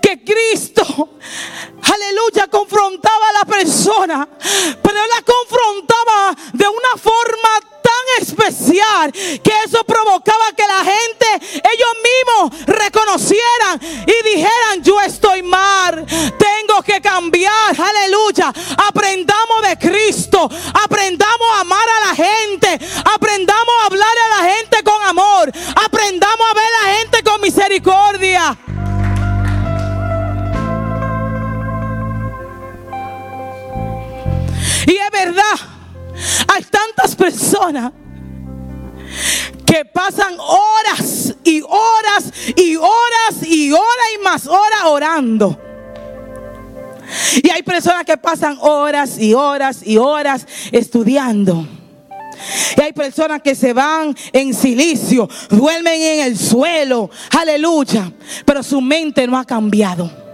que 0.02 0.24
Cristo, 0.24 0.84
aleluya, 1.82 2.48
confrontaba 2.48 3.30
a 3.30 3.34
la 3.34 3.46
persona, 3.46 4.28
pero 4.82 5.00
la 5.08 5.22
confrontaba 5.24 6.36
de 6.54 6.68
una 6.68 7.02
forma 7.02 7.78
tan 7.88 8.22
especial 8.22 9.12
que 9.12 9.52
eso 9.66 9.84
provocaba 9.84 10.52
que 10.56 10.64
la 10.68 10.84
gente, 10.84 11.60
ellos 11.74 11.94
mismos, 12.04 12.66
reconocieran 12.68 13.80
y 13.82 14.36
dijeran, 14.36 14.84
yo 14.84 15.00
estoy 15.02 15.42
mal, 15.42 16.06
tengo 16.06 16.82
que 16.84 17.02
cambiar, 17.02 17.80
aleluya. 17.80 18.54
Aprendamos 18.88 19.62
de 19.68 19.78
Cristo, 19.78 20.50
aprendamos 20.74 21.48
a 21.56 21.62
amar 21.62 21.88
a 21.90 22.08
la 22.08 22.16
gente, 22.16 22.80
aprendamos 23.06 23.76
a 23.82 23.86
hablar 23.86 24.16
a 24.26 24.42
la 24.42 24.54
gente 24.54 24.84
con 24.84 25.02
amor, 25.04 25.52
aprendamos 25.76 26.48
a 26.50 26.54
ver 26.54 26.66
a 26.66 26.88
la 26.88 26.98
gente 26.98 27.24
con 27.24 27.42
misericordia. 27.42 28.58
Y 34.88 34.96
es 34.96 35.12
verdad, 35.12 35.44
hay 36.48 36.64
tantas 36.64 37.14
personas 37.14 37.92
que 39.66 39.84
pasan 39.84 40.34
horas 40.40 41.36
y 41.44 41.62
horas 41.62 42.32
y 42.56 42.78
horas 42.78 43.44
y 43.44 43.72
horas 43.74 44.08
y 44.18 44.24
más 44.24 44.48
horas 44.48 44.84
orando. 44.86 45.60
Y 47.44 47.50
hay 47.50 47.64
personas 47.64 48.06
que 48.06 48.16
pasan 48.16 48.58
horas 48.62 49.20
y 49.20 49.34
horas 49.34 49.82
y 49.84 49.98
horas 49.98 50.48
estudiando. 50.72 51.68
Y 52.78 52.82
hay 52.82 52.94
personas 52.94 53.42
que 53.42 53.56
se 53.56 53.74
van 53.74 54.16
en 54.32 54.54
silicio, 54.54 55.28
duermen 55.50 56.02
en 56.02 56.20
el 56.28 56.38
suelo, 56.38 57.10
aleluya, 57.38 58.10
pero 58.46 58.64
su 58.64 58.80
mente 58.80 59.28
no 59.28 59.38
ha 59.38 59.44
cambiado. 59.44 60.27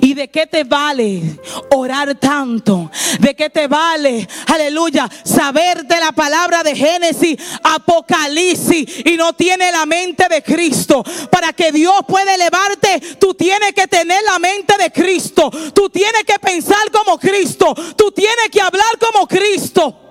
¿Y 0.00 0.14
de 0.14 0.28
qué 0.28 0.46
te 0.46 0.64
vale 0.64 1.22
orar 1.70 2.14
tanto? 2.16 2.90
¿De 3.20 3.34
qué 3.34 3.50
te 3.50 3.66
vale, 3.66 4.28
aleluya, 4.46 5.08
saberte 5.24 5.98
la 5.98 6.12
palabra 6.12 6.62
de 6.62 6.74
Génesis, 6.74 7.36
Apocalipsis 7.62 9.04
y 9.04 9.16
no 9.16 9.32
tiene 9.32 9.70
la 9.72 9.86
mente 9.86 10.26
de 10.28 10.42
Cristo? 10.42 11.04
Para 11.30 11.52
que 11.52 11.72
Dios 11.72 12.00
pueda 12.06 12.34
elevarte, 12.34 13.00
tú 13.18 13.34
tienes 13.34 13.72
que 13.72 13.86
tener 13.86 14.22
la 14.24 14.38
mente 14.38 14.74
de 14.78 14.90
Cristo. 14.90 15.50
Tú 15.74 15.88
tienes 15.88 16.24
que 16.24 16.38
pensar 16.38 16.90
como 16.92 17.18
Cristo. 17.18 17.74
Tú 17.96 18.12
tienes 18.12 18.48
que 18.50 18.60
hablar 18.60 18.98
como 18.98 19.26
Cristo. 19.26 20.02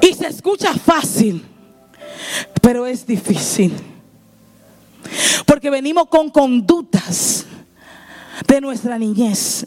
Y 0.00 0.14
se 0.14 0.28
escucha 0.28 0.74
fácil, 0.74 1.44
pero 2.60 2.86
es 2.86 3.06
difícil. 3.06 3.89
Porque 5.46 5.70
venimos 5.70 6.08
con 6.08 6.30
conductas 6.30 7.46
de 8.46 8.60
nuestra 8.60 8.98
niñez. 8.98 9.66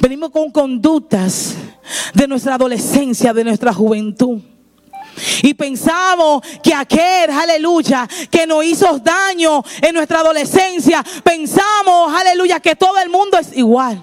Venimos 0.00 0.30
con 0.30 0.50
conductas 0.50 1.54
de 2.14 2.28
nuestra 2.28 2.54
adolescencia, 2.54 3.32
de 3.32 3.44
nuestra 3.44 3.72
juventud. 3.72 4.40
Y 5.42 5.54
pensamos 5.54 6.42
que 6.62 6.74
aquel, 6.74 7.30
aleluya, 7.30 8.06
que 8.30 8.46
nos 8.46 8.64
hizo 8.64 8.98
daño 8.98 9.62
en 9.80 9.94
nuestra 9.94 10.20
adolescencia, 10.20 11.02
pensamos, 11.24 12.12
aleluya, 12.14 12.60
que 12.60 12.76
todo 12.76 12.98
el 12.98 13.08
mundo 13.08 13.38
es 13.38 13.56
igual. 13.56 14.02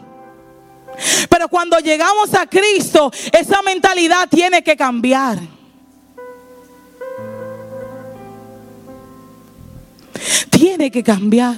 Pero 1.29 1.47
cuando 1.49 1.79
llegamos 1.79 2.33
a 2.33 2.47
Cristo, 2.47 3.11
esa 3.31 3.61
mentalidad 3.61 4.27
tiene 4.29 4.63
que 4.63 4.75
cambiar. 4.75 5.39
Tiene 10.49 10.91
que 10.91 11.03
cambiar. 11.03 11.55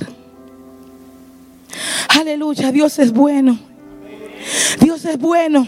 Aleluya, 2.09 2.71
Dios 2.71 2.97
es 2.99 3.11
bueno. 3.11 3.59
Dios 4.79 5.05
es 5.05 5.17
bueno. 5.17 5.67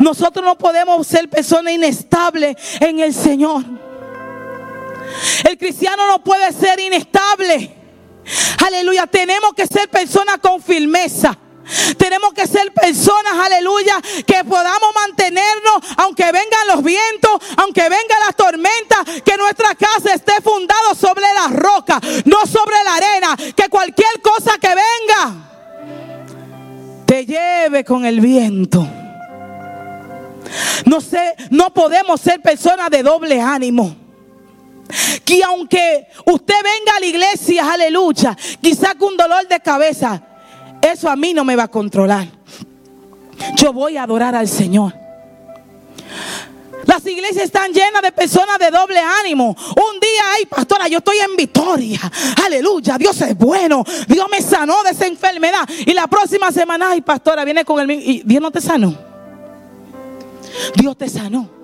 Nosotros 0.00 0.44
no 0.44 0.56
podemos 0.56 1.06
ser 1.06 1.28
personas 1.28 1.74
inestables 1.74 2.56
en 2.80 3.00
el 3.00 3.12
Señor. 3.12 3.64
El 5.48 5.58
cristiano 5.58 6.06
no 6.06 6.22
puede 6.22 6.52
ser 6.52 6.80
inestable. 6.80 7.74
Aleluya, 8.66 9.06
tenemos 9.06 9.54
que 9.54 9.66
ser 9.66 9.88
personas 9.88 10.38
con 10.38 10.62
firmeza. 10.62 11.38
Tenemos 11.96 12.32
que 12.32 12.46
ser 12.46 12.72
personas, 12.72 13.32
aleluya, 13.44 14.00
que 14.26 14.44
podamos 14.44 14.94
mantenernos, 14.94 15.76
aunque 15.96 16.24
vengan 16.24 16.66
los 16.68 16.82
vientos, 16.82 17.32
aunque 17.56 17.82
vengan 17.82 18.20
las 18.26 18.36
tormentas, 18.36 19.22
que 19.24 19.36
nuestra 19.36 19.74
casa 19.74 20.14
esté 20.14 20.40
fundada 20.42 20.94
sobre 20.94 21.24
la 21.34 21.48
roca, 21.48 22.00
no 22.24 22.46
sobre 22.46 22.76
la 22.84 22.94
arena, 22.94 23.36
que 23.54 23.68
cualquier 23.68 24.20
cosa 24.22 24.58
que 24.58 24.68
venga 24.68 25.48
te 27.08 27.24
lleve 27.24 27.84
con 27.84 28.04
el 28.04 28.20
viento. 28.20 28.86
No 30.84 31.00
sé, 31.00 31.34
no 31.50 31.72
podemos 31.72 32.20
ser 32.20 32.40
personas 32.40 32.90
de 32.90 33.02
doble 33.02 33.40
ánimo. 33.40 33.96
Que 35.24 35.42
aunque 35.42 36.06
usted 36.26 36.54
venga 36.54 36.96
a 36.96 37.00
la 37.00 37.06
iglesia, 37.06 37.72
aleluya, 37.72 38.36
quizá 38.62 38.94
con 38.94 39.16
dolor 39.16 39.46
de 39.48 39.60
cabeza, 39.60 40.22
eso 40.82 41.08
a 41.08 41.16
mí 41.16 41.34
no 41.34 41.44
me 41.44 41.56
va 41.56 41.64
a 41.64 41.68
controlar. 41.68 42.26
Yo 43.56 43.72
voy 43.72 43.96
a 43.96 44.02
adorar 44.02 44.34
al 44.34 44.48
Señor. 44.48 44.94
Las 46.84 47.04
iglesias 47.06 47.44
están 47.44 47.70
llenas 47.72 48.00
de 48.00 48.12
personas 48.12 48.58
de 48.58 48.70
doble 48.70 48.98
ánimo. 48.98 49.48
Un 49.48 50.00
día, 50.00 50.22
ay, 50.34 50.46
pastora, 50.46 50.88
yo 50.88 50.98
estoy 50.98 51.18
en 51.18 51.36
victoria. 51.36 52.00
Aleluya, 52.44 52.96
Dios 52.96 53.20
es 53.20 53.36
bueno. 53.36 53.84
Dios 54.06 54.26
me 54.30 54.40
sanó 54.40 54.82
de 54.82 54.90
esa 54.90 55.06
enfermedad. 55.06 55.68
Y 55.86 55.92
la 55.92 56.06
próxima 56.06 56.50
semana, 56.50 56.90
ay, 56.90 57.02
pastora, 57.02 57.44
viene 57.44 57.64
con 57.64 57.78
el 57.80 57.90
y 57.90 58.22
Dios 58.24 58.40
no 58.40 58.50
te 58.50 58.60
sanó. 58.60 58.96
Dios 60.76 60.96
te 60.96 61.08
sanó. 61.08 61.57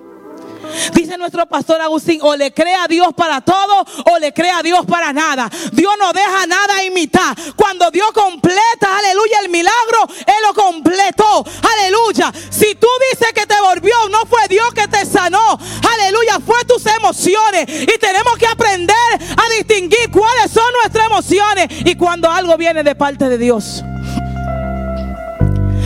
Dice 0.93 1.17
nuestro 1.17 1.45
pastor 1.45 1.81
Agustín, 1.81 2.19
o 2.21 2.35
le 2.35 2.53
cree 2.53 2.75
a 2.75 2.87
Dios 2.87 3.13
para 3.15 3.41
todo 3.41 3.85
o 4.11 4.19
le 4.19 4.33
cree 4.33 4.51
a 4.51 4.61
Dios 4.61 4.85
para 4.85 5.13
nada. 5.13 5.49
Dios 5.71 5.93
no 5.99 6.11
deja 6.13 6.45
nada 6.47 6.83
en 6.83 6.93
mitad. 6.93 7.35
Cuando 7.55 7.89
Dios 7.91 8.11
completa, 8.13 8.97
aleluya, 8.97 9.39
el 9.43 9.49
milagro, 9.49 10.07
Él 10.25 10.35
lo 10.45 10.53
completó. 10.53 11.45
Aleluya. 11.79 12.31
Si 12.49 12.75
tú 12.75 12.87
dices 13.11 13.33
que 13.33 13.45
te 13.45 13.59
volvió, 13.61 13.95
no 14.09 14.25
fue 14.25 14.47
Dios 14.47 14.73
que 14.73 14.87
te 14.87 15.05
sanó. 15.05 15.57
Aleluya, 15.93 16.39
fue 16.45 16.63
tus 16.65 16.85
emociones. 16.85 17.65
Y 17.69 17.97
tenemos 17.99 18.37
que 18.37 18.47
aprender 18.47 18.95
a 19.13 19.49
distinguir 19.57 20.11
cuáles 20.11 20.51
son 20.51 20.71
nuestras 20.81 21.05
emociones 21.07 21.67
y 21.85 21.95
cuando 21.95 22.29
algo 22.29 22.57
viene 22.57 22.83
de 22.83 22.95
parte 22.95 23.29
de 23.29 23.37
Dios. 23.37 23.83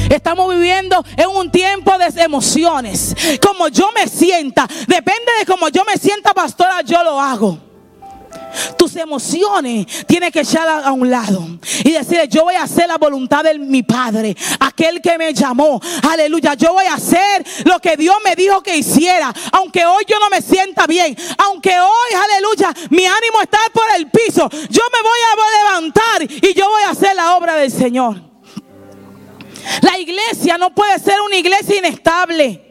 Estamos 0.10 0.50
viviendo 0.54 1.04
en 1.16 1.30
un 1.30 1.52
tiempo 1.52 1.98
de 1.98 2.24
emociones. 2.24 3.16
Como 3.42 3.68
yo 3.68 3.90
me 3.96 4.08
sienta, 4.08 4.68
depende 4.88 5.32
de 5.40 5.46
cómo 5.46 5.70
yo 5.70 5.84
me 5.86 5.98
sienta, 5.98 6.34
pastora, 6.34 6.82
yo 6.82 7.04
lo 7.04 7.20
hago. 7.20 7.70
Tus 8.78 8.96
emociones 8.96 9.86
tienes 10.08 10.32
que 10.32 10.42
echar 10.42 10.68
a 10.68 10.92
un 10.92 11.10
lado 11.10 11.46
y 11.84 11.92
decirle, 11.92 12.28
yo 12.28 12.44
voy 12.44 12.56
a 12.56 12.64
hacer 12.64 12.88
la 12.88 12.98
voluntad 12.98 13.44
de 13.44 13.58
mi 13.60 13.84
Padre, 13.84 14.36
aquel 14.60 15.02
que 15.02 15.18
me 15.18 15.34
llamó. 15.34 15.80
Aleluya, 16.10 16.56
yo 16.56 16.74
voy 16.74 16.86
a 16.86 16.96
hacer 16.96 17.46
lo 17.66 17.80
que 17.80 17.96
Dios 17.96 18.16
me 18.24 18.36
dijo 18.36 18.62
que 18.62 18.78
hiciera, 18.78 19.34
aunque 19.52 19.86
hoy 19.86 20.04
yo 20.08 20.20
no 20.20 20.30
me 20.30 20.42
sienta 20.42 20.88
bien, 20.88 21.16
aunque 21.38 21.80
hoy, 21.80 22.12
aleluya, 22.16 22.74
mi 22.90 23.06
ánimo 23.06 23.42
está 23.42 23.60
por 23.74 23.86
el 23.96 24.10
piso, 24.10 24.50
yo 24.50 24.84
me 24.94 25.02
voy 25.02 25.20
a 25.32 25.72
levantar 25.72 26.24
y 26.24 26.54
yo 26.54 26.68
voy 26.70 26.84
a 26.84 26.92
hacer 26.92 27.16
la 27.16 27.36
obra 27.36 27.56
del 27.56 27.72
Señor. 27.72 28.29
La 29.82 29.98
iglesia 29.98 30.58
no 30.58 30.74
puede 30.74 30.98
ser 31.00 31.16
una 31.22 31.36
iglesia 31.36 31.78
inestable. 31.78 32.66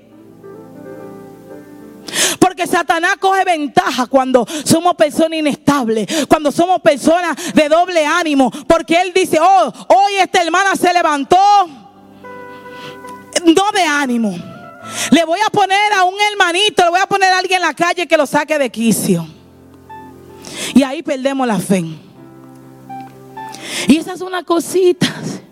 Porque 2.39 2.67
Satanás 2.67 3.17
coge 3.21 3.45
ventaja 3.45 4.07
cuando 4.07 4.47
somos 4.65 4.95
personas 4.95 5.39
inestables, 5.39 6.07
cuando 6.27 6.51
somos 6.51 6.81
personas 6.81 7.37
de 7.55 7.69
doble 7.69 8.05
ánimo. 8.05 8.51
Porque 8.67 9.01
él 9.01 9.13
dice, 9.15 9.39
oh, 9.41 9.73
hoy 9.89 10.15
esta 10.21 10.43
hermana 10.43 10.75
se 10.75 10.93
levantó, 10.93 11.39
no 13.45 13.71
de 13.73 13.83
ánimo. 13.83 14.37
Le 15.11 15.25
voy 15.25 15.41
a 15.47 15.51
poner 15.51 15.93
a 15.93 16.05
un 16.05 16.15
hermanito, 16.33 16.83
le 16.85 16.91
voy 16.91 17.01
a 17.01 17.07
poner 17.07 17.33
a 17.33 17.39
alguien 17.39 17.61
en 17.61 17.69
la 17.69 17.75
calle 17.75 18.07
que 18.07 18.17
lo 18.17 18.27
saque 18.27 18.59
de 18.59 18.71
quicio. 18.71 19.27
Y 20.75 20.83
ahí 20.83 21.03
perdemos 21.03 21.47
la 21.47 21.59
fe. 21.59 21.85
Y 23.87 23.97
esas 23.97 24.19
son 24.19 24.33
las 24.33 24.45
cositas 24.45 25.43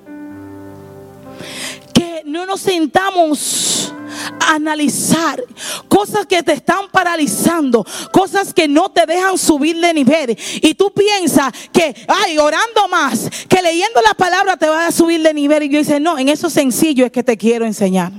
no 2.26 2.44
nos 2.44 2.60
sentamos 2.60 3.92
a 4.40 4.54
analizar 4.56 5.42
cosas 5.88 6.26
que 6.26 6.42
te 6.42 6.52
están 6.52 6.90
paralizando, 6.90 7.86
cosas 8.12 8.52
que 8.52 8.66
no 8.68 8.90
te 8.90 9.06
dejan 9.06 9.38
subir 9.38 9.78
de 9.80 9.94
nivel. 9.94 10.36
Y 10.60 10.74
tú 10.74 10.92
piensas 10.92 11.52
que, 11.72 11.94
ay, 12.08 12.36
orando 12.38 12.88
más, 12.88 13.30
que 13.48 13.62
leyendo 13.62 14.02
la 14.02 14.14
palabra 14.14 14.56
te 14.56 14.68
va 14.68 14.88
a 14.88 14.92
subir 14.92 15.22
de 15.22 15.32
nivel. 15.32 15.62
Y 15.64 15.68
yo 15.68 15.78
dice, 15.78 16.00
no, 16.00 16.18
en 16.18 16.28
eso 16.28 16.50
sencillo 16.50 17.06
es 17.06 17.12
que 17.12 17.22
te 17.22 17.36
quiero 17.36 17.64
enseñar. 17.64 18.12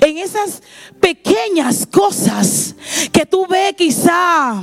En 0.00 0.18
esas 0.18 0.62
pequeñas 1.00 1.86
cosas 1.86 2.74
que 3.12 3.26
tú 3.26 3.46
ves 3.46 3.74
quizá 3.74 4.62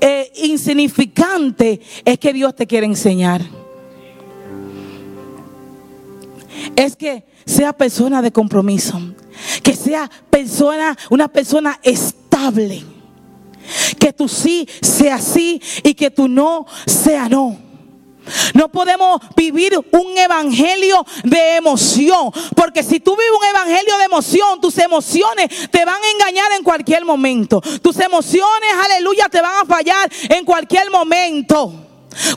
eh, 0.00 0.32
insignificante, 0.36 1.80
es 2.04 2.18
que 2.18 2.32
Dios 2.32 2.54
te 2.56 2.66
quiere 2.66 2.86
enseñar. 2.86 3.61
Es 6.76 6.96
que 6.96 7.24
sea 7.46 7.72
persona 7.72 8.22
de 8.22 8.32
compromiso, 8.32 9.00
que 9.62 9.74
sea 9.74 10.10
persona, 10.30 10.96
una 11.10 11.28
persona 11.28 11.78
estable, 11.82 12.84
que 13.98 14.12
tú 14.12 14.28
sí 14.28 14.68
sea 14.80 15.18
sí 15.18 15.60
y 15.82 15.94
que 15.94 16.10
tú 16.10 16.28
no 16.28 16.66
sea 16.86 17.28
no. 17.28 17.58
No 18.54 18.70
podemos 18.70 19.20
vivir 19.36 19.76
un 19.76 20.16
evangelio 20.16 21.04
de 21.24 21.56
emoción. 21.56 22.30
Porque 22.54 22.82
si 22.82 23.00
tú 23.00 23.16
vives 23.16 23.32
un 23.36 23.46
evangelio 23.46 23.98
de 23.98 24.04
emoción, 24.04 24.60
tus 24.60 24.78
emociones 24.78 25.48
te 25.70 25.84
van 25.84 26.00
a 26.02 26.10
engañar 26.10 26.52
en 26.52 26.62
cualquier 26.62 27.04
momento. 27.04 27.60
Tus 27.82 27.98
emociones, 27.98 28.70
aleluya, 28.84 29.28
te 29.28 29.40
van 29.40 29.62
a 29.62 29.64
fallar 29.64 30.10
en 30.28 30.44
cualquier 30.44 30.90
momento. 30.90 31.81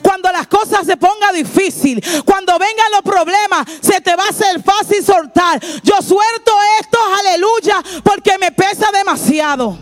Cuando 0.02 0.30
las 0.32 0.46
cosas 0.46 0.86
se 0.86 0.96
pongan 0.96 1.34
difícil, 1.34 2.02
cuando 2.24 2.52
vengan 2.58 2.90
los 2.92 3.02
problemas, 3.02 3.66
se 3.80 4.00
te 4.00 4.14
va 4.16 4.24
a 4.24 4.28
hacer 4.28 4.62
fácil 4.62 5.04
soltar. 5.04 5.60
Yo 5.82 6.00
suelto 6.02 6.52
esto, 6.80 6.98
aleluya, 7.18 7.82
porque 8.02 8.38
me 8.38 8.52
pesa 8.52 8.90
demasiado. 8.92 9.78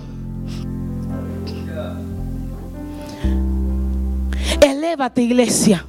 Elévate, 4.61 5.23
iglesia. 5.23 5.85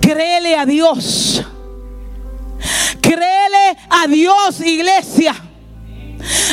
Créele 0.00 0.56
a 0.56 0.64
Dios. 0.64 1.42
Créele 3.00 3.76
a 3.90 4.06
Dios, 4.06 4.60
iglesia. 4.60 5.47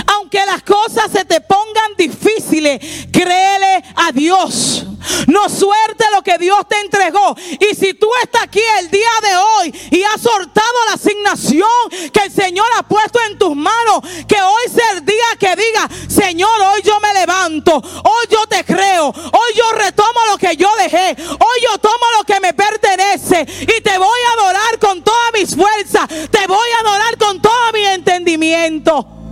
Aunque 0.08 0.46
las 0.46 0.64
cosas 0.64 1.12
se 1.12 1.26
te 1.26 1.42
pongan 1.42 1.96
difíciles, 1.98 2.80
créele 3.12 3.84
a 3.96 4.12
Dios. 4.12 4.86
No 5.28 5.50
suerte 5.50 6.06
lo 6.14 6.22
que 6.22 6.38
Dios 6.38 6.58
te 6.68 6.80
entregó. 6.80 7.36
Y 7.38 7.76
si 7.76 7.94
tú 7.94 8.08
estás 8.24 8.44
aquí 8.44 8.62
el 8.80 8.90
día 8.90 9.10
de 9.22 9.36
hoy 9.36 9.76
y 9.92 10.04
has 10.04 10.22
soltado 10.22 10.86
la 10.88 10.94
asignación 10.94 11.70
que 12.12 12.22
el 12.24 12.32
Señor 12.32 12.68
ha 12.78 12.84
puesto 12.84 13.20
en 13.30 13.38
tus 13.38 13.56
manos, 13.56 14.02
que 14.28 14.42
hoy 14.42 14.64
sea 14.74 14.92
el 14.98 15.06
día 15.06 15.26
que 15.40 15.56
diga, 15.56 15.90
Señor, 16.08 16.62
hoy 16.62 16.82
yo 16.84 17.00
me 17.00 17.14
levanto, 17.14 17.76
hoy 17.76 18.26
yo 18.30 18.46
te 18.48 18.64
creo, 18.64 19.08
hoy 19.08 19.54
yo 19.56 19.72
retomo 19.74 20.20
lo 20.32 20.38
que 20.38 20.56
yo 20.56 20.70
dejé, 20.78 21.16
hoy 21.20 21.62
yo 21.64 21.78
tomo 21.80 22.06
lo 22.18 22.24
que 22.24 22.40
me 22.40 22.54
pertenece 22.54 23.46
y 23.62 23.82
te 23.82 23.98
voy 23.98 24.20
a 24.30 24.42
adorar 24.42 24.80
con 24.80 25.04
todas 25.04 25.32
mis 25.34 25.56
fuerzas, 25.56 26.08
te 26.08 26.48
voy 26.48 26.70
a 26.78 26.90
adorar 26.90 27.18
con 27.18 27.42
todo 27.42 27.72
mi 27.74 27.86
entendimiento. 27.86 29.25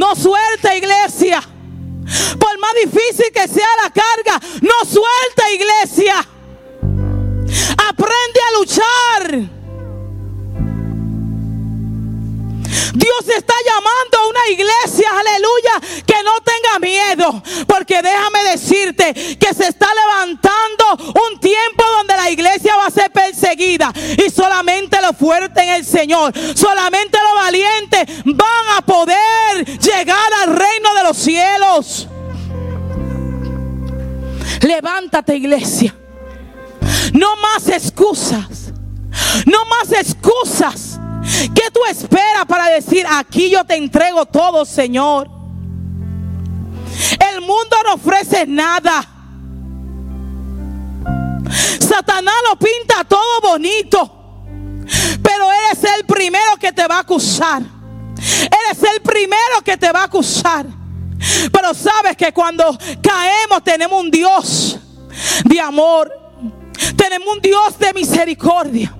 No 0.00 0.16
suelte, 0.16 0.78
iglesia. 0.78 1.42
Por 1.42 2.58
más 2.58 2.72
difícil 2.82 3.26
que 3.34 3.46
sea 3.46 3.68
la 3.84 3.90
carga, 3.90 4.40
no 4.62 4.88
suelte, 4.88 5.54
iglesia. 5.54 6.26
Aprende 7.86 8.40
a 8.48 8.58
luchar. 8.58 9.59
Dios 12.94 13.28
está 13.36 13.54
llamando 13.64 14.18
a 14.18 14.28
una 14.28 14.48
iglesia, 14.50 15.08
aleluya, 15.10 16.04
que 16.06 16.22
no 16.22 16.32
tenga 16.40 16.78
miedo. 16.78 17.42
Porque 17.66 18.02
déjame 18.02 18.42
decirte 18.44 19.14
que 19.14 19.54
se 19.54 19.68
está 19.68 19.88
levantando 19.94 21.14
un 21.30 21.40
tiempo 21.40 21.84
donde 21.98 22.16
la 22.16 22.30
iglesia 22.30 22.76
va 22.76 22.86
a 22.86 22.90
ser 22.90 23.10
perseguida. 23.10 23.92
Y 23.94 24.30
solamente 24.30 25.00
los 25.00 25.16
fuertes 25.16 25.62
en 25.62 25.70
el 25.70 25.84
Señor, 25.84 26.32
solamente 26.54 27.18
los 27.22 27.44
valientes 27.44 28.06
van 28.24 28.76
a 28.76 28.82
poder 28.82 29.64
llegar 29.78 30.32
al 30.42 30.56
reino 30.56 30.94
de 30.94 31.02
los 31.02 31.16
cielos. 31.16 32.08
Levántate 34.62 35.36
iglesia. 35.36 35.94
No 37.12 37.36
más 37.36 37.68
excusas. 37.68 38.72
No 39.46 39.64
más 39.66 39.92
excusas. 39.92 40.89
¿Qué 41.54 41.70
tú 41.72 41.80
esperas 41.88 42.46
para 42.46 42.66
decir, 42.68 43.06
aquí 43.08 43.50
yo 43.50 43.64
te 43.64 43.76
entrego 43.76 44.26
todo, 44.26 44.64
Señor? 44.64 45.28
El 47.32 47.40
mundo 47.40 47.76
no 47.84 47.94
ofrece 47.94 48.46
nada. 48.46 49.06
Satanás 51.80 52.34
lo 52.48 52.56
pinta 52.56 53.04
todo 53.08 53.40
bonito. 53.42 54.16
Pero 55.22 55.50
eres 55.52 55.84
el 55.98 56.04
primero 56.06 56.56
que 56.58 56.72
te 56.72 56.86
va 56.86 56.96
a 56.96 57.00
acusar. 57.00 57.62
Eres 58.16 58.82
el 58.94 59.00
primero 59.02 59.62
que 59.64 59.76
te 59.76 59.90
va 59.92 60.02
a 60.02 60.04
acusar. 60.04 60.66
Pero 61.52 61.74
sabes 61.74 62.16
que 62.16 62.32
cuando 62.32 62.76
caemos 63.02 63.62
tenemos 63.62 64.00
un 64.00 64.10
Dios 64.10 64.78
de 65.44 65.60
amor. 65.60 66.12
Tenemos 66.96 67.28
un 67.34 67.40
Dios 67.40 67.78
de 67.78 67.92
misericordia. 67.92 68.94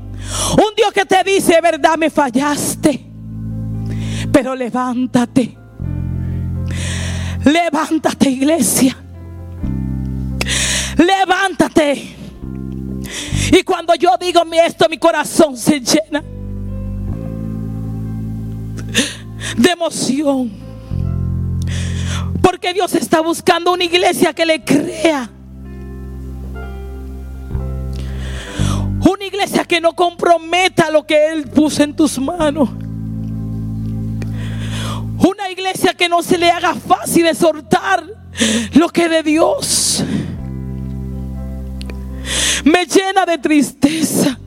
Un 0.52 0.74
Dios 0.76 0.92
que 0.92 1.04
te 1.04 1.22
dice, 1.24 1.60
verdad, 1.60 1.96
me 1.96 2.10
fallaste. 2.10 3.06
Pero 4.32 4.54
levántate. 4.54 5.56
Levántate, 7.44 8.30
iglesia. 8.30 8.96
Levántate. 10.96 12.16
Y 13.52 13.62
cuando 13.62 13.94
yo 13.94 14.10
digo 14.20 14.42
esto, 14.64 14.88
mi 14.88 14.98
corazón 14.98 15.56
se 15.56 15.80
llena 15.80 16.22
de 19.56 19.70
emoción. 19.70 20.50
Porque 22.42 22.72
Dios 22.72 22.94
está 22.94 23.20
buscando 23.20 23.72
una 23.72 23.84
iglesia 23.84 24.32
que 24.32 24.46
le 24.46 24.64
crea 24.64 25.30
Una 29.20 29.26
iglesia 29.26 29.66
que 29.66 29.82
no 29.82 29.92
comprometa 29.92 30.90
lo 30.90 31.06
que 31.06 31.26
Él 31.30 31.46
puso 31.46 31.82
en 31.82 31.94
tus 31.94 32.18
manos. 32.18 32.70
Una 35.18 35.50
iglesia 35.50 35.92
que 35.92 36.08
no 36.08 36.22
se 36.22 36.38
le 36.38 36.50
haga 36.50 36.74
fácil 36.74 37.24
de 37.24 37.34
soltar 37.34 38.02
lo 38.72 38.88
que 38.88 39.10
de 39.10 39.22
Dios. 39.22 40.02
Me 42.64 42.86
llena 42.86 43.26
de 43.26 43.36
tristeza. 43.36 44.38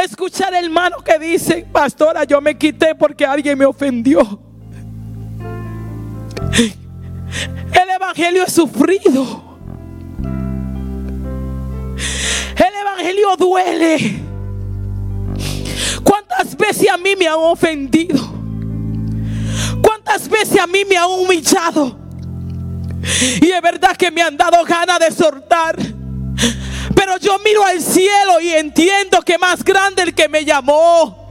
Escuchar 0.00 0.54
hermano 0.54 0.98
que 0.98 1.18
dice, 1.18 1.66
pastora, 1.72 2.22
yo 2.22 2.40
me 2.40 2.56
quité 2.56 2.94
porque 2.94 3.26
alguien 3.26 3.58
me 3.58 3.66
ofendió. 3.66 4.40
El 7.72 7.90
evangelio 7.96 8.44
es 8.44 8.52
sufrido. 8.52 9.50
El 12.60 12.74
evangelio 12.74 13.36
duele. 13.38 14.20
¿Cuántas 16.04 16.54
veces 16.56 16.90
a 16.90 16.98
mí 16.98 17.16
me 17.16 17.26
han 17.26 17.38
ofendido? 17.38 18.18
¿Cuántas 19.82 20.28
veces 20.28 20.60
a 20.60 20.66
mí 20.66 20.84
me 20.84 20.96
han 20.98 21.06
humillado? 21.06 21.96
Y 23.40 23.50
es 23.50 23.62
verdad 23.62 23.96
que 23.96 24.10
me 24.10 24.20
han 24.20 24.36
dado 24.36 24.62
ganas 24.64 24.98
de 24.98 25.10
soltar. 25.10 25.74
Pero 26.94 27.16
yo 27.16 27.38
miro 27.38 27.64
al 27.64 27.80
cielo 27.80 28.40
y 28.42 28.50
entiendo 28.50 29.22
que 29.22 29.38
más 29.38 29.64
grande 29.64 30.02
el 30.02 30.14
que 30.14 30.28
me 30.28 30.44
llamó. 30.44 31.30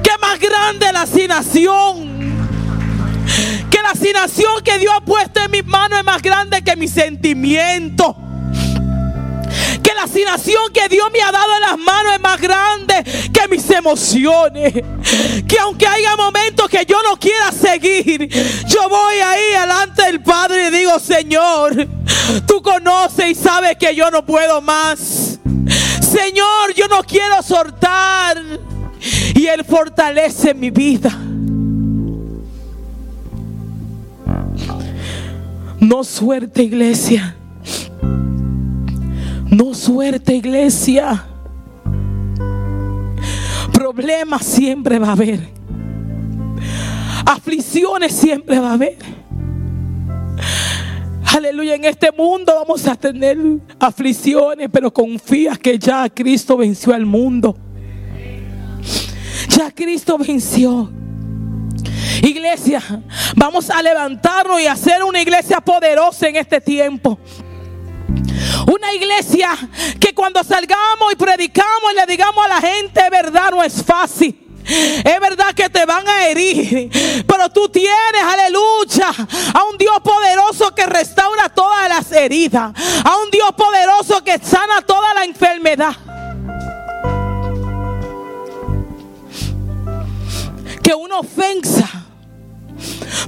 Que 0.00 0.12
más 0.20 0.38
grande 0.38 0.92
la 0.92 1.02
asignación. 1.02 2.38
Que 3.68 3.82
la 3.82 3.90
asignación 3.90 4.62
que 4.62 4.78
Dios 4.78 4.92
ha 4.96 5.00
puesto 5.00 5.40
en 5.40 5.50
mis 5.50 5.66
manos 5.66 5.98
es 5.98 6.04
más 6.04 6.22
grande 6.22 6.62
que 6.62 6.76
mi 6.76 6.86
sentimiento 6.86 8.27
que 9.82 9.94
la 9.94 10.04
asignación 10.04 10.72
que 10.72 10.88
Dios 10.88 11.08
me 11.12 11.20
ha 11.20 11.32
dado 11.32 11.54
en 11.54 11.60
las 11.60 11.78
manos 11.78 12.12
es 12.14 12.20
más 12.20 12.40
grande 12.40 12.94
que 13.32 13.48
mis 13.48 13.68
emociones. 13.70 14.72
Que 15.46 15.58
aunque 15.60 15.86
haya 15.86 16.16
momentos 16.16 16.68
que 16.68 16.84
yo 16.84 17.02
no 17.02 17.16
quiera 17.18 17.50
seguir, 17.52 18.28
yo 18.66 18.88
voy 18.88 19.14
ahí 19.16 19.60
delante 19.60 20.02
del 20.02 20.22
Padre 20.22 20.68
y 20.68 20.70
digo, 20.70 20.98
Señor, 20.98 21.88
tú 22.46 22.60
conoces 22.62 23.30
y 23.30 23.34
sabes 23.34 23.76
que 23.78 23.94
yo 23.94 24.10
no 24.10 24.24
puedo 24.24 24.60
más. 24.60 25.38
Señor, 26.00 26.74
yo 26.74 26.88
no 26.88 27.02
quiero 27.02 27.42
soltar. 27.42 28.42
Y 29.34 29.46
Él 29.46 29.64
fortalece 29.64 30.54
mi 30.54 30.70
vida. 30.70 31.10
No 35.80 36.02
suerte, 36.02 36.64
iglesia. 36.64 37.37
No 39.58 39.74
suerte, 39.74 40.36
iglesia. 40.36 41.26
Problemas 43.72 44.46
siempre 44.46 45.00
va 45.00 45.08
a 45.08 45.12
haber. 45.12 45.40
Aflicciones 47.26 48.12
siempre 48.12 48.60
va 48.60 48.70
a 48.70 48.72
haber. 48.74 48.98
Aleluya, 51.36 51.74
en 51.74 51.86
este 51.86 52.12
mundo 52.12 52.54
vamos 52.54 52.86
a 52.86 52.94
tener 52.94 53.36
aflicciones, 53.80 54.68
pero 54.72 54.92
confía 54.92 55.56
que 55.56 55.76
ya 55.76 56.08
Cristo 56.08 56.56
venció 56.56 56.94
al 56.94 57.04
mundo. 57.04 57.58
Ya 59.48 59.72
Cristo 59.72 60.18
venció. 60.18 60.88
Iglesia, 62.22 62.80
vamos 63.34 63.70
a 63.70 63.82
levantarnos 63.82 64.60
y 64.60 64.68
hacer 64.68 65.02
una 65.02 65.20
iglesia 65.20 65.60
poderosa 65.60 66.28
en 66.28 66.36
este 66.36 66.60
tiempo. 66.60 67.18
Una 68.66 68.92
iglesia 68.92 69.50
que 70.00 70.14
cuando 70.14 70.42
salgamos 70.44 71.12
y 71.12 71.16
predicamos 71.16 71.92
y 71.92 71.96
le 71.96 72.06
digamos 72.06 72.44
a 72.44 72.48
la 72.48 72.60
gente, 72.60 73.00
verdad, 73.10 73.50
no 73.50 73.62
es 73.62 73.82
fácil. 73.82 74.48
Es 74.68 75.20
verdad 75.20 75.54
que 75.54 75.70
te 75.70 75.86
van 75.86 76.06
a 76.06 76.26
herir, 76.26 76.90
pero 77.26 77.48
tú 77.48 77.70
tienes, 77.70 78.22
aleluya, 78.22 79.08
a 79.54 79.64
un 79.64 79.78
Dios 79.78 79.98
poderoso 80.04 80.74
que 80.74 80.84
restaura 80.84 81.48
todas 81.48 81.88
las 81.88 82.12
heridas, 82.12 82.74
a 83.02 83.16
un 83.16 83.30
Dios 83.30 83.50
poderoso 83.56 84.22
que 84.22 84.38
sana 84.38 84.82
toda 84.86 85.14
la 85.14 85.24
enfermedad. 85.24 85.96
Que 90.82 90.94
una 90.94 91.20
ofensa 91.20 91.88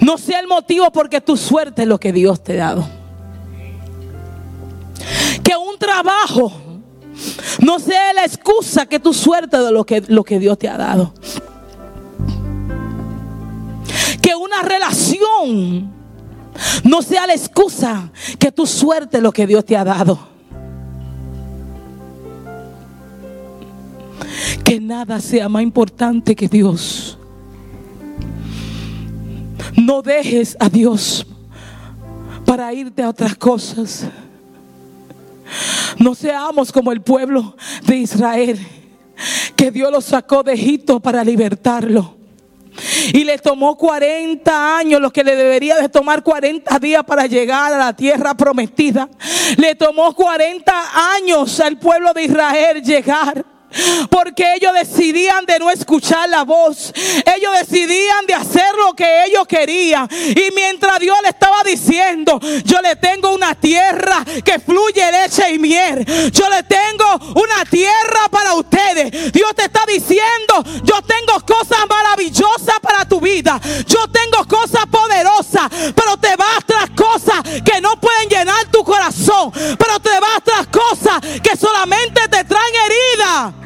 no 0.01 0.19
sea 0.19 0.41
el 0.41 0.47
motivo 0.47 0.91
porque 0.93 1.23
tu 1.23 1.39
suerte 1.39 1.83
es 1.83 1.89
lo 1.89 1.99
que 1.99 2.13
Dios 2.13 2.45
te 2.45 2.61
ha 2.61 2.67
dado. 2.67 3.00
Que 5.43 5.57
un 5.57 5.79
trabajo 5.79 6.53
no 7.63 7.79
sea 7.79 8.13
la 8.13 8.25
excusa 8.25 8.87
que 8.87 8.99
tu 8.99 9.13
suerte 9.13 9.59
de 9.59 9.73
lo 9.73 9.85
que, 9.85 10.03
lo 10.09 10.25
que 10.25 10.39
Dios 10.39 10.59
te 10.59 10.69
ha 10.69 10.77
dado. 10.77 11.15
Que 14.23 14.35
una 14.35 14.63
relación 14.63 15.91
no 16.85 17.03
sea 17.03 17.27
la 17.27 17.35
excusa 17.35 18.11
que 18.39 18.53
tu 18.53 18.67
suerte 18.67 19.19
es 19.19 19.23
lo 19.23 19.33
que 19.33 19.47
Dios 19.47 19.65
te 19.65 19.77
ha 19.77 19.85
dado. 19.85 20.19
Que 24.65 24.81
nada 24.81 25.21
sea 25.21 25.49
más 25.49 25.63
importante 25.63 26.35
que 26.37 26.49
Dios. 26.49 27.19
No 29.77 30.03
dejes 30.03 30.57
a 30.61 30.69
Dios 30.69 31.27
para 32.45 32.73
irte 32.73 33.03
a 33.03 33.09
otras 33.09 33.37
cosas. 33.37 34.07
No 35.99 36.15
seamos 36.15 36.73
como 36.73 36.93
el 36.93 37.03
pueblo 37.03 37.57
de 37.85 37.97
Israel, 37.97 38.59
que 39.57 39.71
Dios 39.71 39.91
lo 39.91 40.01
sacó 40.01 40.43
de 40.43 40.55
Egipto 40.55 41.01
para 41.01 41.25
libertarlo. 41.25 42.17
Y 43.13 43.25
le 43.25 43.39
tomó 43.39 43.77
40 43.77 44.79
años, 44.79 45.01
lo 45.01 45.13
que 45.13 45.25
le 45.25 45.37
debería 45.37 45.77
de 45.77 45.89
tomar 45.89 46.23
40 46.23 46.79
días 46.79 47.05
para 47.05 47.27
llegar 47.27 47.73
a 47.75 47.79
la 47.79 47.95
tierra 47.95 48.35
prometida. 48.35 49.09
Le 49.57 49.75
tomó 49.75 50.15
40 50.15 51.15
años 51.15 51.59
al 51.61 51.79
pueblo 51.79 52.13
de 52.13 52.25
Israel 52.25 52.83
llegar. 52.83 53.45
Porque 54.11 54.55
ellos 54.55 54.73
decidían 54.75 55.45
de 55.47 55.59
no 55.59 55.71
escuchar 55.71 56.29
la 56.29 56.45
voz. 56.45 56.93
Ellos 57.37 57.53
decidían 57.61 58.27
de 58.27 58.35
hacer 58.35 58.75
lo 58.77 58.95
que 58.95 59.25
ellos 59.25 59.47
querían. 59.47 60.09
Y 60.11 60.51
mientras 60.55 60.99
Dios 60.99 61.17
le 61.23 61.29
estaba 61.31 61.63
diciendo, 61.65 62.41
yo 62.65 62.81
le 62.81 62.97
tengo 62.97 63.31
una 63.35 63.55
tierra 63.55 64.25
que 64.45 64.59
fluye 64.59 65.11
leche 65.13 65.53
y 65.53 65.59
miel. 65.59 66.05
Yo 66.33 66.49
le 66.49 66.63
tengo 66.65 67.33
una 67.37 67.65
tierra 67.65 68.29
para 68.31 68.55
ustedes. 68.55 69.33
Dios 69.33 69.55
te 69.55 69.65
está 69.65 69.85
diciendo, 69.87 70.65
yo 70.83 71.01
tengo 71.03 71.41
cosas 71.47 71.79
maravillosas 71.89 72.81
para 72.81 73.05
tu 73.05 73.21
vida. 73.21 73.61
Yo 73.87 74.07
tengo 74.09 74.47
cosas 74.47 74.87
poderosas. 74.91 75.71
Pero 75.95 76.17
te 76.17 76.35
vas 76.37 76.65
tras 76.67 76.91
cosas 76.91 77.43
que 77.65 77.81
no 77.81 77.97
pueden 78.01 78.29
llenar 78.29 78.67
tu 78.71 78.83
corazón. 78.85 79.53
Pero 79.53 80.01
te 80.01 80.21
vas 80.21 80.43
tras 80.45 80.67
cosas 80.67 81.21
que 81.43 81.57
solamente 81.57 82.29
te 82.29 82.45
traen 82.45 82.75
herida. 82.87 83.60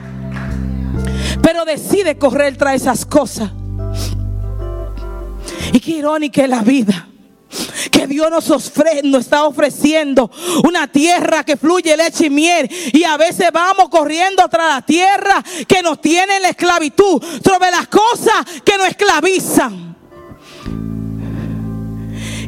Pero 1.42 1.64
decide 1.64 2.18
correr 2.18 2.56
tras 2.56 2.76
esas 2.76 3.04
cosas. 3.04 3.50
Y 5.72 5.80
qué 5.80 5.92
irónica 5.92 6.42
es 6.42 6.48
la 6.48 6.62
vida. 6.62 7.08
Que 7.90 8.06
Dios 8.06 8.30
nos, 8.30 8.50
ofre, 8.50 9.02
nos 9.04 9.22
está 9.22 9.44
ofreciendo 9.44 10.30
una 10.64 10.86
tierra 10.88 11.44
que 11.44 11.56
fluye 11.56 11.96
leche 11.96 12.26
y 12.26 12.30
miel. 12.30 12.68
Y 12.92 13.04
a 13.04 13.16
veces 13.16 13.50
vamos 13.52 13.88
corriendo 13.88 14.48
tras 14.48 14.74
la 14.74 14.82
tierra 14.82 15.42
que 15.66 15.82
nos 15.82 16.00
tiene 16.00 16.36
en 16.36 16.42
la 16.42 16.48
esclavitud. 16.50 17.22
Sobre 17.44 17.70
las 17.70 17.86
cosas 17.88 18.44
que 18.64 18.76
nos 18.76 18.88
esclavizan. 18.88 19.93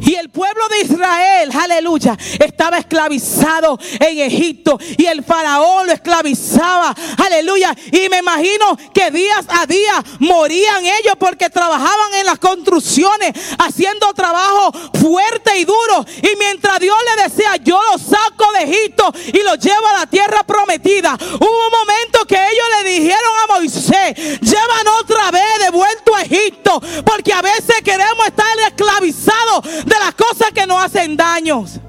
Y 0.07 0.14
el 0.14 0.30
pueblo 0.30 0.68
de 0.68 0.82
Israel, 0.82 1.50
aleluya, 1.52 2.16
estaba 2.38 2.78
esclavizado 2.78 3.76
en 3.98 4.20
Egipto. 4.20 4.78
Y 4.96 5.04
el 5.07 5.24
faraón 5.24 5.88
lo 5.88 5.92
esclavizaba, 5.92 6.94
aleluya. 7.18 7.74
Y 7.90 8.09
me 8.09 8.18
imagino 8.18 8.78
que 8.94 9.11
días 9.11 9.44
a 9.48 9.66
día 9.66 10.04
morían 10.20 10.84
ellos 10.86 11.14
porque 11.18 11.50
trabajaban 11.50 12.14
en 12.20 12.26
las 12.26 12.38
construcciones, 12.38 13.32
haciendo 13.59 14.14
trabajo 14.14 14.70
fuerte 15.00 15.59
y 15.59 15.64
duro. 15.64 16.07
Y 16.22 16.36
mientras 16.38 16.78
Dios 16.78 16.96
le 17.16 17.24
decía, 17.24 17.57
yo 17.57 17.80
los 17.90 18.00
saco 18.00 18.52
de 18.52 18.62
Egipto 18.62 19.12
y 19.32 19.42
los 19.42 19.59
llevo 19.59 19.88
a 19.88 20.00
la 20.00 20.07
tierra 20.07 20.44
prometida. 20.44 21.18
Hubo 21.20 21.66
un 21.66 21.72
momento 21.80 22.24
que 22.28 22.36
ellos 22.36 22.66
le 22.78 22.90
dijeron 22.90 23.32
a 23.42 23.54
Moisés, 23.54 24.40
llevan 24.40 24.86
otra 25.00 25.32
vez 25.32 25.59
de 25.64 25.70
vuelto 25.70 26.14
a 26.14 26.22
Egipto. 26.22 26.80
Porque 27.04 27.32
a 27.32 27.42
veces 27.42 27.74
queremos 27.84 28.24
estar 28.24 28.46
esclavizados 28.68 29.64
las 29.99 30.14
cosas 30.14 30.53
que 30.55 30.66
nos 30.66 30.82
hacen 30.82 31.16
daños. 31.16 31.80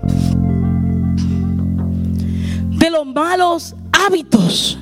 De 2.78 2.90
los 2.90 3.06
malos 3.06 3.76
hábitos. 3.92 4.78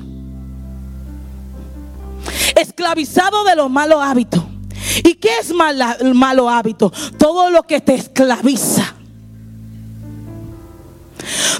Esclavizado 2.54 3.44
de 3.44 3.56
los 3.56 3.70
malos 3.70 4.00
hábitos. 4.02 4.42
¿Y 5.04 5.14
qué 5.14 5.38
es 5.40 5.52
mala, 5.52 5.96
malo 6.14 6.48
hábito? 6.48 6.92
Todo 7.18 7.50
lo 7.50 7.62
que 7.64 7.80
te 7.80 7.94
esclaviza. 7.94 8.94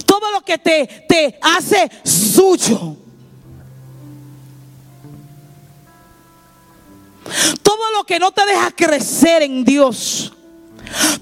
Todo 0.05 0.31
lo 0.31 0.41
que 0.41 0.57
te, 0.57 1.05
te 1.07 1.39
hace 1.41 1.89
suyo. 2.03 2.95
Todo 7.61 7.91
lo 7.97 8.05
que 8.05 8.19
no 8.19 8.31
te 8.31 8.45
deja 8.45 8.71
crecer 8.71 9.43
en 9.43 9.63
Dios. 9.65 10.36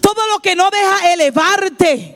Todo 0.01 0.27
lo 0.33 0.39
que 0.39 0.55
no 0.55 0.69
deja 0.69 1.13
elevarte. 1.13 2.15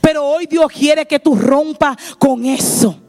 Pero 0.00 0.24
hoy 0.24 0.46
Dios 0.46 0.70
quiere 0.70 1.06
que 1.06 1.18
tú 1.18 1.34
rompas 1.34 1.96
con 2.18 2.44
eso. 2.44 3.00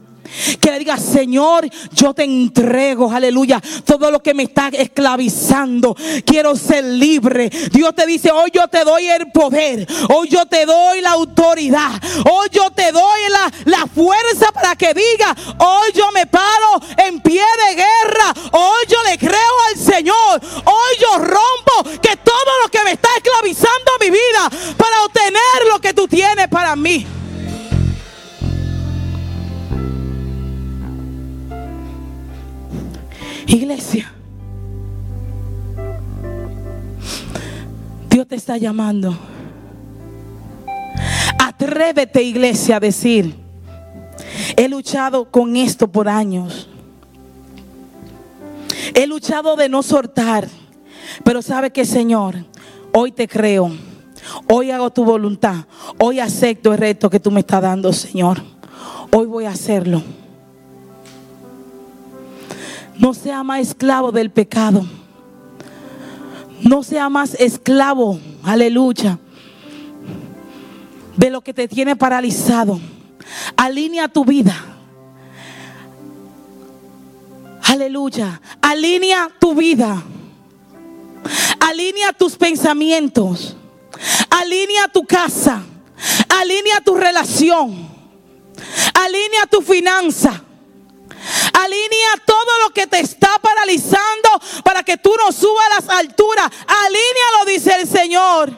Que 0.59 0.71
le 0.71 0.79
diga, 0.79 0.97
Señor, 0.97 1.67
yo 1.93 2.13
te 2.13 2.23
entrego, 2.23 3.11
aleluya, 3.11 3.61
todo 3.85 4.11
lo 4.11 4.21
que 4.21 4.33
me 4.33 4.43
está 4.43 4.69
esclavizando. 4.69 5.95
Quiero 6.25 6.55
ser 6.55 6.83
libre. 6.83 7.49
Dios 7.71 7.93
te 7.95 8.05
dice, 8.05 8.31
hoy 8.31 8.51
yo 8.53 8.67
te 8.67 8.83
doy 8.83 9.07
el 9.07 9.31
poder. 9.31 9.87
Hoy 10.13 10.29
yo 10.29 10.45
te 10.45 10.65
doy 10.65 11.01
la 11.01 11.11
autoridad. 11.11 12.01
Hoy 12.29 12.47
yo 12.51 12.69
te 12.71 12.91
doy 12.91 13.19
la, 13.29 13.51
la 13.65 13.87
fuerza 13.87 14.51
para 14.51 14.75
que 14.75 14.93
diga, 14.93 15.35
hoy 15.59 15.91
yo 15.93 16.11
me 16.11 16.25
paro 16.25 16.81
en 16.97 17.19
pie 17.21 17.43
de 17.67 17.75
guerra. 17.75 18.33
Hoy 18.51 18.85
yo 18.87 18.97
le 19.09 19.17
creo 19.17 19.53
al 19.69 19.79
Señor. 19.79 20.41
Hoy 20.65 20.97
yo 20.99 21.17
rompo 21.17 21.99
que 22.01 22.15
todo 22.17 22.51
lo 22.63 22.69
que 22.69 22.83
me 22.83 22.91
está 22.91 23.09
esclavizando 23.17 23.91
mi 23.99 24.09
vida 24.09 24.49
para 24.77 25.03
obtener 25.03 25.71
lo 25.71 25.79
que 25.79 25.93
tú 25.93 26.07
tienes 26.07 26.47
para 26.47 26.75
mí. 26.75 27.05
Iglesia, 33.47 34.11
Dios 38.09 38.27
te 38.27 38.35
está 38.35 38.57
llamando. 38.57 39.17
Atrévete, 41.39 42.21
iglesia, 42.21 42.75
a 42.75 42.79
decir, 42.79 43.35
he 44.57 44.67
luchado 44.67 45.31
con 45.31 45.55
esto 45.55 45.87
por 45.87 46.09
años. 46.09 46.69
He 48.93 49.07
luchado 49.07 49.55
de 49.55 49.69
no 49.69 49.81
soltar. 49.81 50.47
Pero 51.23 51.41
sabe 51.41 51.71
que, 51.71 51.85
Señor, 51.85 52.35
hoy 52.93 53.11
te 53.11 53.27
creo. 53.27 53.71
Hoy 54.49 54.71
hago 54.71 54.91
tu 54.91 55.05
voluntad. 55.05 55.65
Hoy 55.99 56.19
acepto 56.19 56.73
el 56.73 56.79
reto 56.79 57.09
que 57.09 57.19
tú 57.19 57.31
me 57.31 57.39
estás 57.39 57.61
dando, 57.61 57.93
Señor. 57.93 58.41
Hoy 59.11 59.25
voy 59.25 59.45
a 59.45 59.51
hacerlo. 59.51 60.03
No 62.99 63.13
sea 63.13 63.43
más 63.43 63.61
esclavo 63.61 64.11
del 64.11 64.31
pecado. 64.31 64.85
No 66.61 66.83
sea 66.83 67.09
más 67.09 67.35
esclavo, 67.35 68.19
aleluya, 68.43 69.19
de 71.15 71.29
lo 71.29 71.41
que 71.41 71.53
te 71.53 71.67
tiene 71.67 71.95
paralizado. 71.95 72.79
Alinea 73.55 74.07
tu 74.07 74.25
vida. 74.25 74.55
Aleluya. 77.63 78.41
Alinea 78.61 79.29
tu 79.39 79.53
vida. 79.53 80.01
Alinea 81.59 82.13
tus 82.13 82.35
pensamientos. 82.35 83.55
Alinea 84.29 84.87
tu 84.87 85.03
casa. 85.03 85.63
Alinea 86.29 86.81
tu 86.81 86.95
relación. 86.95 87.87
Alinea 88.93 89.45
tu 89.49 89.61
finanza. 89.61 90.43
Alinea 91.63 92.17
todo 92.25 92.59
lo 92.63 92.73
que 92.73 92.87
te 92.87 92.99
está 92.99 93.39
paralizando 93.39 94.29
para 94.63 94.83
que 94.83 94.97
tú 94.97 95.13
no 95.17 95.31
subas 95.31 95.65
a 95.65 95.81
las 95.81 95.89
alturas. 95.89 96.51
Alínealo, 96.67 97.45
dice 97.45 97.75
el 97.75 97.87
Señor. 97.87 98.51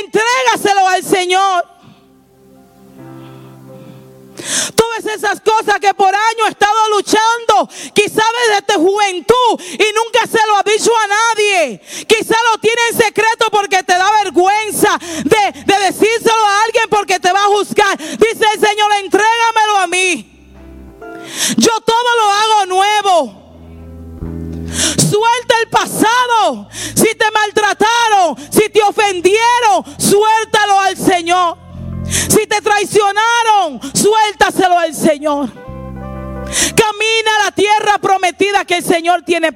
Entrégaselo 0.00 0.88
al 0.88 1.04
Señor. 1.04 1.78
Ves 4.98 5.14
esas 5.14 5.40
cosas 5.40 5.78
que 5.80 5.92
por 5.94 6.14
años 6.14 6.46
he 6.46 6.50
estado 6.50 6.88
luchando, 6.90 7.68
quizá 7.94 8.22
desde 8.48 8.62
tu 8.62 8.80
juventud 8.80 9.60
y 9.60 9.92
nunca 9.94 10.26
se 10.26 10.44
lo 10.46 10.56
ha 10.56 10.62
dicho 10.62 10.90
a 10.96 11.06
nadie. 11.06 11.80
Quizá 12.06 12.34
lo 12.50 12.58
tiene 12.58 12.80
en 12.90 12.98
secreto 12.98 13.46
porque 13.50 13.82
te 13.82 13.97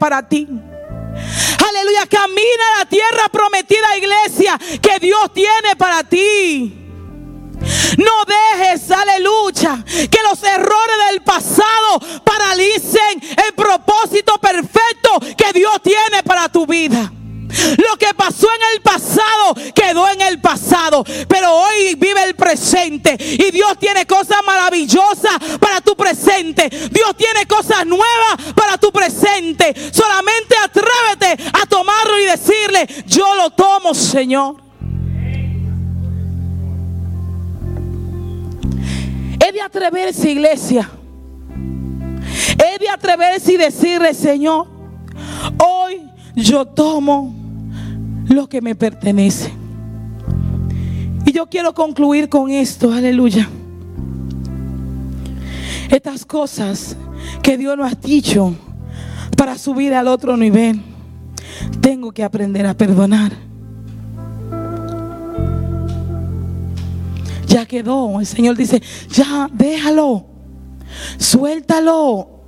para 0.03 0.21
ti. 0.21 0.49
He 39.41 39.53
de 39.53 39.61
atreverse, 39.61 40.31
iglesia. 40.31 40.89
He 42.59 42.79
de 42.79 42.89
atreverse 42.89 43.53
y 43.53 43.57
decirle, 43.57 44.15
Señor, 44.15 44.69
hoy 45.59 46.03
yo 46.35 46.65
tomo 46.65 47.35
lo 48.29 48.49
que 48.49 48.63
me 48.63 48.75
pertenece. 48.75 49.53
Y 51.27 51.33
yo 51.33 51.47
quiero 51.47 51.75
concluir 51.75 52.29
con 52.29 52.51
esto, 52.51 52.93
aleluya. 52.93 53.49
Estas 55.91 56.25
cosas 56.25 56.97
que 57.43 57.59
Dios 57.59 57.77
nos 57.77 57.93
ha 57.93 57.95
dicho 57.95 58.55
para 59.37 59.59
subir 59.59 59.93
al 59.93 60.09
otro 60.09 60.37
nivel, 60.37 60.81
tengo 61.81 62.13
que 62.13 62.25
aprender 62.25 62.67
a 62.67 62.75
perdonar. 62.75 63.42
El 67.79 68.27
Señor 68.27 68.57
dice, 68.57 68.83
ya 69.09 69.49
déjalo, 69.53 70.27
suéltalo, 71.19 72.45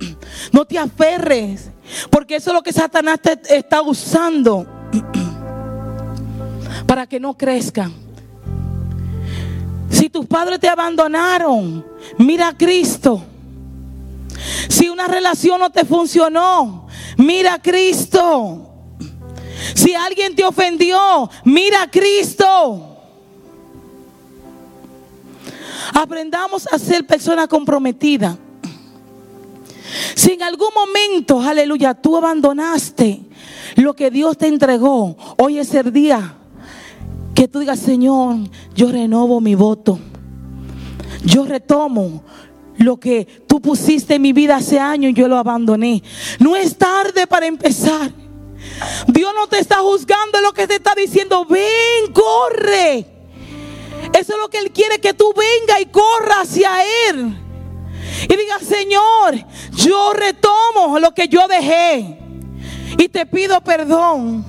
no 0.51 0.65
te 0.65 0.77
aferres, 0.77 1.71
porque 2.09 2.35
eso 2.35 2.51
es 2.51 2.53
lo 2.53 2.61
que 2.61 2.73
Satanás 2.73 3.19
te 3.21 3.57
está 3.57 3.81
usando 3.81 4.65
para 6.87 7.07
que 7.07 7.19
no 7.19 7.35
crezcan. 7.35 7.93
Si 9.89 10.09
tus 10.09 10.25
padres 10.25 10.59
te 10.59 10.67
abandonaron, 10.67 11.85
mira 12.17 12.49
a 12.49 12.57
Cristo. 12.57 13.23
Si 14.69 14.89
una 14.89 15.07
relación 15.07 15.59
no 15.59 15.71
te 15.71 15.85
funcionó, 15.85 16.87
mira 17.17 17.55
a 17.55 17.61
Cristo. 17.61 18.71
Si 19.73 19.95
alguien 19.95 20.35
te 20.35 20.43
ofendió, 20.43 21.29
mira 21.43 21.83
a 21.83 21.89
Cristo. 21.89 22.94
Aprendamos 25.95 26.67
a 26.67 26.77
ser 26.77 27.07
personas 27.07 27.47
comprometidas. 27.47 28.37
Si 30.13 30.33
en 30.33 30.43
algún 30.43 30.67
momento, 30.75 31.39
aleluya, 31.39 31.93
tú 31.93 32.17
abandonaste 32.17 33.21
lo 33.77 33.95
que 33.95 34.11
Dios 34.11 34.37
te 34.37 34.47
entregó, 34.47 35.15
hoy 35.37 35.57
es 35.57 35.73
el 35.73 35.93
día 35.93 36.35
que 37.33 37.47
tú 37.47 37.59
digas, 37.59 37.79
Señor, 37.79 38.35
yo 38.75 38.91
renovo 38.91 39.39
mi 39.39 39.55
voto. 39.55 39.97
Yo 41.23 41.45
retomo 41.45 42.25
lo 42.77 42.97
que 42.97 43.25
tú 43.47 43.61
pusiste 43.61 44.15
en 44.15 44.21
mi 44.21 44.33
vida 44.33 44.57
hace 44.57 44.77
años 44.77 45.11
y 45.11 45.13
yo 45.13 45.29
lo 45.29 45.37
abandoné. 45.37 46.03
No 46.39 46.57
es 46.57 46.77
tarde 46.77 47.25
para 47.25 47.45
empezar. 47.45 48.11
Dios 49.07 49.31
no 49.33 49.47
te 49.47 49.59
está 49.59 49.77
juzgando 49.77 50.41
lo 50.41 50.51
que 50.51 50.67
te 50.67 50.75
está 50.75 50.93
diciendo. 50.93 51.45
Ven, 51.45 52.11
corre. 52.11 53.14
Eso 54.19 54.33
es 54.33 54.39
lo 54.39 54.49
que 54.49 54.59
Él 54.59 54.71
quiere, 54.71 54.99
que 54.99 55.13
tú 55.13 55.33
venga 55.33 55.79
y 55.81 55.87
corra 55.87 56.41
hacia 56.41 56.71
Él. 57.09 57.37
Y 58.23 58.35
diga, 58.35 58.59
Señor, 58.59 59.45
yo 59.73 60.13
retomo 60.13 60.99
lo 60.99 61.13
que 61.13 61.27
yo 61.27 61.47
dejé. 61.47 62.17
Y 62.97 63.09
te 63.09 63.25
pido 63.25 63.59
perdón. 63.61 64.45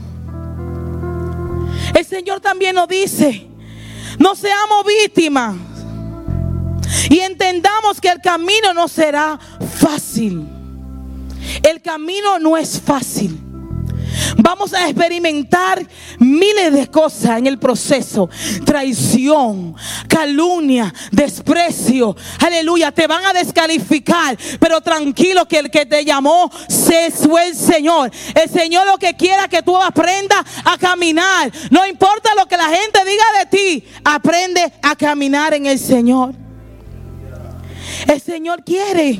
El 1.95 2.05
Señor 2.05 2.41
también 2.41 2.77
nos 2.77 2.87
dice, 2.87 3.49
no 4.19 4.37
seamos 4.37 4.85
víctimas. 4.85 5.57
Y 7.11 7.19
entendamos 7.21 8.01
que 8.01 8.09
el 8.09 8.21
camino 8.21 8.73
no 8.73 8.87
será 8.87 9.39
fácil. 9.81 10.47
El 11.63 11.83
camino 11.83 12.39
no 12.39 12.57
es 12.57 12.81
fácil. 12.81 13.46
Vamos 14.37 14.73
a 14.73 14.89
experimentar 14.89 15.87
miles 16.19 16.73
de 16.73 16.87
cosas 16.89 17.39
en 17.39 17.47
el 17.47 17.59
proceso. 17.59 18.29
Traición, 18.65 19.75
calumnia, 20.09 20.93
desprecio. 21.11 22.17
Aleluya, 22.41 22.93
te 22.93 23.07
van 23.07 23.25
a 23.25 23.33
descalificar. 23.33 24.37
Pero 24.59 24.81
tranquilo 24.81 25.47
que 25.47 25.59
el 25.59 25.71
que 25.71 25.87
te 25.87 26.05
llamó 26.05 26.51
se 26.69 27.11
fue 27.11 27.49
el 27.49 27.57
Señor. 27.57 28.11
El 28.35 28.51
Señor 28.51 28.87
lo 28.87 28.99
que 28.99 29.15
quiera 29.15 29.49
que 29.49 29.63
tú 29.63 29.77
aprendas 29.77 30.45
a 30.65 30.79
caminar. 30.79 31.51
No 31.71 31.87
importa 31.87 32.31
lo 32.37 32.47
que 32.47 32.57
la 32.57 32.69
gente 32.69 32.99
diga 33.05 33.25
de 33.39 33.47
ti. 33.47 33.85
Aprende 34.05 34.73
a 34.83 34.95
caminar 34.97 35.55
en 35.55 35.67
el 35.67 35.79
Señor. 35.79 36.35
El 38.07 38.21
Señor 38.21 38.63
quiere 38.65 39.19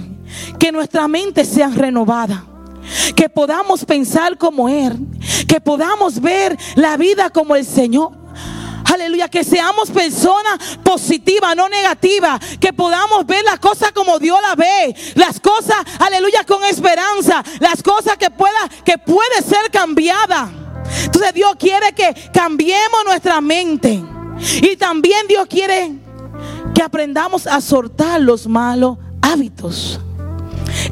que 0.59 0.73
nuestra 0.73 1.09
mente 1.09 1.45
sea 1.45 1.69
renovada 1.69 2.56
que 3.15 3.29
podamos 3.29 3.85
pensar 3.85 4.39
como 4.39 4.69
Él, 4.69 4.97
que 5.47 5.61
podamos 5.61 6.21
ver 6.21 6.57
la 6.75 6.97
vida 6.97 7.31
como 7.31 7.57
el 7.57 7.65
Señor. 7.65 8.13
Aleluya, 8.93 9.29
que 9.29 9.43
seamos 9.43 9.91
personas 9.91 10.79
positivas, 10.85 11.57
no 11.57 11.69
negativas, 11.69 12.41
que 12.61 12.73
podamos 12.73 13.27
ver 13.27 13.45
las 13.45 13.59
cosas 13.59 13.91
como 13.93 14.19
Dios 14.19 14.39
las 14.41 14.57
ve, 14.57 14.95
las 15.17 15.41
cosas, 15.41 15.77
aleluya, 15.99 16.45
con 16.45 16.63
esperanza, 16.65 17.43
las 17.59 17.83
cosas 17.83 18.17
que 18.17 18.31
pueda 18.31 18.69
que 18.85 18.97
puede 18.97 19.43
ser 19.43 19.71
cambiada. 19.73 20.51
Entonces 21.05 21.35
Dios 21.35 21.57
quiere 21.59 21.93
que 21.95 22.15
cambiemos 22.33 23.05
nuestra 23.05 23.41
mente. 23.41 24.03
Y 24.63 24.77
también 24.77 25.27
Dios 25.27 25.47
quiere 25.49 25.95
que 26.75 26.83
aprendamos 26.83 27.47
a 27.47 27.61
soltar 27.61 28.21
los 28.21 28.47
malos 28.47 28.99
hábitos. 29.23 29.99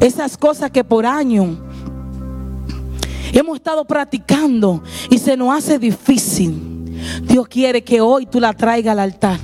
Esas 0.01 0.37
cosas 0.37 0.71
que 0.71 0.83
por 0.83 1.05
años 1.05 1.57
hemos 3.31 3.57
estado 3.57 3.85
practicando 3.85 4.83
y 5.09 5.17
se 5.17 5.37
nos 5.37 5.55
hace 5.55 5.79
difícil. 5.79 6.75
Dios 7.23 7.47
quiere 7.47 7.83
que 7.83 8.01
hoy 8.01 8.25
tú 8.25 8.39
la 8.39 8.53
traigas 8.53 8.93
al 8.93 8.99
altar. 8.99 9.39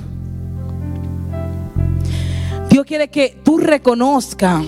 Dios 2.70 2.86
quiere 2.86 3.08
que 3.08 3.38
tú 3.44 3.58
reconozcas 3.58 4.64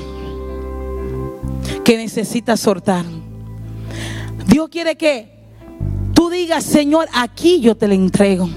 que 1.85 1.97
necesitas 1.97 2.61
soltar. 2.61 3.05
Dios 4.47 4.69
quiere 4.69 4.97
que 4.97 5.33
tú 6.15 6.31
digas, 6.31 6.65
Señor, 6.65 7.09
aquí 7.15 7.61
yo 7.61 7.77
te 7.77 7.89
la 7.89 7.95
entrego. 7.95 8.49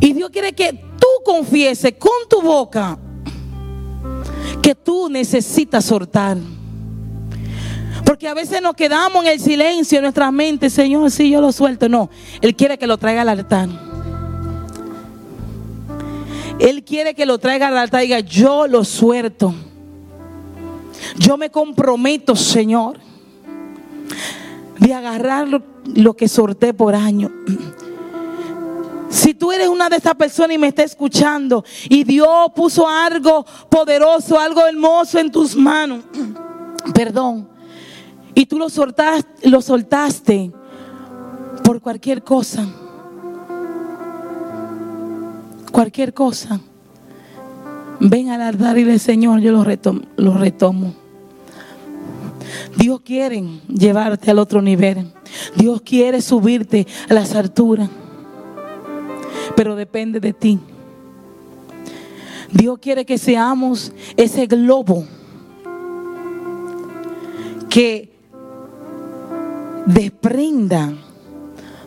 Y 0.00 0.12
Dios 0.12 0.30
quiere 0.30 0.52
que 0.52 0.72
tú 0.72 1.06
confieses 1.24 1.94
con 1.98 2.28
tu 2.28 2.40
boca 2.40 2.98
que 4.62 4.74
tú 4.74 5.08
necesitas 5.08 5.84
soltar. 5.84 6.36
Porque 8.08 8.26
a 8.26 8.32
veces 8.32 8.62
nos 8.62 8.74
quedamos 8.74 9.22
en 9.22 9.32
el 9.32 9.38
silencio 9.38 9.98
en 9.98 10.02
nuestra 10.04 10.30
mente, 10.30 10.70
Señor, 10.70 11.10
si 11.10 11.28
yo 11.28 11.42
lo 11.42 11.52
suelto. 11.52 11.90
No, 11.90 12.08
Él 12.40 12.56
quiere 12.56 12.78
que 12.78 12.86
lo 12.86 12.96
traiga 12.96 13.20
al 13.20 13.28
altar. 13.28 13.68
Él 16.58 16.84
quiere 16.84 17.14
que 17.14 17.26
lo 17.26 17.36
traiga 17.36 17.68
al 17.68 17.76
altar 17.76 18.02
y 18.02 18.06
diga, 18.06 18.20
yo 18.20 18.66
lo 18.66 18.82
suelto. 18.82 19.54
Yo 21.18 21.36
me 21.36 21.50
comprometo, 21.50 22.34
Señor, 22.34 22.98
de 24.78 24.94
agarrar 24.94 25.46
lo, 25.84 26.16
que 26.16 26.28
sorté 26.28 26.72
por 26.72 26.94
año. 26.94 27.30
Si 29.10 29.34
tú 29.34 29.52
eres 29.52 29.68
una 29.68 29.90
de 29.90 29.96
esas 29.96 30.14
personas 30.14 30.54
y 30.54 30.58
me 30.58 30.68
está 30.68 30.82
escuchando 30.82 31.62
y 31.90 32.04
Dios 32.04 32.52
puso 32.56 32.88
algo 32.88 33.44
poderoso, 33.68 34.40
algo 34.40 34.64
hermoso 34.64 35.18
en 35.18 35.30
tus 35.30 35.54
manos, 35.54 36.04
perdón, 36.94 37.57
y 38.38 38.46
tú 38.46 38.56
lo 38.58 38.70
soltaste, 39.60 40.52
por 41.64 41.80
cualquier 41.80 42.22
cosa, 42.22 42.66
cualquier 45.72 46.14
cosa, 46.14 46.60
ven 47.98 48.30
al 48.30 48.40
altar 48.40 48.78
y 48.78 48.84
le 48.84 49.00
Señor, 49.00 49.40
yo 49.40 49.50
lo 49.50 49.64
retomo, 49.64 50.02
lo 50.16 50.38
retomo. 50.38 50.94
Dios 52.76 53.00
quiere 53.00 53.42
llevarte 53.66 54.30
al 54.30 54.38
otro 54.38 54.62
nivel. 54.62 55.12
Dios 55.56 55.82
quiere 55.82 56.22
subirte 56.22 56.86
a 57.08 57.14
las 57.14 57.34
alturas 57.34 57.90
pero 59.58 59.74
depende 59.74 60.20
de 60.20 60.32
ti. 60.32 60.60
Dios 62.52 62.78
quiere 62.78 63.04
que 63.04 63.18
seamos 63.18 63.92
ese 64.16 64.46
globo 64.46 65.04
que 67.68 68.07
desprenda 69.86 70.92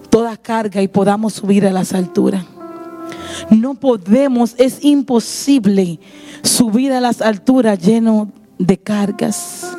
toda 0.10 0.38
carga 0.38 0.82
y 0.82 0.88
podamos 0.88 1.34
subir 1.34 1.66
a 1.66 1.72
las 1.72 1.94
alturas. 1.94 2.46
No 3.50 3.76
podemos, 3.76 4.56
es 4.58 4.84
imposible 4.84 6.00
subir 6.44 6.92
a 6.94 7.02
las 7.02 7.22
alturas 7.22 7.80
lleno 7.80 8.32
de 8.58 8.78
cargas. 8.78 9.76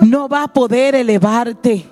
No 0.00 0.28
va 0.28 0.44
a 0.44 0.48
poder 0.48 0.94
elevarte 0.94 1.86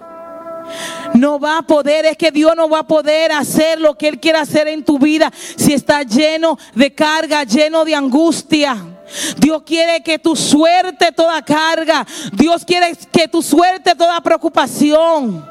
no 1.15 1.39
va 1.39 1.59
a 1.59 1.63
poder, 1.63 2.07
es 2.07 2.17
que 2.17 2.31
Dios 2.31 2.55
no 2.57 2.69
va 2.69 2.81
a 2.81 2.87
poder 2.87 3.33
hacer 3.33 3.81
lo 3.81 3.97
que 3.97 4.09
Él 4.09 4.21
quiere 4.21 4.39
hacer 4.39 4.69
en 4.69 4.85
tu 4.85 4.99
vida 4.99 5.33
si 5.57 5.73
está 5.73 6.03
lleno 6.03 6.59
de 6.75 6.93
carga, 6.93 7.45
lleno 7.45 7.85
de 7.85 7.95
angustia. 7.95 8.94
Dios 9.39 9.63
quiere 9.65 10.03
que 10.03 10.19
tu 10.19 10.35
suerte 10.37 11.13
toda 11.13 11.43
carga. 11.43 12.07
Dios 12.33 12.65
quiere 12.65 12.97
que 13.13 13.29
tu 13.29 13.43
suerte 13.43 13.95
toda 13.95 14.21
preocupación. 14.21 15.45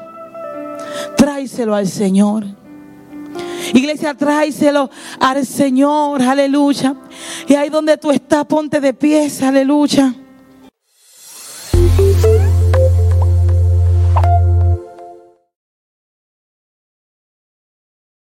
Tráiselo 1.16 1.74
al 1.74 1.86
Señor. 1.86 2.44
Iglesia, 3.72 4.14
tráiselo 4.14 4.90
al 5.20 5.46
Señor. 5.46 6.22
Aleluya. 6.22 6.94
Y 7.48 7.54
ahí 7.54 7.68
donde 7.68 7.96
tú 7.96 8.10
estás, 8.10 8.44
ponte 8.46 8.80
de 8.80 8.94
pies. 8.94 9.42
Aleluya. 9.42 10.14